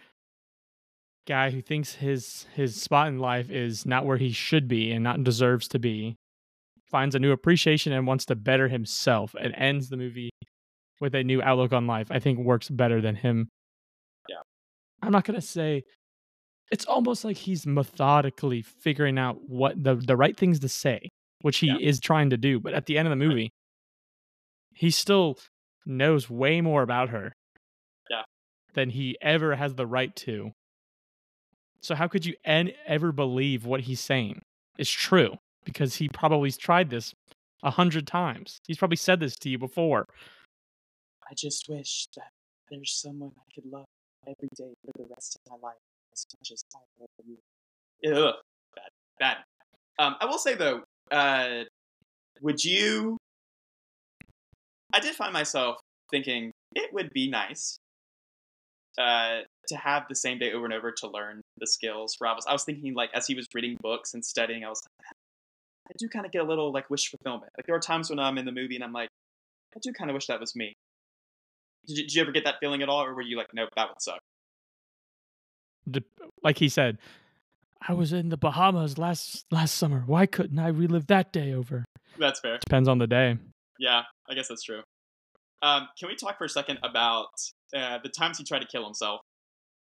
guy 1.26 1.50
who 1.50 1.60
thinks 1.62 1.94
his 1.94 2.46
his 2.54 2.80
spot 2.80 3.08
in 3.08 3.18
life 3.18 3.50
is 3.50 3.86
not 3.86 4.04
where 4.04 4.16
he 4.16 4.30
should 4.32 4.68
be 4.68 4.90
and 4.92 5.04
not 5.04 5.22
deserves 5.24 5.68
to 5.68 5.78
be, 5.78 6.16
finds 6.90 7.14
a 7.14 7.18
new 7.18 7.32
appreciation 7.32 7.92
and 7.92 8.06
wants 8.06 8.24
to 8.26 8.34
better 8.34 8.68
himself 8.68 9.34
and 9.40 9.54
ends 9.56 9.88
the 9.88 9.96
movie 9.96 10.30
with 11.00 11.14
a 11.14 11.24
new 11.24 11.42
outlook 11.42 11.72
on 11.72 11.86
life, 11.86 12.08
I 12.10 12.18
think 12.20 12.38
works 12.38 12.68
better 12.68 13.00
than 13.00 13.16
him. 13.16 13.48
Yeah. 14.28 14.36
I'm 15.02 15.12
not 15.12 15.24
gonna 15.24 15.40
say 15.40 15.84
it's 16.70 16.84
almost 16.86 17.24
like 17.24 17.36
he's 17.36 17.66
methodically 17.66 18.62
figuring 18.62 19.18
out 19.18 19.38
what 19.48 19.82
the 19.82 19.94
the 19.96 20.16
right 20.16 20.36
things 20.36 20.60
to 20.60 20.68
say, 20.68 21.08
which 21.42 21.58
he 21.58 21.68
Yeah. 21.68 21.76
is 21.80 22.00
trying 22.00 22.30
to 22.30 22.36
do. 22.36 22.60
But 22.60 22.74
at 22.74 22.86
the 22.86 22.98
end 22.98 23.06
of 23.08 23.10
the 23.10 23.16
movie, 23.24 23.50
he 24.74 24.90
still 24.90 25.38
knows 25.86 26.30
way 26.30 26.60
more 26.60 26.82
about 26.82 27.10
her 27.10 27.32
Yeah. 28.10 28.22
than 28.74 28.90
he 28.90 29.16
ever 29.20 29.54
has 29.56 29.74
the 29.74 29.86
right 29.86 30.14
to. 30.16 30.52
So 31.82 31.94
how 31.94 32.08
could 32.08 32.24
you 32.24 32.34
en- 32.44 32.72
ever 32.86 33.12
believe 33.12 33.66
what 33.66 33.80
he's 33.82 34.00
saying 34.00 34.42
is 34.78 34.88
true? 34.90 35.36
Because 35.64 35.96
he 35.96 36.08
probably's 36.08 36.56
tried 36.56 36.90
this 36.90 37.14
a 37.62 37.70
hundred 37.70 38.06
times. 38.06 38.58
He's 38.66 38.78
probably 38.78 38.96
said 38.96 39.20
this 39.20 39.36
to 39.36 39.48
you 39.48 39.58
before. 39.58 40.06
i 41.30 41.34
just 41.34 41.68
wish 41.68 42.06
that 42.16 42.30
there's 42.70 42.92
someone 42.92 43.30
i 43.38 43.46
could 43.54 43.64
love 43.70 43.86
every 44.26 44.48
day 44.56 44.72
for 44.84 44.92
the 45.02 45.06
rest 45.14 45.36
of 45.36 45.52
my 45.52 45.68
life 45.68 45.78
as 46.12 46.26
much 46.38 46.52
as 46.52 46.62
i 46.74 46.78
love 47.00 47.26
you 47.26 47.38
Ugh, 48.12 48.34
bad 48.76 48.90
bad 49.18 49.36
um 49.98 50.16
i 50.20 50.26
will 50.26 50.38
say 50.38 50.54
though 50.54 50.82
uh 51.10 51.64
would 52.40 52.62
you 52.64 53.16
i 54.92 55.00
did 55.00 55.14
find 55.14 55.32
myself 55.32 55.76
thinking 56.10 56.50
it 56.74 56.92
would 56.92 57.10
be 57.12 57.30
nice 57.30 57.78
uh, 58.98 59.40
to 59.68 59.76
have 59.76 60.04
the 60.08 60.14
same 60.14 60.38
day 60.38 60.52
over 60.52 60.64
and 60.64 60.74
over 60.74 60.92
to 60.92 61.08
learn 61.08 61.40
the 61.58 61.66
skills. 61.66 62.16
Rob 62.20 62.36
was, 62.36 62.46
I 62.46 62.52
was 62.52 62.64
thinking 62.64 62.94
like 62.94 63.10
as 63.14 63.26
he 63.26 63.34
was 63.34 63.46
reading 63.54 63.76
books 63.80 64.14
and 64.14 64.24
studying, 64.24 64.64
I 64.64 64.68
was 64.68 64.82
like, 64.84 65.06
I 65.88 65.92
do 65.98 66.08
kind 66.08 66.24
of 66.24 66.32
get 66.32 66.42
a 66.42 66.44
little 66.44 66.72
like 66.72 66.88
wish 66.90 67.10
fulfillment. 67.10 67.52
Like 67.56 67.66
there 67.66 67.74
are 67.74 67.80
times 67.80 68.10
when 68.10 68.18
I'm 68.18 68.38
in 68.38 68.44
the 68.44 68.52
movie 68.52 68.74
and 68.74 68.84
I'm 68.84 68.92
like, 68.92 69.08
I 69.74 69.78
do 69.82 69.92
kind 69.92 70.10
of 70.10 70.14
wish 70.14 70.26
that 70.26 70.40
was 70.40 70.54
me. 70.54 70.74
Did 71.86 71.98
you, 71.98 72.02
did 72.04 72.14
you 72.14 72.22
ever 72.22 72.32
get 72.32 72.44
that 72.44 72.56
feeling 72.60 72.82
at 72.82 72.88
all, 72.88 73.02
or 73.02 73.14
were 73.14 73.22
you 73.22 73.36
like, 73.36 73.48
nope, 73.52 73.70
that 73.76 73.88
would 73.88 74.00
suck? 74.00 74.20
Like 76.44 76.58
he 76.58 76.68
said, 76.68 76.98
I 77.86 77.94
was 77.94 78.12
in 78.12 78.28
the 78.28 78.36
Bahamas 78.36 78.98
last 78.98 79.46
last 79.50 79.74
summer. 79.74 80.04
Why 80.06 80.26
couldn't 80.26 80.58
I 80.58 80.68
relive 80.68 81.08
that 81.08 81.32
day 81.32 81.52
over? 81.52 81.84
That's 82.18 82.38
fair. 82.38 82.58
Depends 82.58 82.88
on 82.88 82.98
the 82.98 83.08
day. 83.08 83.38
Yeah, 83.78 84.02
I 84.28 84.34
guess 84.34 84.48
that's 84.48 84.62
true. 84.62 84.82
Um, 85.62 85.88
can 85.98 86.08
we 86.08 86.14
talk 86.14 86.38
for 86.38 86.44
a 86.44 86.48
second 86.48 86.78
about 86.84 87.30
uh, 87.74 87.98
the 88.02 88.08
times 88.08 88.38
he 88.38 88.44
tried 88.44 88.60
to 88.60 88.66
kill 88.66 88.84
himself? 88.84 89.20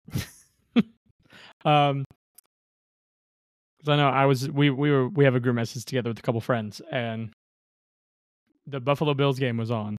Um, 1.65 2.05
'cause 3.81 3.89
I 3.91 3.97
know 3.97 4.09
I 4.09 4.25
was 4.25 4.51
we 4.51 4.71
we 4.71 4.91
were 4.91 5.09
we 5.11 5.25
have 5.25 5.35
a 5.35 5.41
group 5.41 5.55
message 5.57 5.85
together 5.85 6.09
with 6.09 6.19
a 6.19 6.23
couple 6.23 6.41
friends, 6.41 6.81
and 6.91 7.33
the 8.67 8.81
Buffalo 8.81 9.13
Bills 9.13 9.39
game 9.39 9.59
was 9.59 9.71
on, 9.71 9.97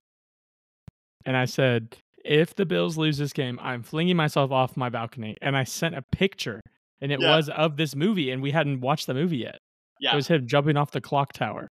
and 1.24 1.36
I 1.36 1.44
said, 1.44 1.96
if 2.24 2.54
the 2.56 2.66
Bills 2.66 2.96
lose 2.98 3.16
this 3.18 3.32
game, 3.32 3.60
I'm 3.62 3.82
flinging 3.84 4.16
myself 4.16 4.50
off 4.50 4.76
my 4.76 4.88
balcony, 4.88 5.36
and 5.40 5.56
I 5.56 5.62
sent 5.64 5.94
a 5.94 6.02
picture, 6.02 6.60
and 7.00 7.12
it 7.12 7.20
Yeah. 7.20 7.30
was 7.36 7.48
of 7.48 7.76
this 7.76 7.94
movie, 7.94 8.30
and 8.32 8.42
we 8.42 8.50
hadn't 8.50 8.80
watched 8.80 9.06
the 9.06 9.14
movie 9.14 9.38
yet. 9.38 9.58
Yeah. 10.00 10.12
It 10.12 10.16
was 10.16 10.26
him 10.28 10.48
jumping 10.48 10.76
off 10.76 10.90
the 10.90 11.00
clock 11.00 11.32
tower. 11.32 11.68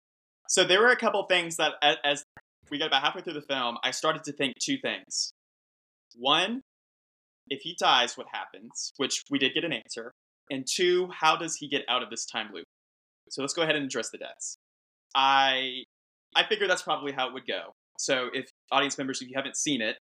So 0.47 0.63
there 0.63 0.79
were 0.79 0.91
a 0.91 0.97
couple 0.97 1.25
things 1.25 1.57
that, 1.57 1.73
as 2.05 2.23
we 2.69 2.77
got 2.77 2.87
about 2.87 3.03
halfway 3.03 3.21
through 3.21 3.33
the 3.33 3.41
film, 3.41 3.77
I 3.83 3.91
started 3.91 4.23
to 4.25 4.31
think 4.33 4.53
two 4.61 4.77
things. 4.77 5.31
One, 6.17 6.61
if 7.47 7.61
he 7.61 7.75
dies, 7.79 8.17
what 8.17 8.27
happens? 8.31 8.93
Which 8.97 9.23
we 9.29 9.39
did 9.39 9.53
get 9.53 9.63
an 9.63 9.73
answer. 9.73 10.13
And 10.49 10.65
two, 10.69 11.09
how 11.13 11.35
does 11.35 11.55
he 11.55 11.67
get 11.67 11.83
out 11.87 12.03
of 12.03 12.09
this 12.09 12.25
time 12.25 12.49
loop? 12.53 12.65
So 13.29 13.41
let's 13.41 13.53
go 13.53 13.61
ahead 13.61 13.75
and 13.75 13.85
address 13.85 14.09
the 14.09 14.17
deaths. 14.17 14.57
I 15.15 15.83
I 16.35 16.45
figure 16.47 16.67
that's 16.67 16.81
probably 16.81 17.11
how 17.11 17.27
it 17.27 17.33
would 17.33 17.47
go. 17.47 17.73
So 17.97 18.27
if 18.33 18.49
audience 18.71 18.97
members, 18.97 19.21
if 19.21 19.29
you 19.29 19.35
haven't 19.35 19.57
seen 19.57 19.81
it, 19.81 19.97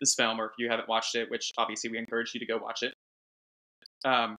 this 0.00 0.14
film, 0.14 0.40
or 0.40 0.46
if 0.46 0.52
you 0.58 0.68
haven't 0.68 0.88
watched 0.88 1.14
it, 1.14 1.30
which 1.30 1.52
obviously 1.56 1.90
we 1.90 1.98
encourage 1.98 2.34
you 2.34 2.40
to 2.40 2.46
go 2.46 2.58
watch 2.58 2.82
it, 2.82 2.94
um, 4.04 4.36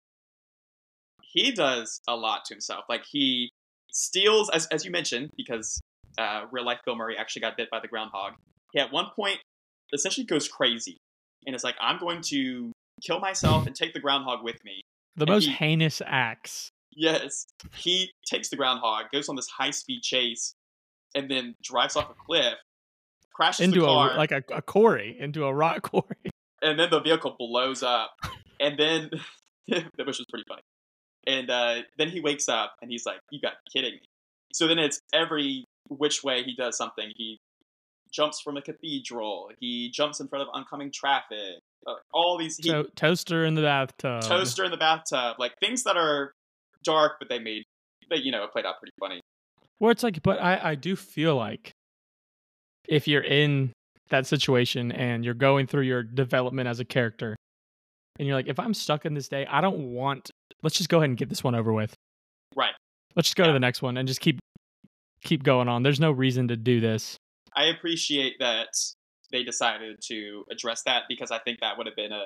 he 1.21 1.51
does 1.51 2.01
a 2.07 2.15
lot 2.15 2.45
to 2.45 2.53
himself. 2.53 2.85
Like 2.89 3.03
he 3.09 3.51
steals, 3.91 4.49
as 4.49 4.67
as 4.67 4.85
you 4.85 4.91
mentioned, 4.91 5.29
because 5.37 5.81
uh, 6.17 6.43
real 6.51 6.65
life 6.65 6.79
Bill 6.85 6.95
Murray 6.95 7.15
actually 7.17 7.41
got 7.41 7.57
bit 7.57 7.69
by 7.71 7.79
the 7.79 7.87
groundhog. 7.87 8.33
He 8.73 8.79
at 8.79 8.91
one 8.91 9.07
point 9.15 9.37
essentially 9.93 10.25
goes 10.25 10.47
crazy, 10.47 10.97
and 11.45 11.55
it's 11.55 11.63
like 11.63 11.75
I'm 11.81 11.99
going 11.99 12.21
to 12.29 12.71
kill 13.01 13.19
myself 13.19 13.67
and 13.67 13.75
take 13.75 13.93
the 13.93 13.99
groundhog 13.99 14.43
with 14.43 14.63
me. 14.63 14.81
The 15.15 15.23
And 15.23 15.29
most 15.31 15.45
he- 15.45 15.51
heinous 15.53 16.01
acts. 16.05 16.69
Yes, 16.95 17.45
he 17.75 18.11
takes 18.25 18.49
the 18.49 18.55
groundhog, 18.55 19.05
goes 19.11 19.27
on 19.27 19.35
this 19.35 19.47
high 19.47 19.71
speed 19.71 20.01
chase, 20.03 20.53
and 21.15 21.29
then 21.29 21.55
drives 21.63 21.95
off 21.95 22.09
a 22.11 22.13
cliff, 22.13 22.53
crashes 23.33 23.65
into 23.65 23.79
the 23.79 23.85
car, 23.87 24.13
a 24.13 24.17
like 24.17 24.31
a, 24.31 24.43
a 24.53 24.61
quarry, 24.61 25.17
into 25.19 25.45
a 25.45 25.53
rock 25.53 25.81
quarry. 25.89 26.31
and 26.61 26.79
then 26.79 26.89
the 26.91 26.99
vehicle 27.01 27.35
blows 27.39 27.81
up, 27.81 28.11
and 28.59 28.77
then 28.77 29.09
that 29.67 29.85
which 30.05 30.19
was 30.19 30.25
pretty 30.29 30.45
funny. 30.47 30.61
And 31.25 31.49
uh, 31.49 31.81
then 31.97 32.09
he 32.09 32.19
wakes 32.19 32.47
up 32.49 32.73
and 32.81 32.91
he's 32.91 33.05
like, 33.05 33.17
"You 33.31 33.39
got 33.41 33.51
to 33.51 33.57
be 33.73 33.79
kidding 33.79 33.93
me!" 33.95 34.01
So 34.53 34.67
then 34.67 34.77
it's 34.77 34.99
every 35.13 35.65
which 35.89 36.23
way 36.23 36.43
he 36.43 36.53
does 36.55 36.77
something. 36.77 37.11
He 37.15 37.39
jumps 38.13 38.39
from 38.41 38.57
a 38.57 38.61
cathedral. 38.61 39.49
He 39.59 39.89
jumps 39.91 40.19
in 40.19 40.27
front 40.27 40.43
of 40.43 40.49
oncoming 40.53 40.91
traffic. 40.93 41.59
Uh, 41.85 41.95
all 42.13 42.37
these 42.37 42.57
he, 42.57 42.69
To- 42.69 42.87
toaster 42.95 43.43
in 43.45 43.55
the 43.55 43.61
bathtub. 43.61 44.21
toaster 44.21 44.63
in 44.63 44.71
the 44.71 44.77
bathtub, 44.77 45.35
like 45.39 45.53
things 45.59 45.83
that 45.83 45.97
are 45.97 46.31
dark, 46.83 47.13
but 47.19 47.27
they 47.29 47.39
made 47.39 47.63
they 48.09 48.17
you 48.17 48.31
know 48.31 48.43
it 48.43 48.51
played 48.51 48.65
out 48.65 48.75
pretty 48.79 48.93
funny. 48.99 49.19
Where 49.79 49.91
it's 49.91 50.03
like, 50.03 50.21
but 50.23 50.39
I, 50.41 50.71
I 50.71 50.75
do 50.75 50.95
feel 50.95 51.35
like 51.35 51.71
if 52.87 53.07
you're 53.07 53.23
in 53.23 53.71
that 54.09 54.27
situation 54.27 54.91
and 54.91 55.25
you're 55.25 55.33
going 55.33 55.67
through 55.67 55.83
your 55.83 56.03
development 56.03 56.67
as 56.69 56.79
a 56.79 56.85
character, 56.85 57.35
and 58.19 58.27
you're 58.27 58.35
like, 58.37 58.47
if 58.47 58.59
I'm 58.59 58.73
stuck 58.73 59.05
in 59.05 59.13
this 59.13 59.27
day, 59.27 59.45
I 59.49 59.59
don't 59.61 59.91
want. 59.93 60.29
Let's 60.61 60.77
just 60.77 60.89
go 60.89 60.97
ahead 60.99 61.09
and 61.09 61.17
get 61.17 61.27
this 61.29 61.43
one 61.43 61.55
over 61.55 61.73
with. 61.73 61.93
Right. 62.55 62.73
Let's 63.15 63.27
just 63.29 63.35
go 63.35 63.43
Yeah. 63.43 63.47
to 63.47 63.53
the 63.53 63.59
next 63.59 63.81
one 63.81 63.97
and 63.97 64.07
just 64.07 64.21
keep 64.21 64.39
keep 65.23 65.43
going 65.43 65.67
on. 65.67 65.83
There's 65.83 65.99
no 65.99 66.11
reason 66.11 66.47
to 66.49 66.55
do 66.55 66.79
this. 66.79 67.17
I 67.55 67.65
appreciate 67.65 68.35
that 68.39 68.69
they 69.31 69.43
decided 69.43 69.99
to 70.07 70.45
address 70.51 70.83
that 70.83 71.03
because 71.09 71.31
I 71.31 71.39
think 71.39 71.59
that 71.61 71.77
would 71.77 71.87
have 71.87 71.95
been 71.95 72.11
a 72.11 72.25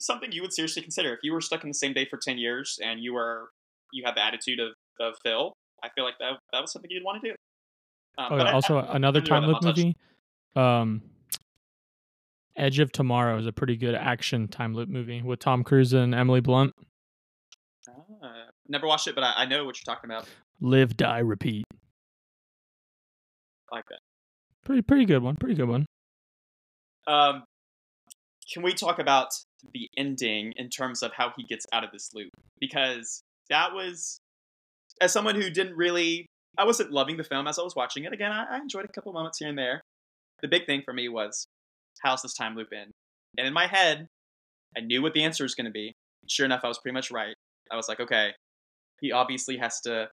something 0.00 0.32
you 0.32 0.42
would 0.42 0.52
seriously 0.52 0.82
consider 0.82 1.12
if 1.12 1.20
you 1.22 1.32
were 1.32 1.40
stuck 1.40 1.62
in 1.62 1.70
the 1.70 1.74
same 1.74 1.92
day 1.92 2.04
for 2.08 2.16
ten 2.16 2.38
years 2.38 2.78
and 2.82 3.00
you 3.00 3.12
were 3.14 3.50
you 3.92 4.02
had 4.04 4.14
the 4.16 4.24
attitude 4.24 4.58
of, 4.58 4.72
of 5.00 5.14
Phil. 5.22 5.52
I 5.84 5.88
feel 5.94 6.04
like 6.04 6.18
that 6.18 6.32
that 6.52 6.60
was 6.60 6.72
something 6.72 6.90
you'd 6.90 7.04
want 7.04 7.22
to 7.22 7.28
do. 7.30 7.34
Um, 8.18 8.26
Oh, 8.32 8.36
yeah, 8.36 8.42
I- 8.44 8.52
also 8.52 8.78
another 8.78 9.20
time 9.20 9.44
loop 9.46 9.62
movie. 9.62 9.96
Um, 10.56 11.02
Edge 12.56 12.78
of 12.80 12.92
Tomorrow 12.92 13.38
is 13.38 13.46
a 13.46 13.52
pretty 13.52 13.76
good 13.76 13.94
action 13.94 14.48
time 14.48 14.74
loop 14.74 14.88
movie 14.88 15.22
with 15.22 15.38
Tom 15.38 15.64
Cruise 15.64 15.92
and 15.94 16.14
Emily 16.14 16.40
Blunt. 16.40 16.74
Ah, 17.88 18.48
never 18.68 18.86
watched 18.86 19.06
it, 19.08 19.14
but 19.14 19.24
I, 19.24 19.32
I 19.38 19.44
know 19.46 19.64
what 19.64 19.76
you're 19.78 19.94
talking 19.94 20.10
about. 20.10 20.28
Live, 20.60 20.96
die, 20.96 21.18
repeat. 21.20 21.64
I 23.72 23.76
like 23.76 23.84
that. 23.88 24.00
Pretty 24.64 24.82
pretty 24.82 25.04
good 25.04 25.22
one. 25.22 25.36
Pretty 25.36 25.54
good 25.54 25.68
one. 25.68 25.86
Um, 27.06 27.44
can 28.52 28.62
we 28.62 28.74
talk 28.74 28.98
about 28.98 29.28
the 29.72 29.88
ending 29.96 30.52
in 30.56 30.68
terms 30.68 31.02
of 31.02 31.12
how 31.14 31.32
he 31.36 31.44
gets 31.44 31.66
out 31.72 31.84
of 31.84 31.90
this 31.90 32.10
loop? 32.14 32.30
Because 32.60 33.22
that 33.50 33.72
was, 33.72 34.18
as 35.00 35.12
someone 35.12 35.34
who 35.34 35.50
didn't 35.50 35.76
really, 35.76 36.26
I 36.56 36.64
wasn't 36.64 36.92
loving 36.92 37.16
the 37.16 37.24
film 37.24 37.46
as 37.46 37.58
I 37.58 37.62
was 37.62 37.74
watching 37.74 38.04
it. 38.04 38.12
Again, 38.12 38.30
I, 38.30 38.44
I 38.52 38.58
enjoyed 38.58 38.84
a 38.84 38.92
couple 38.92 39.12
moments 39.12 39.38
here 39.38 39.48
and 39.48 39.58
there. 39.58 39.82
The 40.42 40.48
big 40.48 40.66
thing 40.66 40.82
for 40.84 40.92
me 40.92 41.08
was, 41.08 41.46
how's 42.02 42.22
this 42.22 42.34
time 42.34 42.54
loop 42.54 42.68
end? 42.72 42.92
And 43.38 43.46
in 43.46 43.52
my 43.52 43.66
head, 43.66 44.06
I 44.76 44.80
knew 44.80 45.02
what 45.02 45.14
the 45.14 45.24
answer 45.24 45.44
was 45.44 45.54
going 45.54 45.66
to 45.66 45.72
be. 45.72 45.92
Sure 46.28 46.46
enough, 46.46 46.60
I 46.62 46.68
was 46.68 46.78
pretty 46.78 46.94
much 46.94 47.10
right. 47.10 47.34
I 47.70 47.76
was 47.76 47.88
like, 47.88 48.00
okay, 48.00 48.30
he 49.00 49.12
obviously 49.12 49.56
has 49.58 49.80
to 49.82 50.08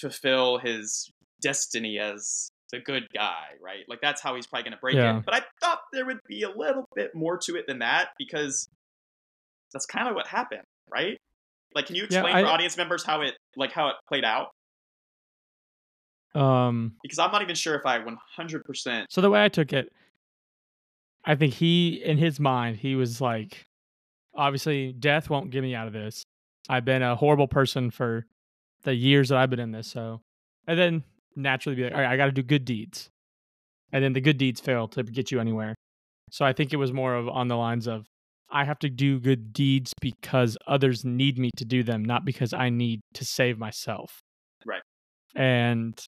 fulfill 0.00 0.58
his 0.58 1.10
destiny 1.42 1.98
as 1.98 2.48
the 2.72 2.80
good 2.80 3.04
guy, 3.14 3.44
right? 3.62 3.84
Like 3.88 4.00
that's 4.00 4.20
how 4.20 4.34
he's 4.34 4.46
probably 4.46 4.64
going 4.64 4.72
to 4.76 4.80
break 4.80 4.96
Yeah. 4.96 5.18
it. 5.18 5.24
But 5.24 5.34
I 5.34 5.42
thought 5.60 5.80
there 5.92 6.04
would 6.06 6.18
be 6.28 6.42
a 6.42 6.50
little 6.50 6.84
bit 6.94 7.14
more 7.14 7.38
to 7.38 7.56
it 7.56 7.66
than 7.66 7.78
that 7.80 8.08
because 8.18 8.68
that's 9.72 9.86
kind 9.86 10.08
of 10.08 10.14
what 10.14 10.26
happened, 10.26 10.62
right? 10.90 11.16
Like, 11.74 11.86
can 11.86 11.94
you 11.96 12.02
Yeah, 12.10 12.20
explain 12.24 12.44
for 12.44 12.50
audience 12.50 12.76
members 12.76 13.04
how 13.04 13.20
it 13.22 13.34
like 13.56 13.72
how 13.72 13.88
it 13.88 13.94
played 14.08 14.24
out? 14.24 14.48
Um, 16.34 16.96
Because 17.02 17.18
I'm 17.18 17.30
not 17.32 17.42
even 17.42 17.54
sure 17.54 17.74
if 17.74 17.86
I 17.86 17.98
100%. 18.00 19.06
so 19.10 19.20
the 19.20 19.30
way 19.30 19.44
I 19.44 19.48
took 19.48 19.72
it, 19.72 19.92
I 21.24 21.34
think 21.34 21.54
he 21.54 22.02
in 22.04 22.18
his 22.18 22.38
mind 22.38 22.76
he 22.76 22.94
was 22.94 23.20
like, 23.20 23.64
obviously 24.34 24.92
death 24.92 25.30
won't 25.30 25.50
get 25.50 25.62
me 25.62 25.74
out 25.74 25.86
of 25.86 25.92
this. 25.92 26.24
I've 26.68 26.84
been 26.84 27.02
a 27.02 27.16
horrible 27.16 27.48
person 27.48 27.90
for 27.90 28.26
the 28.82 28.94
years 28.94 29.28
that 29.30 29.38
I've 29.38 29.50
been 29.50 29.60
in 29.60 29.72
this. 29.72 29.88
So, 29.88 30.20
and 30.66 30.78
then 30.78 31.04
naturally 31.36 31.76
be 31.76 31.84
like, 31.84 31.92
all 31.92 32.00
right, 32.00 32.10
I 32.10 32.16
got 32.16 32.26
to 32.26 32.32
do 32.32 32.42
good 32.42 32.64
deeds, 32.64 33.08
and 33.92 34.02
then 34.02 34.12
the 34.12 34.20
good 34.20 34.38
deeds 34.38 34.60
fail 34.60 34.88
to 34.88 35.02
get 35.02 35.30
you 35.30 35.40
anywhere. 35.40 35.74
So 36.30 36.44
I 36.44 36.52
think 36.52 36.72
it 36.72 36.76
was 36.76 36.92
more 36.92 37.14
of 37.14 37.28
on 37.28 37.48
the 37.48 37.56
lines 37.56 37.86
of 37.86 38.06
I 38.50 38.64
have 38.64 38.78
to 38.80 38.88
do 38.88 39.20
good 39.20 39.52
deeds 39.52 39.92
because 40.00 40.56
others 40.66 41.04
need 41.04 41.38
me 41.38 41.50
to 41.56 41.64
do 41.64 41.82
them, 41.82 42.04
not 42.04 42.24
because 42.24 42.52
I 42.52 42.70
need 42.70 43.00
to 43.14 43.24
save 43.24 43.58
myself. 43.58 44.20
Right. 44.64 44.82
And 45.34 45.98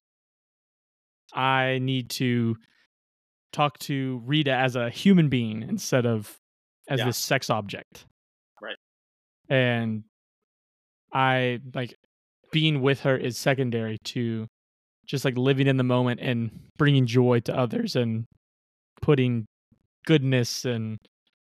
I 1.35 1.79
need 1.83 2.11
to 2.11 2.57
talk 3.53 3.79
to 3.81 4.23
Rita 4.25 4.53
as 4.53 4.77
a 4.77 4.89
human 4.91 5.29
being 5.29 5.63
instead 5.63 6.07
of 6.07 6.37
as 6.89 7.01
Yeah. 7.01 7.07
this 7.07 7.19
sex 7.19 7.51
object. 7.51 8.07
Right. 8.63 8.77
And 9.49 10.05
I 11.13 11.61
like 11.75 11.95
being 12.53 12.81
with 12.83 13.01
her 13.01 13.17
is 13.17 13.37
secondary 13.37 13.99
to 14.05 14.47
just 15.09 15.25
like 15.25 15.37
living 15.37 15.67
in 15.67 15.79
the 15.79 15.83
moment 15.83 16.21
and 16.21 16.51
bringing 16.77 17.07
joy 17.07 17.41
to 17.41 17.57
others 17.57 17.97
and 17.97 18.27
putting 19.01 19.47
goodness 20.05 20.65
and 20.65 20.99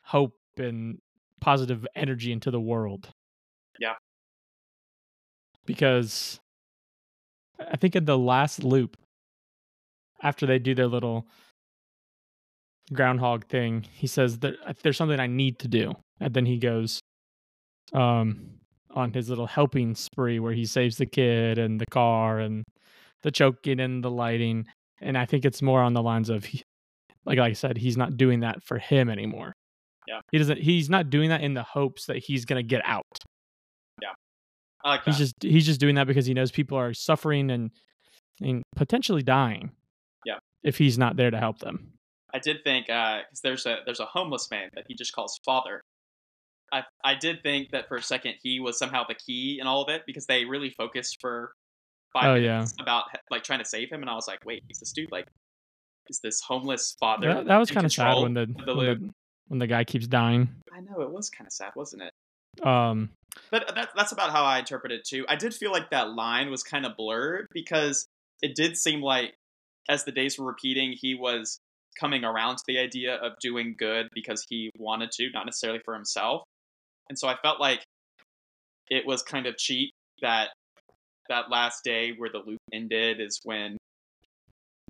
hope 0.03 0.34
and 0.57 0.97
positive 1.41 1.86
energy 1.95 2.32
into 2.32 2.49
the 2.51 2.60
world. 2.60 3.10
Yeah. 3.80 3.95
Because 5.66 6.39
I 7.60 7.78
think 7.78 7.95
in 7.95 8.05
the 8.05 8.18
last 8.18 8.64
loop, 8.64 8.97
after 10.24 10.45
they 10.45 10.60
do 10.60 10.74
their 10.74 10.88
little 10.88 11.28
groundhog 12.91 13.45
thing, 13.45 13.86
he 13.93 14.07
says 14.07 14.39
that 14.39 14.55
there's 14.82 14.97
something 14.97 15.20
I 15.20 15.28
need 15.28 15.60
to 15.60 15.68
do. 15.68 15.93
And 16.20 16.34
then 16.34 16.45
he 16.45 16.57
goes 16.57 16.99
um 17.93 18.51
on 18.91 19.14
his 19.14 19.30
little 19.30 19.47
helping 19.47 19.95
spree 19.95 20.39
where 20.39 20.53
he 20.53 20.66
saves 20.66 20.97
the 20.97 21.05
kid 21.05 21.57
and 21.57 21.80
the 21.80 21.86
car 21.88 22.39
and 22.39 22.64
the 23.24 23.32
choking 23.32 23.80
and 23.80 24.03
the 24.03 24.11
lighting. 24.11 24.65
And 25.01 25.17
I 25.17 25.26
think 25.26 25.45
it's 25.45 25.61
more 25.61 25.82
on 25.82 25.93
the 25.93 26.01
lines 26.01 26.30
of 26.30 26.45
he, 26.45 26.63
like 27.26 27.38
like 27.38 27.51
I 27.51 27.53
said, 27.53 27.78
he's 27.78 27.97
not 27.97 28.17
doing 28.17 28.41
that 28.41 28.63
for 28.63 28.78
him 28.78 29.09
anymore. 29.09 29.53
Yeah. 30.07 30.22
He 30.32 30.38
doesn't 30.38 30.59
he's 30.59 30.89
not 30.89 31.09
doing 31.09 31.30
that 31.30 31.41
in 31.41 31.53
the 31.53 31.63
hopes 31.63 32.05
that 32.05 32.17
he's 32.17 32.45
gonna 32.45 32.63
get 32.63 32.82
out. 32.86 33.05
I 34.84 34.89
like 34.91 35.05
that. 35.05 35.11
He's 35.11 35.17
just 35.17 35.36
he's 35.41 35.65
just 35.65 35.80
doing 35.80 35.95
that 35.95 36.07
because 36.07 36.26
he 36.26 36.34
knows 36.34 36.51
people 36.51 36.78
are 36.78 36.93
suffering 36.93 37.51
and 37.51 37.72
and 38.41 38.63
potentially 38.76 39.22
dying. 39.22 39.72
Yeah. 40.26 40.38
If 40.63 40.78
he's 40.78 40.97
not 40.97 41.15
there 41.15 41.32
to 41.32 41.38
help 41.38 41.59
them. 41.59 41.93
I 42.34 42.39
did 42.39 42.63
think 42.63 42.89
uh, 42.89 43.20
because 43.30 43.41
there's 43.41 43.65
a 43.65 43.80
there's 43.86 43.99
a 43.99 44.05
homeless 44.05 44.49
man 44.51 44.70
that 44.76 44.86
he 44.88 44.95
just 44.95 45.13
calls 45.13 45.39
father. 45.45 45.82
I 46.72 46.84
I 47.03 47.15
did 47.15 47.41
think 47.43 47.72
that 47.72 47.88
for 47.88 47.97
a 47.97 48.01
second 48.01 48.36
he 48.41 48.59
was 48.59 48.78
somehow 48.78 49.03
the 49.07 49.15
key 49.15 49.59
in 49.59 49.67
all 49.67 49.82
of 49.82 49.89
it 49.89 50.03
because 50.05 50.26
they 50.26 50.45
really 50.45 50.70
focused 50.70 51.17
for 51.20 51.53
five 52.14 52.26
Oh, 52.26 52.36
yeah. 52.36 52.66
about 52.80 53.05
like 53.30 53.43
trying 53.43 53.60
to 53.60 53.66
save 53.66 53.89
him, 53.89 54.01
and 54.01 54.10
I 54.10 54.16
was 54.16 54.28
like, 54.28 54.45
wait, 54.45 54.64
is 54.70 54.80
this 54.80 54.91
dude 54.91 55.12
like 55.12 55.28
is 56.10 56.20
this 56.24 56.41
homeless 56.41 56.95
father? 56.99 57.34
That, 57.34 57.45
that 57.45 57.57
was 57.57 57.70
kind 57.70 57.86
of 57.86 57.93
sad 57.93 58.22
when 58.22 58.34
the, 58.34 58.47
the 58.66 58.76
when 58.76 58.86
the 58.86 59.10
when 59.47 59.60
the 59.60 59.68
guy 59.68 59.84
keeps 59.84 60.07
dying. 60.07 60.49
I 60.76 60.82
know 60.82 61.01
it 61.01 61.12
was 61.12 61.30
kind 61.30 61.47
of 61.47 61.53
sad, 61.53 61.72
wasn't 61.76 62.03
it? 62.03 62.66
Um 62.66 63.10
But 63.51 63.72
that, 63.76 63.89
that's 63.95 64.12
about 64.12 64.32
how 64.32 64.43
I 64.43 64.60
interpreted 64.60 64.99
it 64.99 65.05
too. 65.07 65.26
I 65.30 65.36
did 65.36 65.53
feel 65.53 65.72
like 65.72 65.91
that 65.91 66.12
line 66.14 66.49
was 66.49 66.64
kind 66.64 66.86
of 66.86 66.95
blurred 66.97 67.45
because 67.53 68.07
it 68.41 68.55
did 68.55 68.76
seem 68.78 69.01
like 69.01 69.34
as 69.88 70.03
the 70.03 70.12
days 70.12 70.38
were 70.38 70.45
repeating, 70.45 70.93
he 70.99 71.16
was 71.16 71.60
coming 71.99 72.24
around 72.24 72.57
to 72.57 72.64
the 72.68 72.80
idea 72.80 73.16
of 73.16 73.34
doing 73.41 73.76
good 73.78 74.07
because 74.14 74.45
he 74.47 74.70
wanted 74.78 75.12
to, 75.12 75.30
not 75.34 75.45
necessarily 75.45 75.80
for 75.84 75.93
himself. 75.93 76.43
And 77.10 77.18
so 77.18 77.28
I 77.28 77.36
felt 77.41 77.60
like 77.60 77.84
it 78.89 79.05
was 79.05 79.24
kind 79.24 79.45
of 79.47 79.57
cheap 79.57 79.91
that 80.22 80.49
that 81.30 81.50
last 81.50 81.84
day 81.84 82.14
where 82.18 82.30
the 82.32 82.40
loop 82.46 82.60
ended 82.74 83.20
is 83.22 83.40
when 83.44 83.78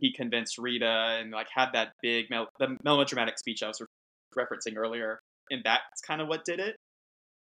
he 0.02 0.14
convinced 0.14 0.58
Rita 0.58 1.18
and 1.20 1.32
like 1.32 1.48
had 1.54 1.70
that 1.74 1.90
big 2.02 2.30
mel- 2.30 2.50
the 2.60 2.78
melodramatic 2.84 3.38
speech 3.38 3.62
I 3.64 3.68
was 3.68 3.82
re- 3.82 4.44
referencing 4.46 4.78
earlier, 4.78 5.20
and 5.52 5.62
that's 5.64 6.02
kind 6.08 6.22
of 6.22 6.28
what 6.28 6.46
did 6.46 6.60
it 6.60 6.76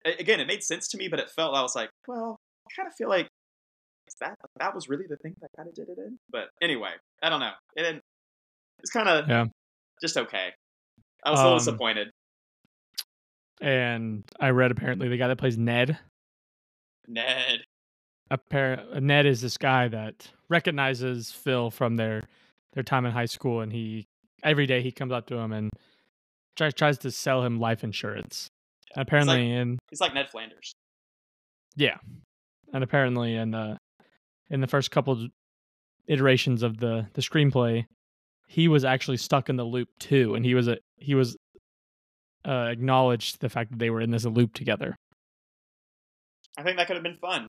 a- 0.06 0.16
again, 0.20 0.40
it 0.40 0.48
made 0.48 0.64
sense 0.64 0.88
to 0.90 0.98
me, 0.98 1.08
but 1.08 1.20
it 1.20 1.30
felt 1.36 1.56
I 1.56 1.62
was 1.64 1.76
like, 1.76 1.90
well, 2.08 2.38
I 2.70 2.76
kind 2.76 2.88
of 2.88 2.94
feel 2.96 3.10
like 3.10 3.28
that 4.22 4.36
that 4.60 4.74
was 4.76 4.88
really 4.88 5.06
the 5.10 5.18
thing 5.18 5.34
that 5.42 5.50
kind 5.58 5.68
of 5.68 5.74
did 5.76 5.90
it 5.90 5.98
in. 5.98 6.18
But 6.30 6.50
anyway, 6.62 6.92
I 7.24 7.30
don't 7.30 7.40
know. 7.40 7.52
It. 7.76 8.02
It's 8.80 8.92
kind 8.92 9.10
of 9.10 9.28
Yeah. 9.28 9.46
just 10.02 10.16
okay. 10.16 10.50
I 11.24 11.32
was 11.32 11.40
a 11.40 11.44
little 11.44 11.54
Um, 11.54 11.60
disappointed. 11.60 12.12
and 13.62 14.24
I 14.40 14.50
read 14.50 14.72
apparently 14.72 15.08
the 15.10 15.18
guy 15.18 15.28
that 15.28 15.38
plays 15.38 15.58
Ned 15.58 15.98
Ned. 17.08 17.64
Appar- 18.32 19.02
Ned 19.02 19.26
is 19.26 19.42
this 19.42 19.58
guy 19.58 19.88
that 19.88 20.32
recognizes 20.50 21.32
Phil 21.32 21.70
from 21.72 21.96
their 21.96 22.24
their 22.74 22.84
time 22.84 23.06
in 23.06 23.12
high 23.12 23.26
school, 23.26 23.62
and 23.62 23.72
he 23.72 24.06
every 24.44 24.66
day 24.66 24.82
he 24.82 24.92
comes 24.92 25.12
up 25.12 25.28
to 25.28 25.36
him 25.38 25.52
and 25.54 25.70
tries 26.56 26.74
tries 26.74 26.98
to 27.00 27.12
sell 27.12 27.44
him 27.44 27.60
life 27.60 27.84
insurance. 27.84 28.48
And 28.96 29.02
apparently, 29.02 29.52
in 29.52 29.80
He's 29.90 30.02
like 30.02 30.14
Ned 30.14 30.30
Flanders. 30.30 30.74
yeah, 31.76 31.98
and 32.74 32.84
apparently 32.84 33.36
in 33.36 33.52
the 33.52 33.78
in 34.50 34.62
the 34.62 34.68
first 34.68 34.92
couple 34.92 35.28
iterations 36.08 36.64
of 36.64 36.78
the 36.78 37.08
the 37.14 37.22
screenplay, 37.22 37.86
he 38.48 38.68
was 38.68 38.86
actually 38.86 39.18
stuck 39.18 39.50
in 39.50 39.56
the 39.56 39.64
loop 39.64 39.90
too, 40.00 40.36
and 40.36 40.46
he 40.46 40.54
was 40.56 40.68
a 40.68 40.78
he 40.98 41.16
was 41.16 41.36
uh, 42.48 42.68
acknowledged 42.70 43.42
the 43.42 43.50
fact 43.50 43.72
that 43.72 43.80
they 43.80 43.90
were 43.90 44.02
in 44.02 44.12
this 44.12 44.24
loop 44.26 44.54
together. 44.54 44.96
I 46.58 46.64
think 46.64 46.78
that 46.78 46.88
could 46.88 46.96
have 46.96 47.04
been 47.04 47.18
fun. 47.18 47.48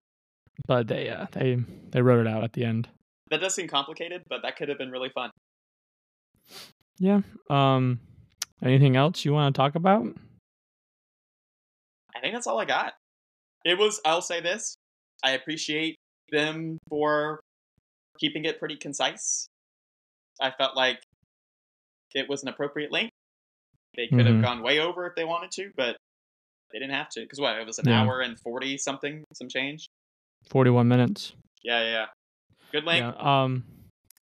But 0.67 0.89
they 0.89 1.09
uh, 1.09 1.27
they 1.33 1.59
they 1.91 2.01
wrote 2.03 2.21
it 2.27 2.29
out 2.29 2.45
at 2.45 2.53
the 2.53 2.65
end. 2.65 2.89
that 3.31 3.41
does 3.41 3.55
seem 3.55 3.69
complicated, 3.69 4.23
but 4.29 4.43
that 4.43 4.57
could 4.57 4.69
have 4.69 4.79
been 4.79 4.91
really 4.91 5.11
fun. 5.11 5.31
Yeah. 6.99 7.21
Um. 7.51 8.01
Anything 8.63 8.97
else 8.97 9.25
you 9.25 9.33
want 9.33 9.55
to 9.55 9.59
talk 9.59 9.75
about? 9.75 10.07
I 12.15 12.21
think 12.21 12.35
that's 12.35 12.47
all 12.47 12.59
I 12.59 12.65
got. 12.65 12.95
It 13.65 13.79
was. 13.79 14.01
I'll 14.05 14.23
say 14.23 14.41
this. 14.41 14.77
I 15.23 15.33
appreciate 15.33 15.97
them 16.31 16.79
for 16.89 17.41
keeping 18.19 18.45
it 18.45 18.59
pretty 18.59 18.77
concise. 18.77 19.47
I 20.41 20.51
felt 20.51 20.77
like 20.77 21.01
it 22.15 22.29
was 22.29 22.43
an 22.43 22.49
appropriate 22.49 22.93
length. 22.93 23.11
They 23.97 24.09
could 24.09 24.27
have 24.27 24.37
Mhm. 24.37 24.43
gone 24.43 24.63
way 24.63 24.79
over 24.79 25.07
if 25.07 25.15
they 25.17 25.25
wanted 25.25 25.51
to, 25.53 25.71
but 25.77 25.97
they 26.73 26.79
didn't 26.79 26.95
have 26.95 27.09
to. 27.11 27.21
Because 27.21 27.41
what? 27.41 27.59
It 27.59 27.67
was 27.67 27.79
an 27.79 27.89
Yeah. 27.89 28.03
hour 28.03 28.21
and 28.21 28.39
forty 28.41 28.79
something, 28.79 29.25
some 29.35 29.49
change. 29.49 29.86
Forty-one 30.49 30.89
minutes. 30.89 31.35
Yeah, 31.63 31.83
yeah. 31.83 32.07
Good 32.73 32.85
length. 32.85 33.17
Yeah. 33.19 33.43
Um. 33.43 33.65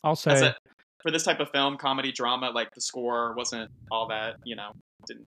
I'll 0.02 0.16
say. 0.16 0.48
it. 0.48 0.54
For 1.02 1.10
this 1.10 1.22
type 1.22 1.40
of 1.40 1.50
film, 1.50 1.76
comedy, 1.76 2.12
drama, 2.12 2.50
like 2.50 2.70
the 2.74 2.80
score 2.80 3.34
wasn't 3.34 3.70
all 3.90 4.08
that. 4.08 4.36
You 4.44 4.56
know, 4.56 4.72
didn't 5.06 5.26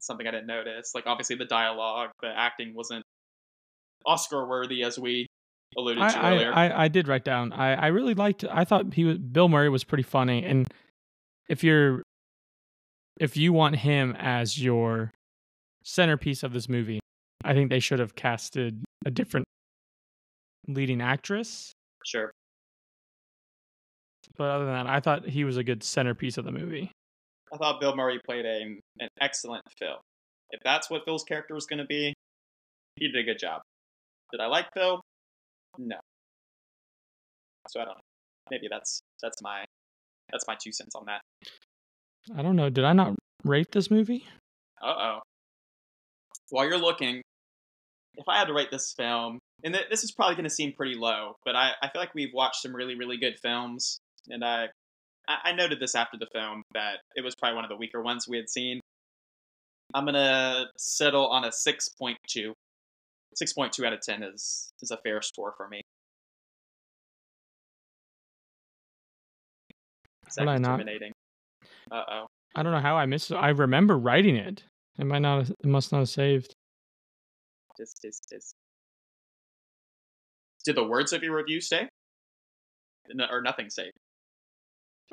something 0.00 0.26
I 0.26 0.30
didn't 0.30 0.46
notice. 0.46 0.92
Like 0.94 1.04
obviously 1.06 1.36
the 1.36 1.44
dialogue, 1.44 2.10
the 2.22 2.28
acting 2.34 2.74
wasn't 2.74 3.04
Oscar 4.06 4.46
worthy, 4.46 4.82
as 4.82 4.98
we 4.98 5.26
alluded 5.76 6.08
to 6.08 6.18
I, 6.18 6.32
earlier. 6.32 6.52
I, 6.52 6.68
I, 6.68 6.84
I 6.84 6.88
did 6.88 7.08
write 7.08 7.24
down. 7.24 7.52
I, 7.52 7.74
I 7.74 7.86
really 7.88 8.14
liked. 8.14 8.44
I 8.50 8.64
thought 8.64 8.94
he 8.94 9.04
was 9.04 9.18
Bill 9.18 9.48
Murray 9.48 9.68
was 9.68 9.84
pretty 9.84 10.02
funny, 10.02 10.44
and 10.44 10.66
if 11.48 11.62
you're 11.62 12.02
if 13.18 13.36
you 13.36 13.52
want 13.52 13.76
him 13.76 14.16
as 14.18 14.62
your 14.62 15.12
centerpiece 15.84 16.42
of 16.42 16.52
this 16.52 16.68
movie, 16.68 17.00
I 17.44 17.52
think 17.52 17.70
they 17.70 17.80
should 17.80 17.98
have 17.98 18.14
casted 18.14 18.82
a 19.04 19.10
different 19.10 19.46
leading 20.74 21.00
actress. 21.00 21.72
sure. 22.04 22.32
But 24.36 24.50
other 24.50 24.64
than 24.64 24.74
that, 24.74 24.86
I 24.86 25.00
thought 25.00 25.26
he 25.26 25.44
was 25.44 25.56
a 25.56 25.64
good 25.64 25.82
centerpiece 25.82 26.38
of 26.38 26.44
the 26.44 26.52
movie. 26.52 26.90
I 27.52 27.56
thought 27.56 27.80
Bill 27.80 27.94
Murray 27.96 28.20
played 28.24 28.46
a, 28.46 28.78
an 29.00 29.08
excellent 29.20 29.64
Phil. 29.78 30.00
If 30.50 30.60
that's 30.64 30.88
what 30.88 31.04
Phil's 31.04 31.24
character 31.24 31.54
was 31.54 31.66
going 31.66 31.80
to 31.80 31.84
be, 31.84 32.14
he 32.96 33.08
did 33.08 33.20
a 33.20 33.24
good 33.24 33.38
job. 33.38 33.60
Did 34.32 34.40
I 34.40 34.46
like 34.46 34.66
Phil? 34.72 35.00
No. 35.78 35.96
So 37.68 37.80
I 37.80 37.84
don't 37.84 37.94
know. 37.94 38.02
Maybe 38.50 38.68
that's 38.70 39.00
that's 39.22 39.42
my 39.42 39.64
that's 40.32 40.44
my 40.48 40.56
two 40.62 40.72
cents 40.72 40.94
on 40.94 41.04
that. 41.06 41.20
I 42.36 42.42
don't 42.42 42.56
know. 42.56 42.70
Did 42.70 42.84
I 42.84 42.92
not 42.92 43.14
rate 43.44 43.72
this 43.72 43.90
movie? 43.90 44.24
Uh 44.82 44.94
oh. 44.98 45.18
While 46.50 46.66
you're 46.66 46.78
looking, 46.78 47.22
if 48.16 48.28
I 48.28 48.38
had 48.38 48.46
to 48.46 48.54
rate 48.54 48.70
this 48.70 48.92
film, 48.96 49.38
and 49.64 49.74
th- 49.74 49.86
this 49.90 50.04
is 50.04 50.12
probably 50.12 50.34
going 50.34 50.44
to 50.44 50.50
seem 50.50 50.72
pretty 50.72 50.94
low, 50.94 51.36
but 51.44 51.56
I, 51.56 51.72
I 51.82 51.88
feel 51.90 52.00
like 52.00 52.14
we've 52.14 52.32
watched 52.32 52.62
some 52.62 52.74
really, 52.74 52.94
really 52.94 53.16
good 53.16 53.38
films, 53.40 54.00
and 54.28 54.44
I, 54.44 54.66
I 55.28 55.52
noted 55.52 55.80
this 55.80 55.94
after 55.94 56.18
the 56.18 56.26
film 56.32 56.62
that 56.74 56.98
it 57.14 57.22
was 57.22 57.34
probably 57.34 57.56
one 57.56 57.64
of 57.64 57.70
the 57.70 57.76
weaker 57.76 58.02
ones 58.02 58.26
we 58.28 58.36
had 58.36 58.48
seen. 58.48 58.80
I'm 59.94 60.04
going 60.04 60.14
to 60.14 60.66
settle 60.76 61.28
on 61.28 61.44
a 61.44 61.48
6.2. 61.48 62.16
6.2 63.40 63.86
out 63.86 63.92
of 63.92 64.00
10 64.00 64.22
is, 64.22 64.72
is 64.82 64.90
a 64.90 64.96
fair 64.98 65.22
score 65.22 65.54
for 65.56 65.68
me. 65.68 65.82
Is 70.28 70.34
that 70.36 70.46
Would 70.46 70.52
I 70.52 70.58
not? 70.58 70.80
Uh 71.90 72.02
oh. 72.08 72.26
I 72.54 72.62
don't 72.62 72.72
know 72.72 72.80
how 72.80 72.96
I 72.96 73.06
missed 73.06 73.30
it. 73.32 73.34
I 73.34 73.48
remember 73.48 73.98
writing 73.98 74.36
it. 74.36 74.62
It 74.98 75.04
might 75.04 75.20
not. 75.20 75.38
Have, 75.38 75.50
it 75.50 75.66
must 75.66 75.90
not 75.90 75.98
have 75.98 76.08
saved. 76.08 76.54
Dis, 77.76 77.94
dis, 78.00 78.20
dis. 78.30 78.54
Did 80.64 80.76
the 80.76 80.84
words 80.84 81.12
of 81.12 81.22
your 81.22 81.36
review 81.36 81.60
stay? 81.60 81.88
No, 83.12 83.26
or 83.30 83.42
nothing 83.42 83.70
saved? 83.70 83.92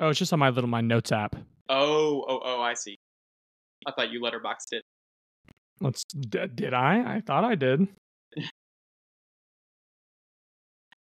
Oh, 0.00 0.08
it's 0.08 0.18
just 0.18 0.32
on 0.32 0.38
my 0.38 0.50
little 0.50 0.70
my 0.70 0.80
notes 0.80 1.10
app. 1.10 1.34
Oh, 1.68 2.24
oh, 2.28 2.40
oh, 2.44 2.62
I 2.62 2.74
see. 2.74 2.96
I 3.86 3.92
thought 3.92 4.10
you 4.10 4.20
letterboxed 4.20 4.72
it. 4.72 4.82
Let's. 5.80 6.04
D- 6.04 6.46
did 6.54 6.74
I? 6.74 7.16
I 7.16 7.20
thought 7.20 7.44
I 7.44 7.54
did. 7.54 7.88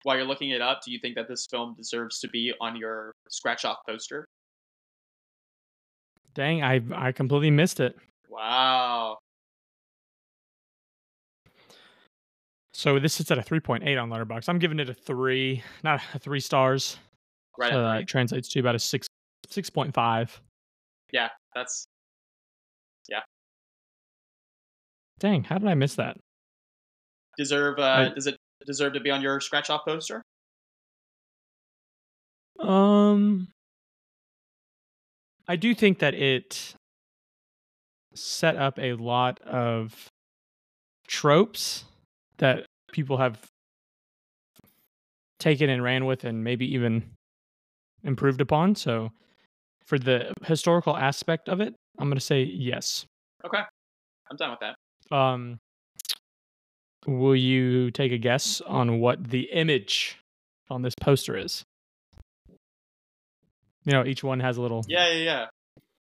While 0.03 0.15
you're 0.17 0.25
looking 0.25 0.51
it 0.51 0.61
up, 0.61 0.81
do 0.85 0.91
you 0.91 0.99
think 0.99 1.15
that 1.15 1.27
this 1.27 1.45
film 1.49 1.75
deserves 1.75 2.19
to 2.19 2.29
be 2.29 2.53
on 2.61 2.75
your 2.75 3.13
scratch 3.29 3.65
off 3.65 3.77
poster? 3.87 4.27
Dang, 6.33 6.63
I 6.63 6.81
I 6.95 7.11
completely 7.11 7.51
missed 7.51 7.79
it. 7.79 7.97
Wow. 8.29 9.17
So 12.79 12.97
this 12.97 13.13
sits 13.13 13.29
at 13.29 13.37
a 13.37 13.41
3.8 13.41 14.01
on 14.01 14.09
Letterboxd. 14.09 14.47
I'm 14.47 14.57
giving 14.57 14.79
it 14.79 14.87
a 14.87 14.93
three, 14.93 15.61
not 15.83 15.99
a 16.13 16.19
three 16.19 16.39
stars. 16.39 16.95
Right 17.57 17.73
three. 17.97 18.05
translates 18.05 18.47
to 18.53 18.61
about 18.61 18.73
a 18.75 18.79
six, 18.79 19.05
six 19.49 19.69
point 19.69 19.93
five. 19.93 20.41
Yeah, 21.11 21.27
that's 21.53 21.87
Yeah. 23.09 23.19
Dang, 25.19 25.43
how 25.43 25.57
did 25.57 25.67
I 25.67 25.73
miss 25.73 25.95
that? 25.95 26.15
deserve. 27.37 27.79
Uh, 27.79 27.83
I- 28.11 28.13
does 28.13 28.27
it 28.27 28.37
deserve 28.65 28.93
to 28.93 29.01
be 29.01 29.11
on 29.11 29.21
your 29.21 29.41
scratch 29.41 29.69
off 29.69 29.83
poster? 29.83 30.23
Um, 32.61 33.49
I 35.49 35.57
do 35.57 35.75
think 35.75 35.99
that 35.99 36.13
it 36.13 36.75
set 38.15 38.55
up 38.55 38.79
a 38.79 38.93
lot 38.93 39.41
of 39.41 40.07
tropes 41.05 41.83
that 42.39 42.65
people 42.91 43.17
have 43.17 43.39
taken 45.39 45.69
and 45.69 45.83
ran 45.83 46.05
with 46.05 46.23
and 46.25 46.43
maybe 46.43 46.73
even 46.73 47.11
improved 48.03 48.41
upon. 48.41 48.75
So, 48.75 49.11
for 49.85 49.97
the 49.97 50.33
historical 50.43 50.95
aspect 50.95 51.49
of 51.49 51.61
it, 51.61 51.73
I'm 51.97 52.07
going 52.07 52.19
to 52.19 52.25
say 52.25 52.43
yes. 52.43 53.05
Okay, 53.45 53.61
I'm 54.29 54.37
done 54.37 54.51
with 54.51 54.59
that. 54.59 55.15
Um, 55.15 55.59
will 57.07 57.35
you 57.35 57.91
take 57.91 58.11
a 58.11 58.17
guess 58.17 58.61
on 58.61 58.99
what 58.99 59.29
the 59.29 59.49
image 59.51 60.17
on 60.69 60.81
this 60.81 60.93
poster 60.99 61.37
is? 61.37 61.63
You 63.85 63.93
know, 63.93 64.05
each 64.05 64.23
one 64.23 64.39
has 64.41 64.57
a 64.57 64.61
little. 64.61 64.83
Yeah, 64.87 65.07
yeah, 65.11 65.23
yeah. 65.23 65.45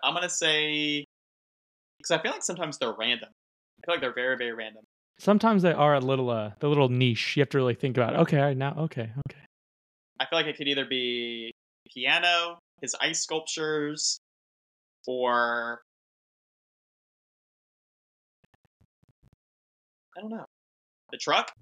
I'm 0.02 0.14
gonna 0.14 0.28
say 0.28 1.04
because 1.98 2.10
I 2.10 2.22
feel 2.22 2.32
like 2.32 2.42
sometimes 2.42 2.78
they're 2.78 2.94
random. 2.98 3.30
I 3.30 3.86
feel 3.86 3.94
like 3.94 4.00
they're 4.00 4.14
very, 4.14 4.36
very 4.36 4.52
random. 4.52 4.84
Sometimes 5.18 5.62
they 5.62 5.72
are 5.72 5.94
a 5.94 6.00
little, 6.00 6.30
uh, 6.30 6.52
the 6.60 6.68
little 6.68 6.88
niche. 6.88 7.36
You 7.36 7.40
have 7.42 7.48
to 7.50 7.58
really 7.58 7.74
think 7.74 7.96
about. 7.96 8.14
Okay, 8.16 8.38
all 8.38 8.44
right, 8.44 8.56
now, 8.56 8.74
okay, 8.78 9.10
okay. 9.28 9.38
I 10.20 10.26
feel 10.26 10.38
like 10.38 10.46
it 10.46 10.56
could 10.56 10.68
either 10.68 10.84
be 10.84 11.52
piano, 11.92 12.58
his 12.80 12.94
ice 13.00 13.22
sculptures, 13.22 14.20
or 15.06 15.80
I 20.16 20.20
don't 20.20 20.30
know. 20.30 20.44
The 21.12 21.18
truck? 21.18 21.52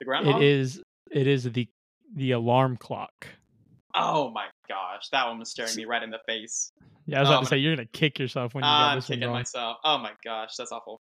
The 0.00 0.04
groundhog? 0.04 0.42
It 0.42 0.44
is. 0.44 0.82
It 1.10 1.26
is 1.26 1.44
the 1.44 1.68
the 2.14 2.32
alarm 2.32 2.76
clock. 2.76 3.26
Oh 3.94 4.30
my 4.30 4.46
gosh, 4.68 5.08
that 5.12 5.26
one 5.26 5.38
was 5.38 5.50
staring 5.50 5.76
me 5.76 5.84
right 5.84 6.02
in 6.02 6.10
the 6.10 6.20
face. 6.26 6.72
Yeah, 7.06 7.18
I 7.18 7.20
was 7.20 7.28
Oh, 7.28 7.32
about 7.32 7.38
I'm 7.38 7.44
to 7.44 7.48
say 7.50 7.58
you're 7.58 7.76
gonna 7.76 7.86
kick 7.86 8.18
yourself 8.18 8.54
when 8.54 8.64
you 8.64 8.70
got 8.70 8.92
I'm 8.92 8.98
this 8.98 9.08
one 9.08 9.18
kicking 9.18 9.32
myself. 9.32 9.78
Oh 9.84 9.98
my 9.98 10.12
gosh, 10.24 10.56
that's 10.56 10.72
awful. 10.72 11.00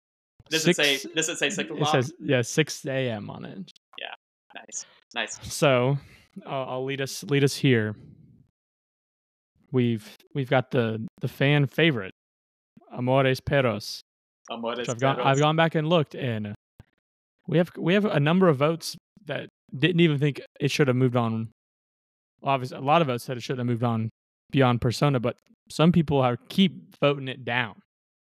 Does 0.50 0.66
it 0.66 0.76
say 0.76 0.96
Six- 0.96 1.14
does 1.14 1.28
it 1.28 1.38
say 1.38 1.50
six 1.50 1.68
It 1.70 1.72
o'clock? 1.74 1.90
says 1.92 2.12
yeah, 2.20 2.42
six 2.42 2.84
a.m. 2.86 3.30
on 3.30 3.44
it. 3.44 3.70
Yeah, 3.98 4.06
nice. 4.54 4.86
Nice. 5.14 5.38
So 5.52 5.98
I'll, 6.46 6.68
I'll 6.68 6.84
lead 6.84 7.00
us 7.00 7.22
lead 7.24 7.44
us 7.44 7.56
here. 7.56 7.94
We've 9.70 10.16
we've 10.34 10.48
got 10.48 10.70
the 10.70 11.06
the 11.20 11.28
fan 11.28 11.66
favorite, 11.66 12.14
Amores 12.92 13.40
Perros. 13.40 14.00
Amores 14.50 14.88
I've 14.88 14.98
gone 15.00 15.20
I've 15.20 15.38
gone 15.38 15.56
back 15.56 15.74
and 15.74 15.88
looked, 15.88 16.14
and 16.14 16.54
we 17.46 17.58
have 17.58 17.70
we 17.76 17.92
have 17.94 18.06
a 18.06 18.20
number 18.20 18.48
of 18.48 18.56
votes 18.56 18.96
that 19.26 19.50
didn't 19.76 20.00
even 20.00 20.18
think 20.18 20.40
it 20.58 20.70
should 20.70 20.88
have 20.88 20.96
moved 20.96 21.16
on. 21.16 21.50
Well, 22.40 22.54
obviously, 22.54 22.78
a 22.78 22.80
lot 22.80 23.02
of 23.02 23.08
votes 23.08 23.24
said 23.24 23.36
it 23.36 23.42
should 23.42 23.58
have 23.58 23.66
moved 23.66 23.82
on 23.82 24.08
beyond 24.50 24.80
Persona, 24.80 25.20
but 25.20 25.36
some 25.68 25.92
people 25.92 26.18
are 26.20 26.38
keep 26.48 26.96
voting 27.02 27.28
it 27.28 27.44
down. 27.44 27.74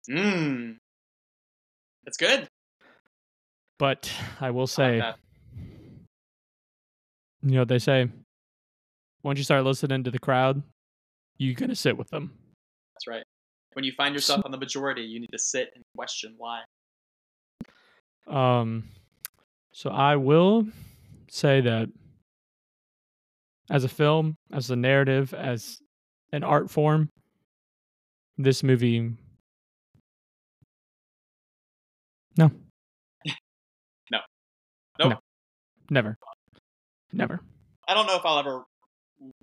Mmm. 0.08 0.76
That's 2.04 2.16
good. 2.16 2.48
But 3.78 4.10
I 4.40 4.50
will 4.50 4.66
say, 4.66 5.02
you 7.42 7.52
know 7.52 7.60
what 7.60 7.68
they 7.68 7.78
say. 7.78 8.08
Once 9.22 9.38
you 9.38 9.44
start 9.44 9.64
listening 9.64 10.04
to 10.04 10.10
the 10.10 10.18
crowd, 10.18 10.62
you're 11.38 11.54
gonna 11.54 11.74
sit 11.74 11.96
with 11.96 12.08
them. 12.10 12.32
That's 12.94 13.06
right. 13.08 13.24
When 13.72 13.84
you 13.84 13.92
find 13.92 14.14
yourself 14.14 14.42
on 14.44 14.50
the 14.52 14.58
majority, 14.58 15.02
you 15.02 15.18
need 15.18 15.32
to 15.32 15.38
sit 15.38 15.70
and 15.74 15.82
question 15.96 16.34
why. 16.36 16.62
Um, 18.26 18.84
so 19.72 19.90
I 19.90 20.16
will 20.16 20.66
say 21.28 21.60
that 21.60 21.88
as 23.70 23.82
a 23.84 23.88
film, 23.88 24.36
as 24.52 24.70
a 24.70 24.76
narrative, 24.76 25.34
as 25.34 25.78
an 26.32 26.44
art 26.44 26.70
form, 26.70 27.08
this 28.38 28.62
movie. 28.62 29.12
No. 32.38 32.50
No. 34.10 34.18
Nope. 34.98 35.10
No. 35.12 35.18
Never. 35.90 36.18
Never. 37.12 37.40
I 37.88 37.94
don't 37.94 38.06
know 38.06 38.16
if 38.16 38.22
I'll 38.24 38.38
ever 38.38 38.62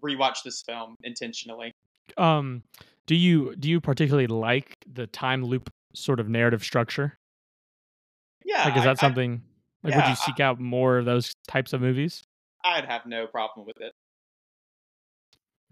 rewatch 0.04 0.44
this 0.44 0.62
film 0.66 0.96
intentionally. 1.04 1.74
Um, 2.18 2.64
do 3.06 3.16
you 3.16 3.56
do 3.56 3.70
you 3.70 3.80
particularly 3.82 4.28
like 4.28 4.78
the 4.92 5.08
time 5.08 5.44
loop 5.44 5.70
sort 5.94 6.20
of 6.20 6.30
narrative 6.30 6.64
structure? 6.64 7.18
Yeah, 8.46 8.66
Like, 8.66 8.78
is 8.78 8.84
that 8.84 8.98
I- 8.98 9.02
something? 9.02 9.42
Like, 9.84 9.96
would 9.96 10.08
you 10.08 10.16
seek 10.16 10.40
out 10.40 10.60
more 10.60 11.00
of 11.00 11.06
those 11.06 11.34
types 11.48 11.74
of 11.74 11.82
movies? 11.82 12.24
I'd 12.64 12.86
have 12.86 13.06
no 13.08 13.26
problem 13.26 13.66
with 13.66 13.82
it. 13.82 13.94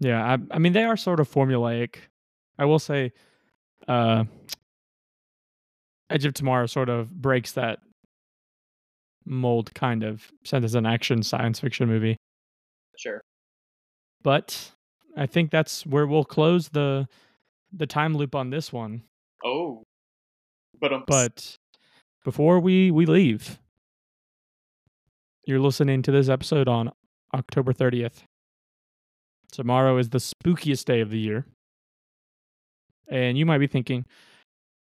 Yeah, 0.00 0.24
I, 0.24 0.38
I 0.54 0.58
mean 0.58 0.72
they 0.72 0.84
are 0.84 0.96
sort 0.96 1.20
of 1.20 1.30
formulaic. 1.30 1.96
I 2.58 2.64
will 2.64 2.78
say, 2.80 3.12
uh, 3.86 4.24
Edge 6.10 6.24
of 6.24 6.34
Tomorrow 6.34 6.66
sort 6.66 6.88
of 6.88 7.10
breaks 7.10 7.52
that 7.52 7.78
mold, 9.24 9.72
kind 9.74 10.02
of, 10.02 10.30
since 10.44 10.64
it's 10.64 10.74
an 10.74 10.86
action 10.86 11.22
science 11.22 11.60
fiction 11.60 11.88
movie. 11.88 12.16
Sure. 12.98 13.22
But 14.22 14.72
I 15.16 15.26
think 15.26 15.50
that's 15.50 15.86
where 15.86 16.06
we'll 16.06 16.24
close 16.24 16.68
the 16.68 17.08
the 17.72 17.86
time 17.86 18.14
loop 18.14 18.34
on 18.34 18.50
this 18.50 18.72
one. 18.72 19.02
Oh, 19.44 19.84
but 20.80 20.92
um, 20.92 21.04
But 21.06 21.56
before 22.24 22.60
we 22.60 22.90
we 22.90 23.06
leave, 23.06 23.58
you're 25.46 25.60
listening 25.60 26.02
to 26.02 26.12
this 26.12 26.28
episode 26.28 26.68
on 26.68 26.90
October 27.34 27.72
30th. 27.72 28.24
Tomorrow 29.52 29.98
is 29.98 30.10
the 30.10 30.18
spookiest 30.18 30.84
day 30.84 31.00
of 31.00 31.10
the 31.10 31.18
year. 31.18 31.46
And 33.08 33.36
you 33.36 33.44
might 33.44 33.58
be 33.58 33.66
thinking, 33.66 34.06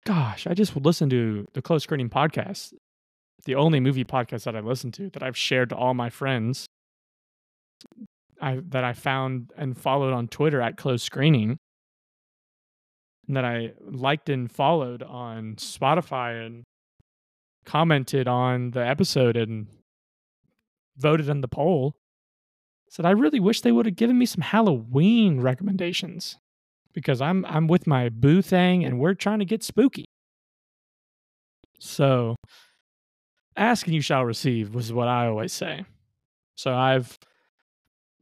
gosh, 0.07 0.47
I 0.47 0.55
just 0.55 0.75
listened 0.77 1.11
to 1.11 1.47
the 1.53 1.61
Close 1.61 1.83
Screening 1.83 2.09
podcast, 2.09 2.73
the 3.45 3.57
only 3.57 3.81
movie 3.81 4.05
podcast 4.05 4.45
that 4.45 4.57
I 4.57 4.61
listen 4.61 4.93
to 4.93 5.11
that 5.11 5.23
I've 5.23 5.37
shared 5.37 5.69
to 5.71 5.77
all 5.77 5.93
my 5.93 6.09
friends. 6.09 6.67
I 8.41 8.61
that 8.69 8.85
I 8.85 8.93
found 8.93 9.51
and 9.57 9.77
followed 9.77 10.13
on 10.13 10.29
Twitter 10.29 10.63
at 10.63 10.77
Close 10.77 11.03
Screening. 11.03 11.59
That 13.29 13.45
I 13.45 13.73
liked 13.81 14.29
and 14.29 14.51
followed 14.51 15.03
on 15.03 15.57
Spotify 15.57 16.47
and 16.47 16.63
commented 17.65 18.29
on 18.29 18.71
the 18.71 18.87
episode 18.87 19.37
and 19.37 19.67
voted 20.97 21.29
in 21.29 21.41
the 21.41 21.49
poll 21.49 21.97
said 22.89 23.05
I 23.05 23.11
really 23.11 23.41
wish 23.41 23.63
they 23.63 23.73
would 23.73 23.87
have 23.87 23.97
given 23.97 24.17
me 24.17 24.27
some 24.27 24.43
Halloween 24.43 25.41
recommendations 25.41 26.37
because 26.97 27.20
I'm 27.20 27.44
I'm 27.44 27.68
with 27.68 27.86
my 27.86 28.09
boo 28.09 28.40
thing 28.40 28.82
and 28.82 28.99
we're 28.99 29.14
trying 29.14 29.38
to 29.38 29.44
get 29.44 29.62
spooky. 29.62 30.07
So 31.78 32.34
ask 33.55 33.86
and 33.86 33.94
you 33.94 34.01
shall 34.01 34.24
receive 34.24 34.74
was 34.74 34.92
what 34.92 35.07
I 35.07 35.26
always 35.26 35.53
say. 35.53 35.84
So 36.57 36.74
I've 36.74 37.16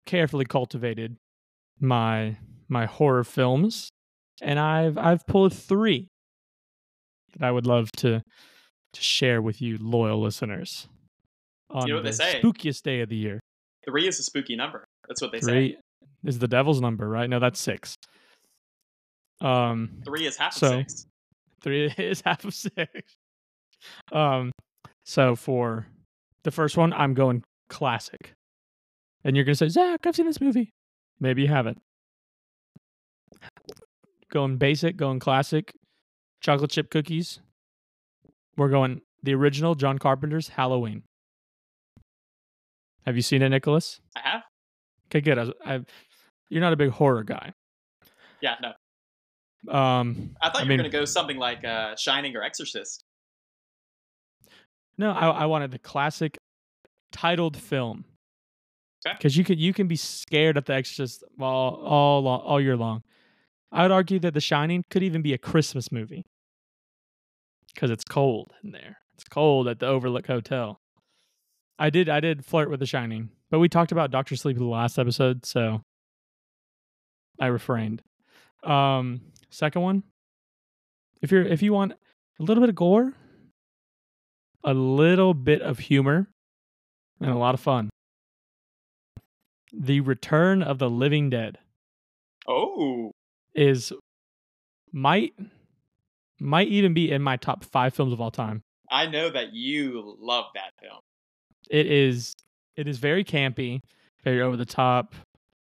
carefully 0.07 0.45
cultivated 0.45 1.17
my 1.81 2.37
my 2.69 2.87
horror 2.87 3.23
films 3.23 3.89
and 4.43 4.59
I've 4.59 4.99
I've 4.99 5.25
pulled 5.27 5.55
3 5.55 6.09
that 7.39 7.47
I 7.47 7.53
would 7.53 7.67
love 7.67 7.93
to 7.99 8.23
to 8.93 9.01
share 9.01 9.41
with 9.41 9.63
you 9.63 9.79
loyal 9.81 10.21
listeners 10.21 10.89
on 11.71 11.89
know 11.89 11.95
what 11.95 12.05
the 12.05 12.11
they 12.11 12.17
say. 12.17 12.41
spookiest 12.43 12.83
day 12.83 13.01
of 13.01 13.09
the 13.09 13.17
year. 13.17 13.39
three 13.85 14.09
is 14.09 14.19
a 14.19 14.25
spooky 14.25 14.57
number. 14.57 14.85
That's 15.09 15.23
what 15.23 15.31
they 15.31 15.41
say. 15.41 15.47
Three 15.47 15.77
is 16.25 16.41
the 16.41 16.49
devil's 16.49 16.81
number, 16.81 17.09
right? 17.09 17.31
No, 17.31 17.39
that's 17.39 17.61
six. 17.61 17.95
Um, 19.45 20.01
Three 20.05 20.27
is 20.27 20.37
half 20.37 20.55
So- 20.55 20.67
of 20.81 20.91
six. 20.91 21.07
three 21.63 21.87
is 21.99 22.23
half 22.25 22.45
of 22.45 22.55
six. 22.55 23.15
Um, 24.13 24.51
so 25.05 25.37
for 25.37 25.87
the 26.45 26.51
first 26.51 26.77
one, 26.77 26.93
I'm 26.93 27.13
going 27.15 27.43
classic, 27.69 28.33
and 29.25 29.37
you're 29.37 29.45
gonna 29.45 29.55
say, 29.55 29.69
Zac, 29.69 30.07
I've 30.07 30.17
seen 30.17 30.27
this 30.27 30.41
movie. 30.41 30.71
Maybe 31.21 31.43
you 31.43 31.49
haven't. 31.49 31.79
Going 34.31 34.57
basic, 34.57 34.97
going 34.97 35.21
classic, 35.21 35.75
chocolate 36.41 36.71
chip 36.71 36.91
cookies. 36.91 37.41
We're 38.57 38.69
going 38.69 39.01
the 39.23 39.35
original 39.35 39.75
John 39.75 39.99
Carpenter's 39.99 40.49
Halloween. 40.49 41.03
Have 43.07 43.17
you 43.17 43.23
seen 43.23 43.43
it, 43.43 43.51
Nicholas? 43.51 44.01
I 44.17 44.21
have. 44.21 44.43
Okay, 45.09 45.21
good. 45.21 45.39
I, 45.39 45.75
I, 45.75 45.81
you're 46.49 46.63
not 46.63 46.73
a 46.73 46.77
big 46.77 46.91
horror 46.91 47.23
guy. 47.23 47.53
Yeah, 48.41 48.55
no. 48.63 48.73
Um, 49.69 50.37
I 50.43 50.51
thought 50.51 50.63
you 50.63 50.69
mean, 50.69 50.79
were 50.79 50.85
gonna 50.85 50.93
go 50.93 51.05
something 51.05 51.39
like 51.39 51.65
uh, 51.65 51.97
Shining 51.97 52.37
or 52.37 52.43
Exorcist. 52.43 53.05
No, 54.99 55.11
I, 55.11 55.29
I 55.29 55.47
wanted 55.47 55.71
the 55.71 55.79
classic 55.79 56.39
titled 57.13 57.57
film. 57.57 58.05
Okay. 59.07 59.17
Because 59.17 59.37
you 59.37 59.45
can 59.45 59.59
you 59.59 59.73
can 59.73 59.87
be 59.87 59.97
scared 59.97 60.57
at 60.57 60.67
the 60.67 60.75
Exorcist 60.75 61.25
all 61.41 61.77
all 61.77 62.27
all 62.27 62.61
year 62.61 62.77
long. 62.77 63.03
I 63.73 63.83
would 63.83 63.91
argue 63.91 64.19
that 64.21 64.35
The 64.35 64.41
Shining 64.41 64.85
could 64.89 65.03
even 65.03 65.21
be 65.21 65.33
a 65.33 65.39
Christmas 65.39 65.91
movie 65.91 66.25
because 67.75 67.91
it's 67.91 68.05
cold 68.05 68.53
in 68.63 68.71
there. 68.71 68.99
It's 69.15 69.25
cold 69.25 69.67
at 69.69 69.81
the 69.81 69.87
Overlook 69.87 70.27
Hotel. 70.27 70.81
I 71.79 71.91
did 71.91 72.09
I 72.09 72.21
did 72.21 72.45
flirt 72.45 72.71
with 72.71 72.81
The 72.81 72.87
Shining, 72.87 73.31
but 73.51 73.59
we 73.59 73.69
talked 73.69 73.93
about 73.93 74.11
Doctor 74.11 74.37
Sleep 74.37 74.57
in 74.57 74.63
the 74.63 74.69
last 74.69 74.99
episode, 74.99 75.45
so 75.45 75.83
I 77.41 77.47
refrained. 77.47 78.03
Um, 78.65 79.21
second 79.51 79.83
one, 79.83 80.03
if 81.23 81.31
you're 81.31 81.45
if 81.45 81.63
you 81.63 81.73
want 81.73 81.93
a 82.39 82.43
little 82.43 82.63
bit 82.63 82.71
of 82.71 82.75
gore, 82.75 83.13
a 84.65 84.75
little 84.75 85.35
bit 85.35 85.63
of 85.63 85.79
humor, 85.79 86.29
and 87.21 87.31
a 87.31 87.37
lot 87.37 87.55
of 87.55 87.61
fun. 87.61 87.91
The 89.73 90.01
Return 90.01 90.63
of 90.63 90.79
the 90.79 90.89
Living 90.89 91.31
Dead 91.31 91.59
Oh, 92.47 93.11
is 93.55 93.93
might 94.93 95.33
might 96.41 96.69
even 96.69 96.95
be 96.95 97.11
in 97.11 97.23
my 97.23 97.37
top 97.37 97.65
five 97.65 97.95
films 97.95 98.13
of 98.13 98.21
all 98.21 98.31
time. 98.31 98.63
I 98.91 99.07
know 99.07 99.31
that 99.31 99.53
you 99.53 100.17
love 100.21 100.47
that 100.55 100.73
film. 100.81 101.01
It 101.71 101.87
is 101.87 102.35
it 102.77 102.87
is 102.89 102.99
very 102.99 103.25
campy, 103.25 103.81
very 104.23 104.41
over 104.43 104.57
the 104.57 104.65
top. 104.67 105.15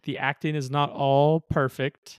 The 0.05 0.19
acting 0.19 0.55
is 0.55 0.71
not 0.71 0.91
all 0.91 1.41
perfect, 1.41 2.19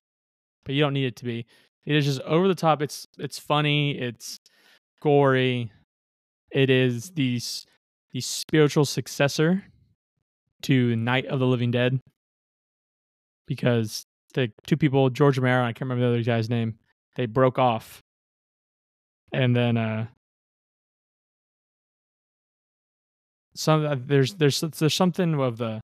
but 0.68 0.74
you 0.74 0.82
don't 0.82 0.92
need 0.92 1.06
it 1.06 1.16
to 1.16 1.24
be. 1.24 1.46
It 1.86 1.96
is 1.96 2.04
just 2.04 2.20
over 2.20 2.46
the 2.46 2.54
top. 2.54 2.82
It's 2.82 3.06
it's 3.16 3.38
funny. 3.38 3.98
It's 3.98 4.38
gory. 5.00 5.72
It 6.50 6.68
is 6.68 7.12
the 7.12 7.40
the 8.12 8.20
spiritual 8.20 8.84
successor 8.84 9.64
to 10.64 10.94
Night 10.94 11.24
of 11.24 11.40
the 11.40 11.46
Living 11.46 11.70
Dead 11.70 11.98
because 13.46 14.04
the 14.34 14.52
two 14.66 14.76
people, 14.76 15.08
George 15.08 15.38
Romero, 15.38 15.62
I 15.62 15.72
can't 15.72 15.88
remember 15.88 16.02
the 16.02 16.16
other 16.16 16.22
guy's 16.22 16.50
name, 16.50 16.74
they 17.16 17.24
broke 17.24 17.58
off, 17.58 18.02
and 19.32 19.56
then 19.56 19.78
uh, 19.78 20.06
some 23.54 23.86
uh, 23.86 23.96
there's 23.98 24.34
there's 24.34 24.60
there's 24.60 24.94
something 24.94 25.40
of 25.40 25.56
the 25.56 25.80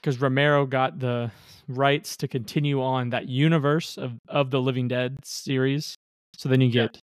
because 0.00 0.20
Romero 0.20 0.66
got 0.66 0.98
the 0.98 1.30
rights 1.68 2.16
to 2.16 2.28
continue 2.28 2.82
on 2.82 3.10
that 3.10 3.28
universe 3.28 3.98
of 3.98 4.18
of 4.28 4.50
the 4.50 4.60
Living 4.60 4.88
Dead 4.88 5.16
series. 5.24 5.94
So 6.36 6.48
then 6.48 6.60
you 6.60 6.70
get 6.70 6.98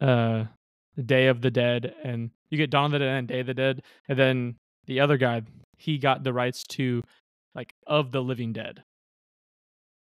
uh 0.00 0.44
the 0.96 1.02
Day 1.02 1.28
of 1.28 1.40
the 1.40 1.50
Dead 1.50 1.94
and 2.02 2.30
you 2.50 2.58
get 2.58 2.70
Dawn 2.70 2.86
of 2.86 2.92
the 2.92 2.98
Dead 3.00 3.18
and 3.18 3.28
Day 3.28 3.40
of 3.40 3.46
the 3.46 3.54
Dead 3.54 3.82
and 4.08 4.18
then 4.18 4.56
the 4.86 5.00
other 5.00 5.16
guy 5.16 5.42
he 5.76 5.98
got 5.98 6.24
the 6.24 6.32
rights 6.32 6.64
to 6.64 7.02
like 7.54 7.72
of 7.86 8.10
the 8.10 8.22
Living 8.22 8.52
Dead. 8.52 8.82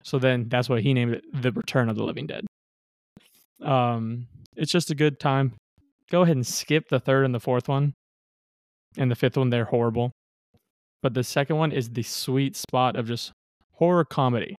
So 0.03 0.18
then 0.18 0.49
that's 0.49 0.68
why 0.68 0.81
he 0.81 0.93
named 0.93 1.14
it 1.14 1.25
The 1.43 1.53
Return 1.53 1.89
of 1.89 1.97
the 1.97 2.05
Living 2.05 2.27
Dead. 2.27 2.45
Um 3.62 4.29
it's 4.57 4.70
just 4.70 4.91
a 4.91 4.95
good 4.95 5.18
time. 5.18 5.55
Go 6.11 6.22
ahead 6.22 6.37
and 6.37 6.47
skip 6.47 6.89
the 6.89 7.01
third 7.01 7.25
and 7.25 7.35
the 7.35 7.41
fourth 7.41 7.68
one. 7.68 7.95
And 8.97 9.11
the 9.11 9.16
fifth 9.16 9.37
one 9.37 9.51
they're 9.51 9.64
horrible. 9.64 10.12
But 11.05 11.13
the 11.13 11.23
second 11.23 11.59
one 11.59 11.71
is 11.71 11.91
the 11.91 12.03
sweet 12.03 12.57
spot 12.57 12.97
of 12.97 13.07
just 13.07 13.31
horror 13.73 14.07
comedy. 14.07 14.57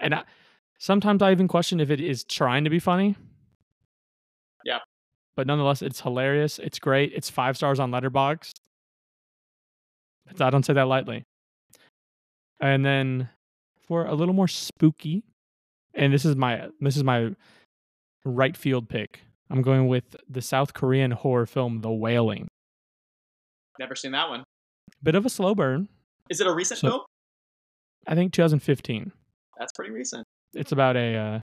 And 0.00 0.14
I, 0.14 0.24
sometimes 0.78 1.20
I 1.20 1.30
even 1.30 1.46
question 1.46 1.78
if 1.78 1.90
it 1.90 2.00
is 2.00 2.24
trying 2.24 2.64
to 2.64 2.70
be 2.70 2.78
funny. 2.78 3.16
Yeah. 4.64 4.78
But 5.36 5.46
nonetheless, 5.46 5.82
it's 5.82 6.00
hilarious. 6.00 6.58
It's 6.58 6.78
great. 6.78 7.12
It's 7.14 7.28
five 7.28 7.54
stars 7.54 7.78
on 7.78 7.90
Letterboxd. 7.90 8.54
I 10.40 10.48
don't 10.48 10.64
say 10.64 10.72
that 10.72 10.88
lightly. 10.88 11.24
And 12.58 12.82
then 12.82 13.28
for 13.86 14.06
a 14.06 14.14
little 14.14 14.32
more 14.32 14.48
spooky, 14.48 15.22
and 15.92 16.14
this 16.14 16.24
is 16.24 16.34
my 16.34 16.68
this 16.80 16.96
is 16.96 17.04
my 17.04 17.34
right 18.24 18.56
field 18.56 18.88
pick. 18.88 19.20
I'm 19.50 19.60
going 19.60 19.86
with 19.86 20.16
the 20.30 20.40
South 20.40 20.72
Korean 20.72 21.10
horror 21.10 21.44
film 21.44 21.82
The 21.82 21.92
Wailing. 21.92 22.48
Never 23.78 23.94
seen 23.94 24.12
that 24.12 24.30
one. 24.30 24.42
Bit 25.02 25.14
of 25.14 25.26
a 25.26 25.30
slow 25.30 25.54
burn. 25.54 25.88
Is 26.30 26.40
it 26.40 26.46
a 26.46 26.52
recent 26.52 26.80
So- 26.80 26.88
film? 26.88 27.00
I 28.06 28.14
think 28.14 28.32
2015. 28.32 29.12
That's 29.58 29.72
pretty 29.72 29.90
recent. 29.90 30.24
It's 30.54 30.72
about 30.72 30.96
a 30.96 31.16
uh, 31.16 31.40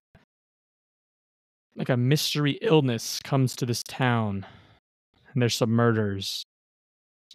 like 1.75 1.89
a 1.89 1.97
mystery 1.97 2.57
illness 2.61 3.19
comes 3.23 3.55
to 3.57 3.65
this 3.65 3.83
town, 3.83 4.45
and 5.33 5.41
there's 5.41 5.55
some 5.55 5.71
murders, 5.71 6.43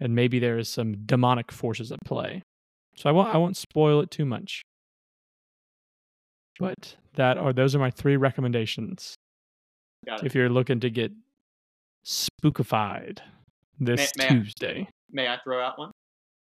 and 0.01 0.15
maybe 0.15 0.39
there 0.39 0.57
is 0.57 0.67
some 0.69 1.05
demonic 1.05 1.51
forces 1.51 1.91
at 1.91 1.99
play. 2.05 2.41
So 2.95 3.09
I 3.09 3.11
won't 3.11 3.33
I 3.33 3.37
won't 3.37 3.55
spoil 3.57 3.99
it 4.01 4.09
too 4.11 4.25
much. 4.25 4.61
But 6.59 6.95
that 7.13 7.37
are 7.37 7.53
those 7.53 7.75
are 7.75 7.79
my 7.79 7.91
three 7.91 8.17
recommendations. 8.17 9.15
Got 10.05 10.21
it. 10.21 10.25
If 10.25 10.35
you're 10.35 10.49
looking 10.49 10.79
to 10.81 10.89
get 10.89 11.11
spookified 12.05 13.19
this 13.79 14.11
May- 14.17 14.23
may 14.23 14.25
I- 14.25 14.29
Tuesday. 14.39 14.87
May 15.11 15.27
I 15.27 15.37
throw 15.43 15.61
out 15.61 15.77
one? 15.77 15.91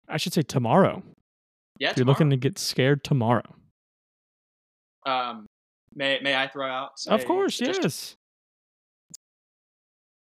I 0.07 0.17
should 0.17 0.33
say 0.33 0.41
tomorrow. 0.41 1.03
Yeah, 1.79 1.91
if 1.91 1.97
you're 1.97 2.05
looking 2.05 2.29
to 2.29 2.37
get 2.37 2.59
scared 2.59 3.03
tomorrow. 3.03 3.41
tomorrow. 5.05 5.29
Um, 5.31 5.45
may 5.95 6.19
may 6.21 6.35
I 6.35 6.47
throw 6.47 6.67
out? 6.67 6.91
Of 7.07 7.25
course, 7.25 7.59
yes. 7.59 8.15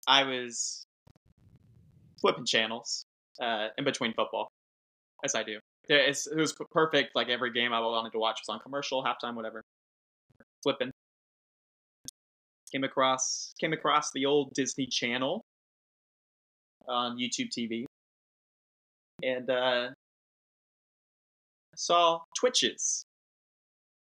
I 0.06 0.24
was 0.24 0.84
flipping 2.20 2.44
channels 2.44 3.04
uh, 3.40 3.68
in 3.78 3.84
between 3.84 4.12
football, 4.14 4.48
as 5.24 5.34
I 5.34 5.42
do. 5.42 5.58
It's, 5.88 6.26
it 6.26 6.36
was 6.36 6.54
perfect. 6.70 7.16
Like 7.16 7.28
every 7.28 7.52
game 7.52 7.72
I 7.72 7.80
wanted 7.80 8.12
to 8.12 8.18
watch 8.18 8.40
was 8.46 8.52
on 8.52 8.60
commercial, 8.60 9.02
halftime, 9.02 9.34
whatever. 9.34 9.62
Flipping. 10.62 10.90
Came 12.72 12.84
across 12.84 13.52
came 13.60 13.72
across 13.72 14.12
the 14.12 14.26
old 14.26 14.52
Disney 14.54 14.86
Channel 14.86 15.42
on 16.86 17.16
YouTube 17.16 17.48
TV, 17.56 17.84
and 19.22 19.48
uh, 19.50 19.88
saw 21.76 22.20
Twitches. 22.38 23.04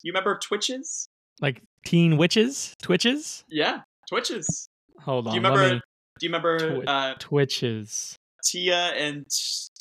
You 0.02 0.12
remember 0.12 0.38
Twitches? 0.38 1.08
Like 1.40 1.62
teen 1.84 2.16
witches? 2.16 2.74
Twitches? 2.82 3.44
Yeah, 3.48 3.80
Twitches. 4.08 4.68
Hold 5.00 5.26
on. 5.28 5.32
Do 5.32 5.36
you 5.36 5.42
remember? 5.42 5.74
me- 5.74 5.80
Do 6.20 6.26
you 6.26 6.28
remember 6.28 6.58
Twi- 6.76 6.84
uh, 6.86 7.14
Twitches. 7.18 8.16
Tia 8.44 8.76
and 8.96 9.24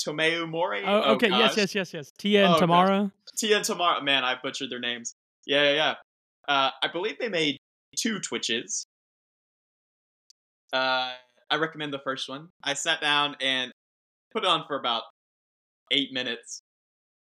Tamera 0.05 0.47
Mowry? 0.49 0.83
Oh, 0.85 1.13
okay. 1.15 1.29
yes, 1.29 1.57
yes, 1.57 1.73
yes, 1.73 1.93
yes. 1.93 2.11
Tia 2.19 2.45
and 2.45 2.55
Oh, 2.55 2.59
gosh. 2.67 2.89
Tamera. 2.89 3.11
Tia 3.37 3.57
and 3.57 3.65
Tamera. 3.65 4.03
Man, 4.03 4.23
I 4.23 4.35
butchered 4.41 4.69
their 4.69 4.79
names. 4.79 5.13
Yeah, 5.47 5.63
yeah, 5.63 5.73
yeah. 5.75 5.93
Uh, 6.47 6.69
I 6.83 6.87
believe 6.91 7.17
they 7.19 7.29
made 7.29 7.57
two 7.97 8.19
Twitches. 8.19 8.85
Uh, 10.73 11.11
I 11.49 11.55
recommend 11.57 11.91
the 11.93 11.99
first 11.99 12.29
one. 12.29 12.49
I 12.63 12.75
sat 12.75 13.01
down 13.01 13.35
and 13.41 13.71
put 14.31 14.43
it 14.43 14.47
on 14.47 14.65
for 14.67 14.79
about 14.79 15.03
eight 15.91 16.11
minutes. 16.11 16.61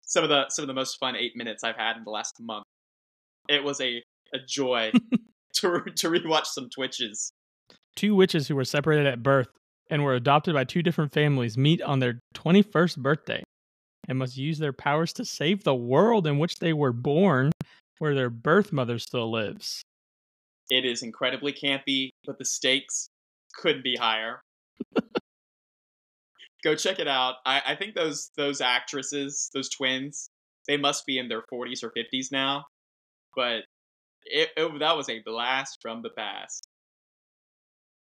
Some 0.03 0.25
of 0.25 0.31
the 0.31 0.49
some 0.49 0.63
of 0.63 0.67
the 0.69 0.75
most 0.75 0.99
fun 0.99 1.17
eight 1.17 1.37
minutes 1.37 1.65
I've 1.65 1.77
had 1.77 1.97
in 1.97 2.05
the 2.05 2.11
last 2.11 2.37
month. 2.41 2.65
It 3.49 3.65
was 3.65 3.81
a 3.81 4.03
a 4.33 4.39
joy 4.47 4.93
to 5.55 5.83
to 5.97 6.09
rewatch 6.09 6.47
some 6.47 6.69
Twitches. 6.71 7.33
Two 7.97 8.15
witches 8.15 8.49
who 8.49 8.55
were 8.55 8.65
separated 8.65 9.07
at 9.07 9.23
birth 9.23 9.49
and 9.91 10.05
were 10.05 10.15
adopted 10.15 10.55
by 10.55 10.65
two 10.65 10.83
different 10.83 11.13
families 11.13 11.57
meet 11.57 11.83
on 11.83 11.99
their 11.99 12.21
21st 12.35 12.99
birthday 12.99 13.43
and 14.07 14.19
must 14.19 14.37
use 14.37 14.59
their 14.59 14.73
powers 14.73 15.13
to 15.15 15.25
save 15.25 15.65
the 15.65 15.75
world 15.75 16.27
in 16.27 16.39
which 16.39 16.57
they 16.57 16.73
were 16.73 16.93
born, 16.93 17.53
where 17.99 18.15
their 18.15 18.31
birth 18.31 18.73
mother 18.73 18.99
still 18.99 19.31
lives. 19.31 19.83
It 20.71 20.85
is 20.85 21.03
incredibly 21.03 21.53
campy, 21.53 22.11
but 22.25 22.39
the 22.39 22.45
stakes 22.45 23.09
couldn't 23.55 23.85
be 23.85 23.97
higher. 23.97 24.41
Go 26.65 26.75
check 26.75 26.99
it 26.99 27.09
out. 27.09 27.37
I, 27.47 27.63
I 27.69 27.75
think 27.77 27.95
those 27.95 28.31
those 28.37 28.61
actresses, 28.61 29.51
those 29.55 29.69
twins, 29.69 30.31
they 30.67 30.77
must 30.77 31.07
be 31.07 31.19
in 31.19 31.29
their 31.29 31.43
forties 31.49 31.85
or 31.85 31.91
fifties 31.91 32.31
now. 32.33 32.65
But 33.37 33.63
it, 34.25 34.51
it 34.57 34.79
that 34.81 34.97
was 34.97 35.09
a 35.09 35.21
blast 35.25 35.79
from 35.81 36.03
the 36.03 36.11
past. 36.11 36.67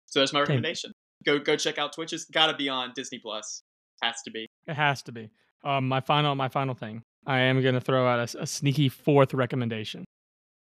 So 0.07 0.20
that's 0.20 0.32
my 0.32 0.40
recommendation. 0.40 0.92
Go 1.26 1.38
go 1.38 1.57
check 1.57 1.78
out 1.78 1.92
Twitch. 1.92 2.12
It's 2.12 2.24
got 2.24 2.46
to 2.46 2.57
be 2.57 2.68
on 2.68 2.92
Disney 2.94 3.18
Plus. 3.18 3.62
Has 4.03 4.22
to 4.22 4.30
be. 4.30 4.46
It 4.66 4.74
has 4.74 5.03
to 5.03 5.12
be. 5.12 5.28
Um, 5.64 5.88
my 5.88 6.01
final, 6.01 6.34
my 6.34 6.49
final 6.49 6.74
thing. 6.74 7.03
I 7.26 7.40
am 7.40 7.61
gonna 7.62 7.80
throw 7.80 8.07
out 8.07 8.34
a 8.34 8.46
sneaky 8.46 8.88
fourth 8.88 9.34
recommendation. 9.34 10.05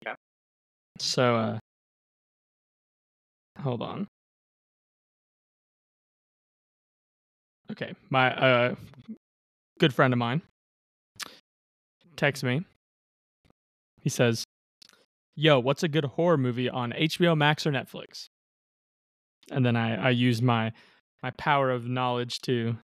Okay. 0.06 0.16
So, 1.00 1.36
uh, 1.36 1.58
hold 3.60 3.82
on. 3.82 4.08
Okay, 7.74 7.94
my 8.12 8.32
uh, 8.36 8.76
good 9.80 9.94
friend 9.94 10.14
of 10.14 10.20
mine 10.20 10.44
texts 12.16 12.44
me. 12.44 12.64
He 14.00 14.10
says, 14.10 14.44
"Yo, 15.36 15.60
what's 15.60 15.82
a 15.82 15.88
good 15.88 16.06
horror 16.06 16.38
movie 16.38 16.70
on 16.70 16.92
HBO 16.92 17.36
Max 17.36 17.66
or 17.66 17.72
Netflix?" 17.72 18.28
And 19.50 19.66
then 19.66 19.76
I 19.76 20.08
I 20.08 20.10
use 20.12 20.40
my 20.40 20.72
my 21.24 21.32
power 21.32 21.72
of 21.72 21.88
knowledge 21.88 22.40
to 22.42 22.78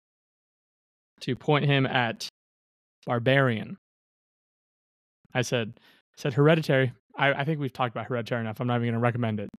to 1.20 1.36
point 1.36 1.66
him 1.66 1.84
at 1.84 2.28
Barbarian. 3.04 3.76
I 5.34 5.42
said 5.42 5.78
said 6.16 6.32
Hereditary. 6.32 6.92
I, 7.14 7.32
I 7.34 7.44
think 7.44 7.60
we've 7.60 7.72
talked 7.72 7.94
about 7.94 8.06
Hereditary 8.06 8.40
enough. 8.40 8.58
I'm 8.58 8.66
not 8.66 8.76
even 8.76 8.86
going 8.86 8.94
to 8.94 9.00
recommend 9.00 9.40
it. 9.40 9.50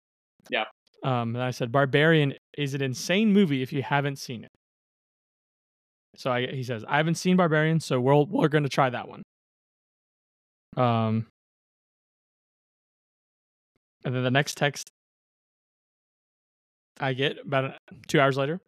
Yeah. 0.49 0.65
Um, 1.03 1.36
and 1.36 1.43
I 1.43 1.51
said 1.51 1.71
Barbarian 1.71 2.34
is 2.57 2.73
an 2.73 2.82
insane 2.82 3.32
movie 3.32 3.61
if 3.61 3.71
you 3.71 3.84
haven't 3.84 4.17
seen 4.17 4.43
it. 4.43 4.49
So 6.20 6.30
I, 6.34 6.47
he 6.47 6.63
says 6.63 6.84
I 6.86 6.97
haven't 6.97 7.15
seen 7.15 7.38
Barbarian, 7.38 7.80
so 7.80 8.01
we're 8.01 8.26
we're 8.26 8.49
going 8.49 8.65
to 8.65 8.70
try 8.70 8.89
that 8.89 9.07
one. 9.07 9.24
Um, 10.76 11.28
and 14.03 14.13
then 14.13 14.24
the 14.24 14.30
next 14.30 14.57
text 14.57 14.91
I 16.99 17.13
get 17.13 17.38
about 17.45 17.76
two 18.07 18.20
hours 18.20 18.36
later. 18.36 18.59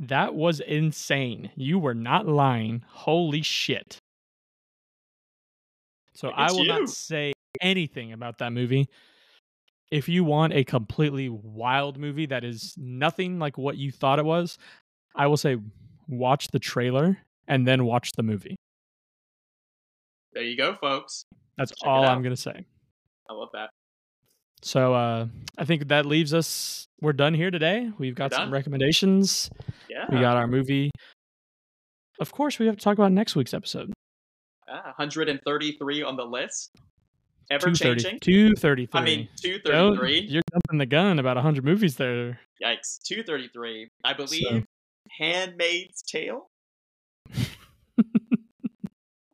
That 0.00 0.34
was 0.34 0.58
insane. 0.58 1.50
You 1.54 1.78
were 1.78 1.94
not 1.94 2.26
lying. 2.26 2.82
Holy 2.88 3.42
shit. 3.42 3.98
So 6.14 6.30
I 6.30 6.50
will 6.50 6.62
you. 6.62 6.68
not 6.68 6.88
say 6.88 7.32
anything 7.60 8.12
about 8.12 8.38
that 8.38 8.52
movie. 8.52 8.88
If 9.92 10.08
you 10.08 10.24
want 10.24 10.52
a 10.52 10.64
completely 10.64 11.28
wild 11.28 11.96
movie 11.96 12.26
that 12.26 12.42
is 12.42 12.74
nothing 12.76 13.38
like 13.38 13.56
what 13.56 13.76
you 13.76 13.92
thought 13.92 14.18
it 14.18 14.24
was, 14.24 14.58
I 15.14 15.28
will 15.28 15.36
say 15.36 15.58
watch 16.08 16.48
the 16.48 16.58
trailer 16.58 17.18
and 17.48 17.66
then 17.66 17.84
watch 17.84 18.12
the 18.16 18.22
movie. 18.22 18.56
There 20.32 20.42
you 20.42 20.56
go, 20.56 20.74
folks. 20.74 21.24
That's 21.56 21.70
Check 21.70 21.88
all 21.88 22.04
I'm 22.04 22.22
going 22.22 22.34
to 22.34 22.40
say. 22.40 22.66
I 23.28 23.32
love 23.32 23.48
that. 23.54 23.70
So 24.62 24.94
uh, 24.94 25.26
I 25.58 25.64
think 25.64 25.88
that 25.88 26.06
leaves 26.06 26.34
us. 26.34 26.86
We're 27.00 27.12
done 27.12 27.34
here 27.34 27.50
today. 27.50 27.90
We've 27.98 28.14
got 28.14 28.32
some 28.32 28.52
recommendations. 28.52 29.50
Yeah. 29.88 30.06
We 30.10 30.20
got 30.20 30.36
our 30.36 30.46
movie. 30.46 30.90
Of 32.20 32.32
course, 32.32 32.58
we 32.58 32.66
have 32.66 32.76
to 32.76 32.82
talk 32.82 32.94
about 32.94 33.12
next 33.12 33.36
week's 33.36 33.54
episode. 33.54 33.92
Ah, 34.68 34.94
133 34.96 36.02
on 36.02 36.16
the 36.16 36.24
list. 36.24 36.70
Ever 37.50 37.70
230 37.70 38.02
changing. 38.02 38.20
233. 38.20 39.00
I 39.00 39.04
mean, 39.04 39.28
Don't- 39.42 39.62
233. 39.62 40.20
You're 40.28 40.42
jumping 40.52 40.78
the 40.78 40.86
gun 40.86 41.18
about 41.18 41.36
100 41.36 41.64
movies 41.64 41.96
there. 41.96 42.40
Yikes. 42.62 42.98
233. 43.04 43.88
I 44.04 44.12
believe 44.14 44.64
Handmaid's 45.18 46.02
Tale? 46.02 46.48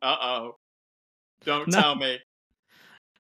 Uh 0.01 0.17
oh. 0.21 0.55
Don't 1.45 1.69
No. 1.69 1.79
tell 1.81 1.95
me. 1.95 2.17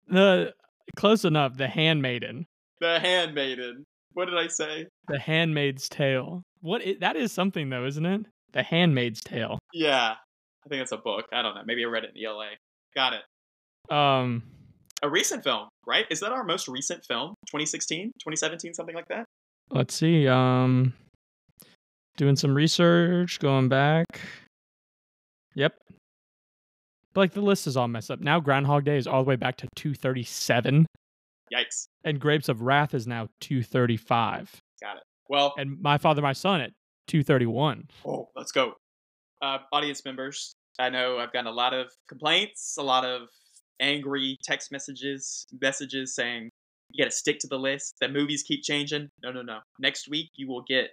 The 0.08 0.52
close 0.96 1.24
enough. 1.24 1.56
The 1.56 1.68
Handmaiden. 1.68 2.44
The 2.80 2.98
Handmaiden. 2.98 3.84
What 4.14 4.24
did 4.26 4.36
I 4.36 4.48
say? 4.48 4.86
The 5.06 5.18
Handmaid's 5.18 5.88
Tale. 5.88 6.42
What? 6.60 6.82
That 7.00 7.14
is 7.16 7.30
something 7.32 7.70
though, 7.70 7.86
isn't 7.86 8.04
it? 8.04 8.26
The 8.52 8.64
Handmaid's 8.64 9.20
Tale. 9.20 9.58
Yeah. 9.72 10.14
I 10.64 10.68
think 10.68 10.82
it's 10.82 10.90
a 10.92 10.96
book. 10.96 11.26
I 11.32 11.42
don't 11.42 11.54
know. 11.54 11.62
Maybe 11.64 11.84
I 11.84 11.88
read 11.88 12.04
it 12.04 12.12
in 12.16 12.24
ELA. 12.24 12.50
Got 12.96 13.12
it. 13.14 13.94
Um. 13.94 14.42
A 15.04 15.08
recent 15.08 15.42
film, 15.44 15.68
right? 15.86 16.06
Is 16.10 16.20
that 16.20 16.30
our 16.32 16.44
most 16.44 16.66
recent 16.68 17.04
film? 17.04 17.34
2016? 17.46 18.06
2017? 18.20 18.74
Something 18.74 18.94
like 18.94 19.08
that? 19.08 19.24
Let's 19.70 19.94
see. 19.94 20.26
Um. 20.26 20.94
Doing 22.16 22.36
some 22.36 22.54
research. 22.54 23.38
Going 23.40 23.68
back. 23.68 24.06
Yep. 25.54 25.74
But 27.14 27.20
like 27.20 27.32
the 27.32 27.42
list 27.42 27.66
is 27.66 27.76
all 27.76 27.88
messed 27.88 28.10
up. 28.10 28.20
Now 28.20 28.40
Groundhog 28.40 28.84
Day 28.84 28.96
is 28.96 29.06
all 29.06 29.22
the 29.22 29.28
way 29.28 29.36
back 29.36 29.56
to 29.58 29.68
237. 29.76 30.86
Yikes. 31.52 31.84
and 32.04 32.18
Grapes 32.18 32.48
of 32.48 32.62
Wrath 32.62 32.94
is 32.94 33.06
now 33.06 33.28
235, 33.42 34.58
Got 34.80 34.96
it. 34.96 35.02
Well, 35.28 35.52
and 35.58 35.78
My 35.82 35.98
Father, 35.98 36.22
My 36.22 36.32
Son 36.32 36.62
at 36.62 36.70
231. 37.08 37.88
Oh, 38.06 38.30
let's 38.34 38.52
go. 38.52 38.72
Uh, 39.42 39.58
audience 39.70 40.02
members, 40.06 40.54
I 40.78 40.88
know 40.88 41.18
I've 41.18 41.30
gotten 41.32 41.48
a 41.48 41.52
lot 41.52 41.74
of 41.74 41.88
complaints, 42.08 42.76
a 42.78 42.82
lot 42.82 43.04
of 43.04 43.28
angry 43.80 44.38
text 44.42 44.72
messages, 44.72 45.44
messages 45.60 46.14
saying 46.14 46.48
you 46.90 47.04
got 47.04 47.10
to 47.10 47.16
stick 47.16 47.38
to 47.40 47.48
the 47.48 47.58
list. 47.58 47.96
That 48.00 48.12
movies 48.14 48.42
keep 48.42 48.62
changing. 48.62 49.10
No, 49.22 49.30
no, 49.30 49.42
no. 49.42 49.58
Next 49.78 50.08
week 50.08 50.30
you 50.36 50.48
will 50.48 50.62
get 50.62 50.90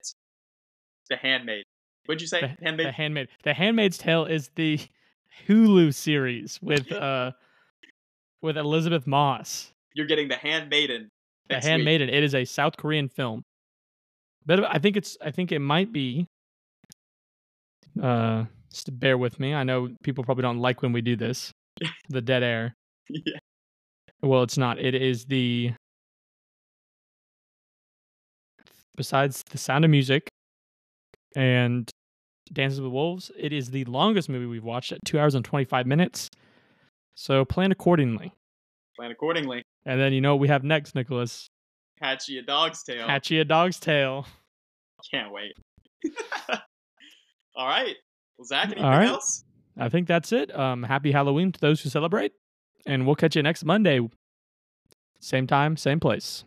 The 1.10 1.18
Handmaid. 1.18 1.64
What'd 2.06 2.22
you 2.22 2.28
say? 2.28 2.42
The, 2.42 2.48
Handmaid. 2.64 2.88
the 2.88 2.92
Handmaid, 2.92 3.28
The 3.44 3.54
Handmaid's 3.54 3.98
Tale 3.98 4.26
is 4.26 4.50
the 4.56 4.80
Hulu 5.48 5.94
series 5.94 6.60
with 6.62 6.92
uh 6.92 7.32
with 8.42 8.58
Elisabeth 8.58 9.06
Moss. 9.06 9.74
You're 9.94 10.08
getting 10.08 10.28
The 10.28 10.36
Handmaiden. 10.36 11.10
The 11.50 11.56
next 11.56 11.66
week. 11.68 12.02
It 12.02 12.24
is 12.24 12.36
a 12.36 12.46
South 12.46 12.78
Korean 12.78 13.10
film, 13.10 13.44
but 14.46 14.64
I 14.64 14.78
think 14.78 14.98
it's 14.98 15.18
I 15.22 15.32
think 15.32 15.52
it 15.52 15.60
might 15.60 15.92
be 15.92 16.28
uh 18.02 18.46
Just 18.72 18.98
bear 19.00 19.18
with 19.18 19.40
me. 19.40 19.54
I 19.54 19.64
know 19.64 19.90
people 20.04 20.24
probably 20.24 20.44
don't 20.44 20.60
like 20.60 20.82
when 20.82 20.94
we 20.94 21.02
do 21.02 21.16
this. 21.16 21.52
the 22.10 22.22
dead 22.22 22.44
air. 22.44 22.76
yeah. 23.10 23.38
Well, 24.22 24.44
it's 24.44 24.58
not. 24.58 24.80
It 24.80 24.96
is 24.96 25.26
the 25.26 25.74
besides 28.96 29.44
the 29.50 29.58
sound 29.58 29.86
of 29.86 29.92
music 29.92 30.30
and 31.36 31.90
Dances 32.52 32.82
with 32.82 32.92
Wolves, 32.92 33.32
it 33.38 33.54
is 33.54 33.70
the 33.70 33.86
longest 33.86 34.30
movie 34.30 34.46
we've 34.46 34.64
watched 34.64 34.92
at 34.92 35.00
two 35.06 35.20
hours 35.20 35.36
and 35.36 35.46
25 35.46 35.86
minutes. 35.86 36.30
So 37.16 37.46
plan 37.46 37.72
accordingly. 37.72 38.34
Plan 38.96 39.12
accordingly. 39.12 39.64
And 39.86 40.00
then 40.00 40.14
you 40.14 40.22
know 40.22 40.36
what 40.36 40.42
we 40.42 40.48
have 40.48 40.64
next, 40.64 40.96
Nicholas? 40.96 41.50
Hachi 42.02 42.40
a 42.40 42.42
dog's 42.42 42.84
tale. 42.84 43.08
Hachi 43.08 43.42
a 43.42 43.46
dog's 43.46 43.80
tale. 43.80 44.26
Can't 45.12 45.32
wait. 45.32 45.54
All 47.56 47.68
right. 47.68 47.96
Well, 48.38 48.46
Zac, 48.46 48.66
anything 48.66 48.84
All 48.84 48.92
right. 48.92 49.08
else? 49.08 49.44
I 49.78 49.90
think 49.90 50.08
that's 50.08 50.32
it. 50.32 50.58
Um, 50.58 50.84
happy 50.84 51.12
Halloween 51.12 51.52
to 51.52 51.60
those 51.60 51.82
who 51.82 51.90
celebrate. 51.90 52.34
And 52.86 53.06
we'll 53.06 53.16
catch 53.16 53.36
you 53.36 53.44
next 53.44 53.66
Monday. 53.66 54.00
Same 55.20 55.48
time, 55.48 55.76
same 55.76 56.00
place. 56.00 56.46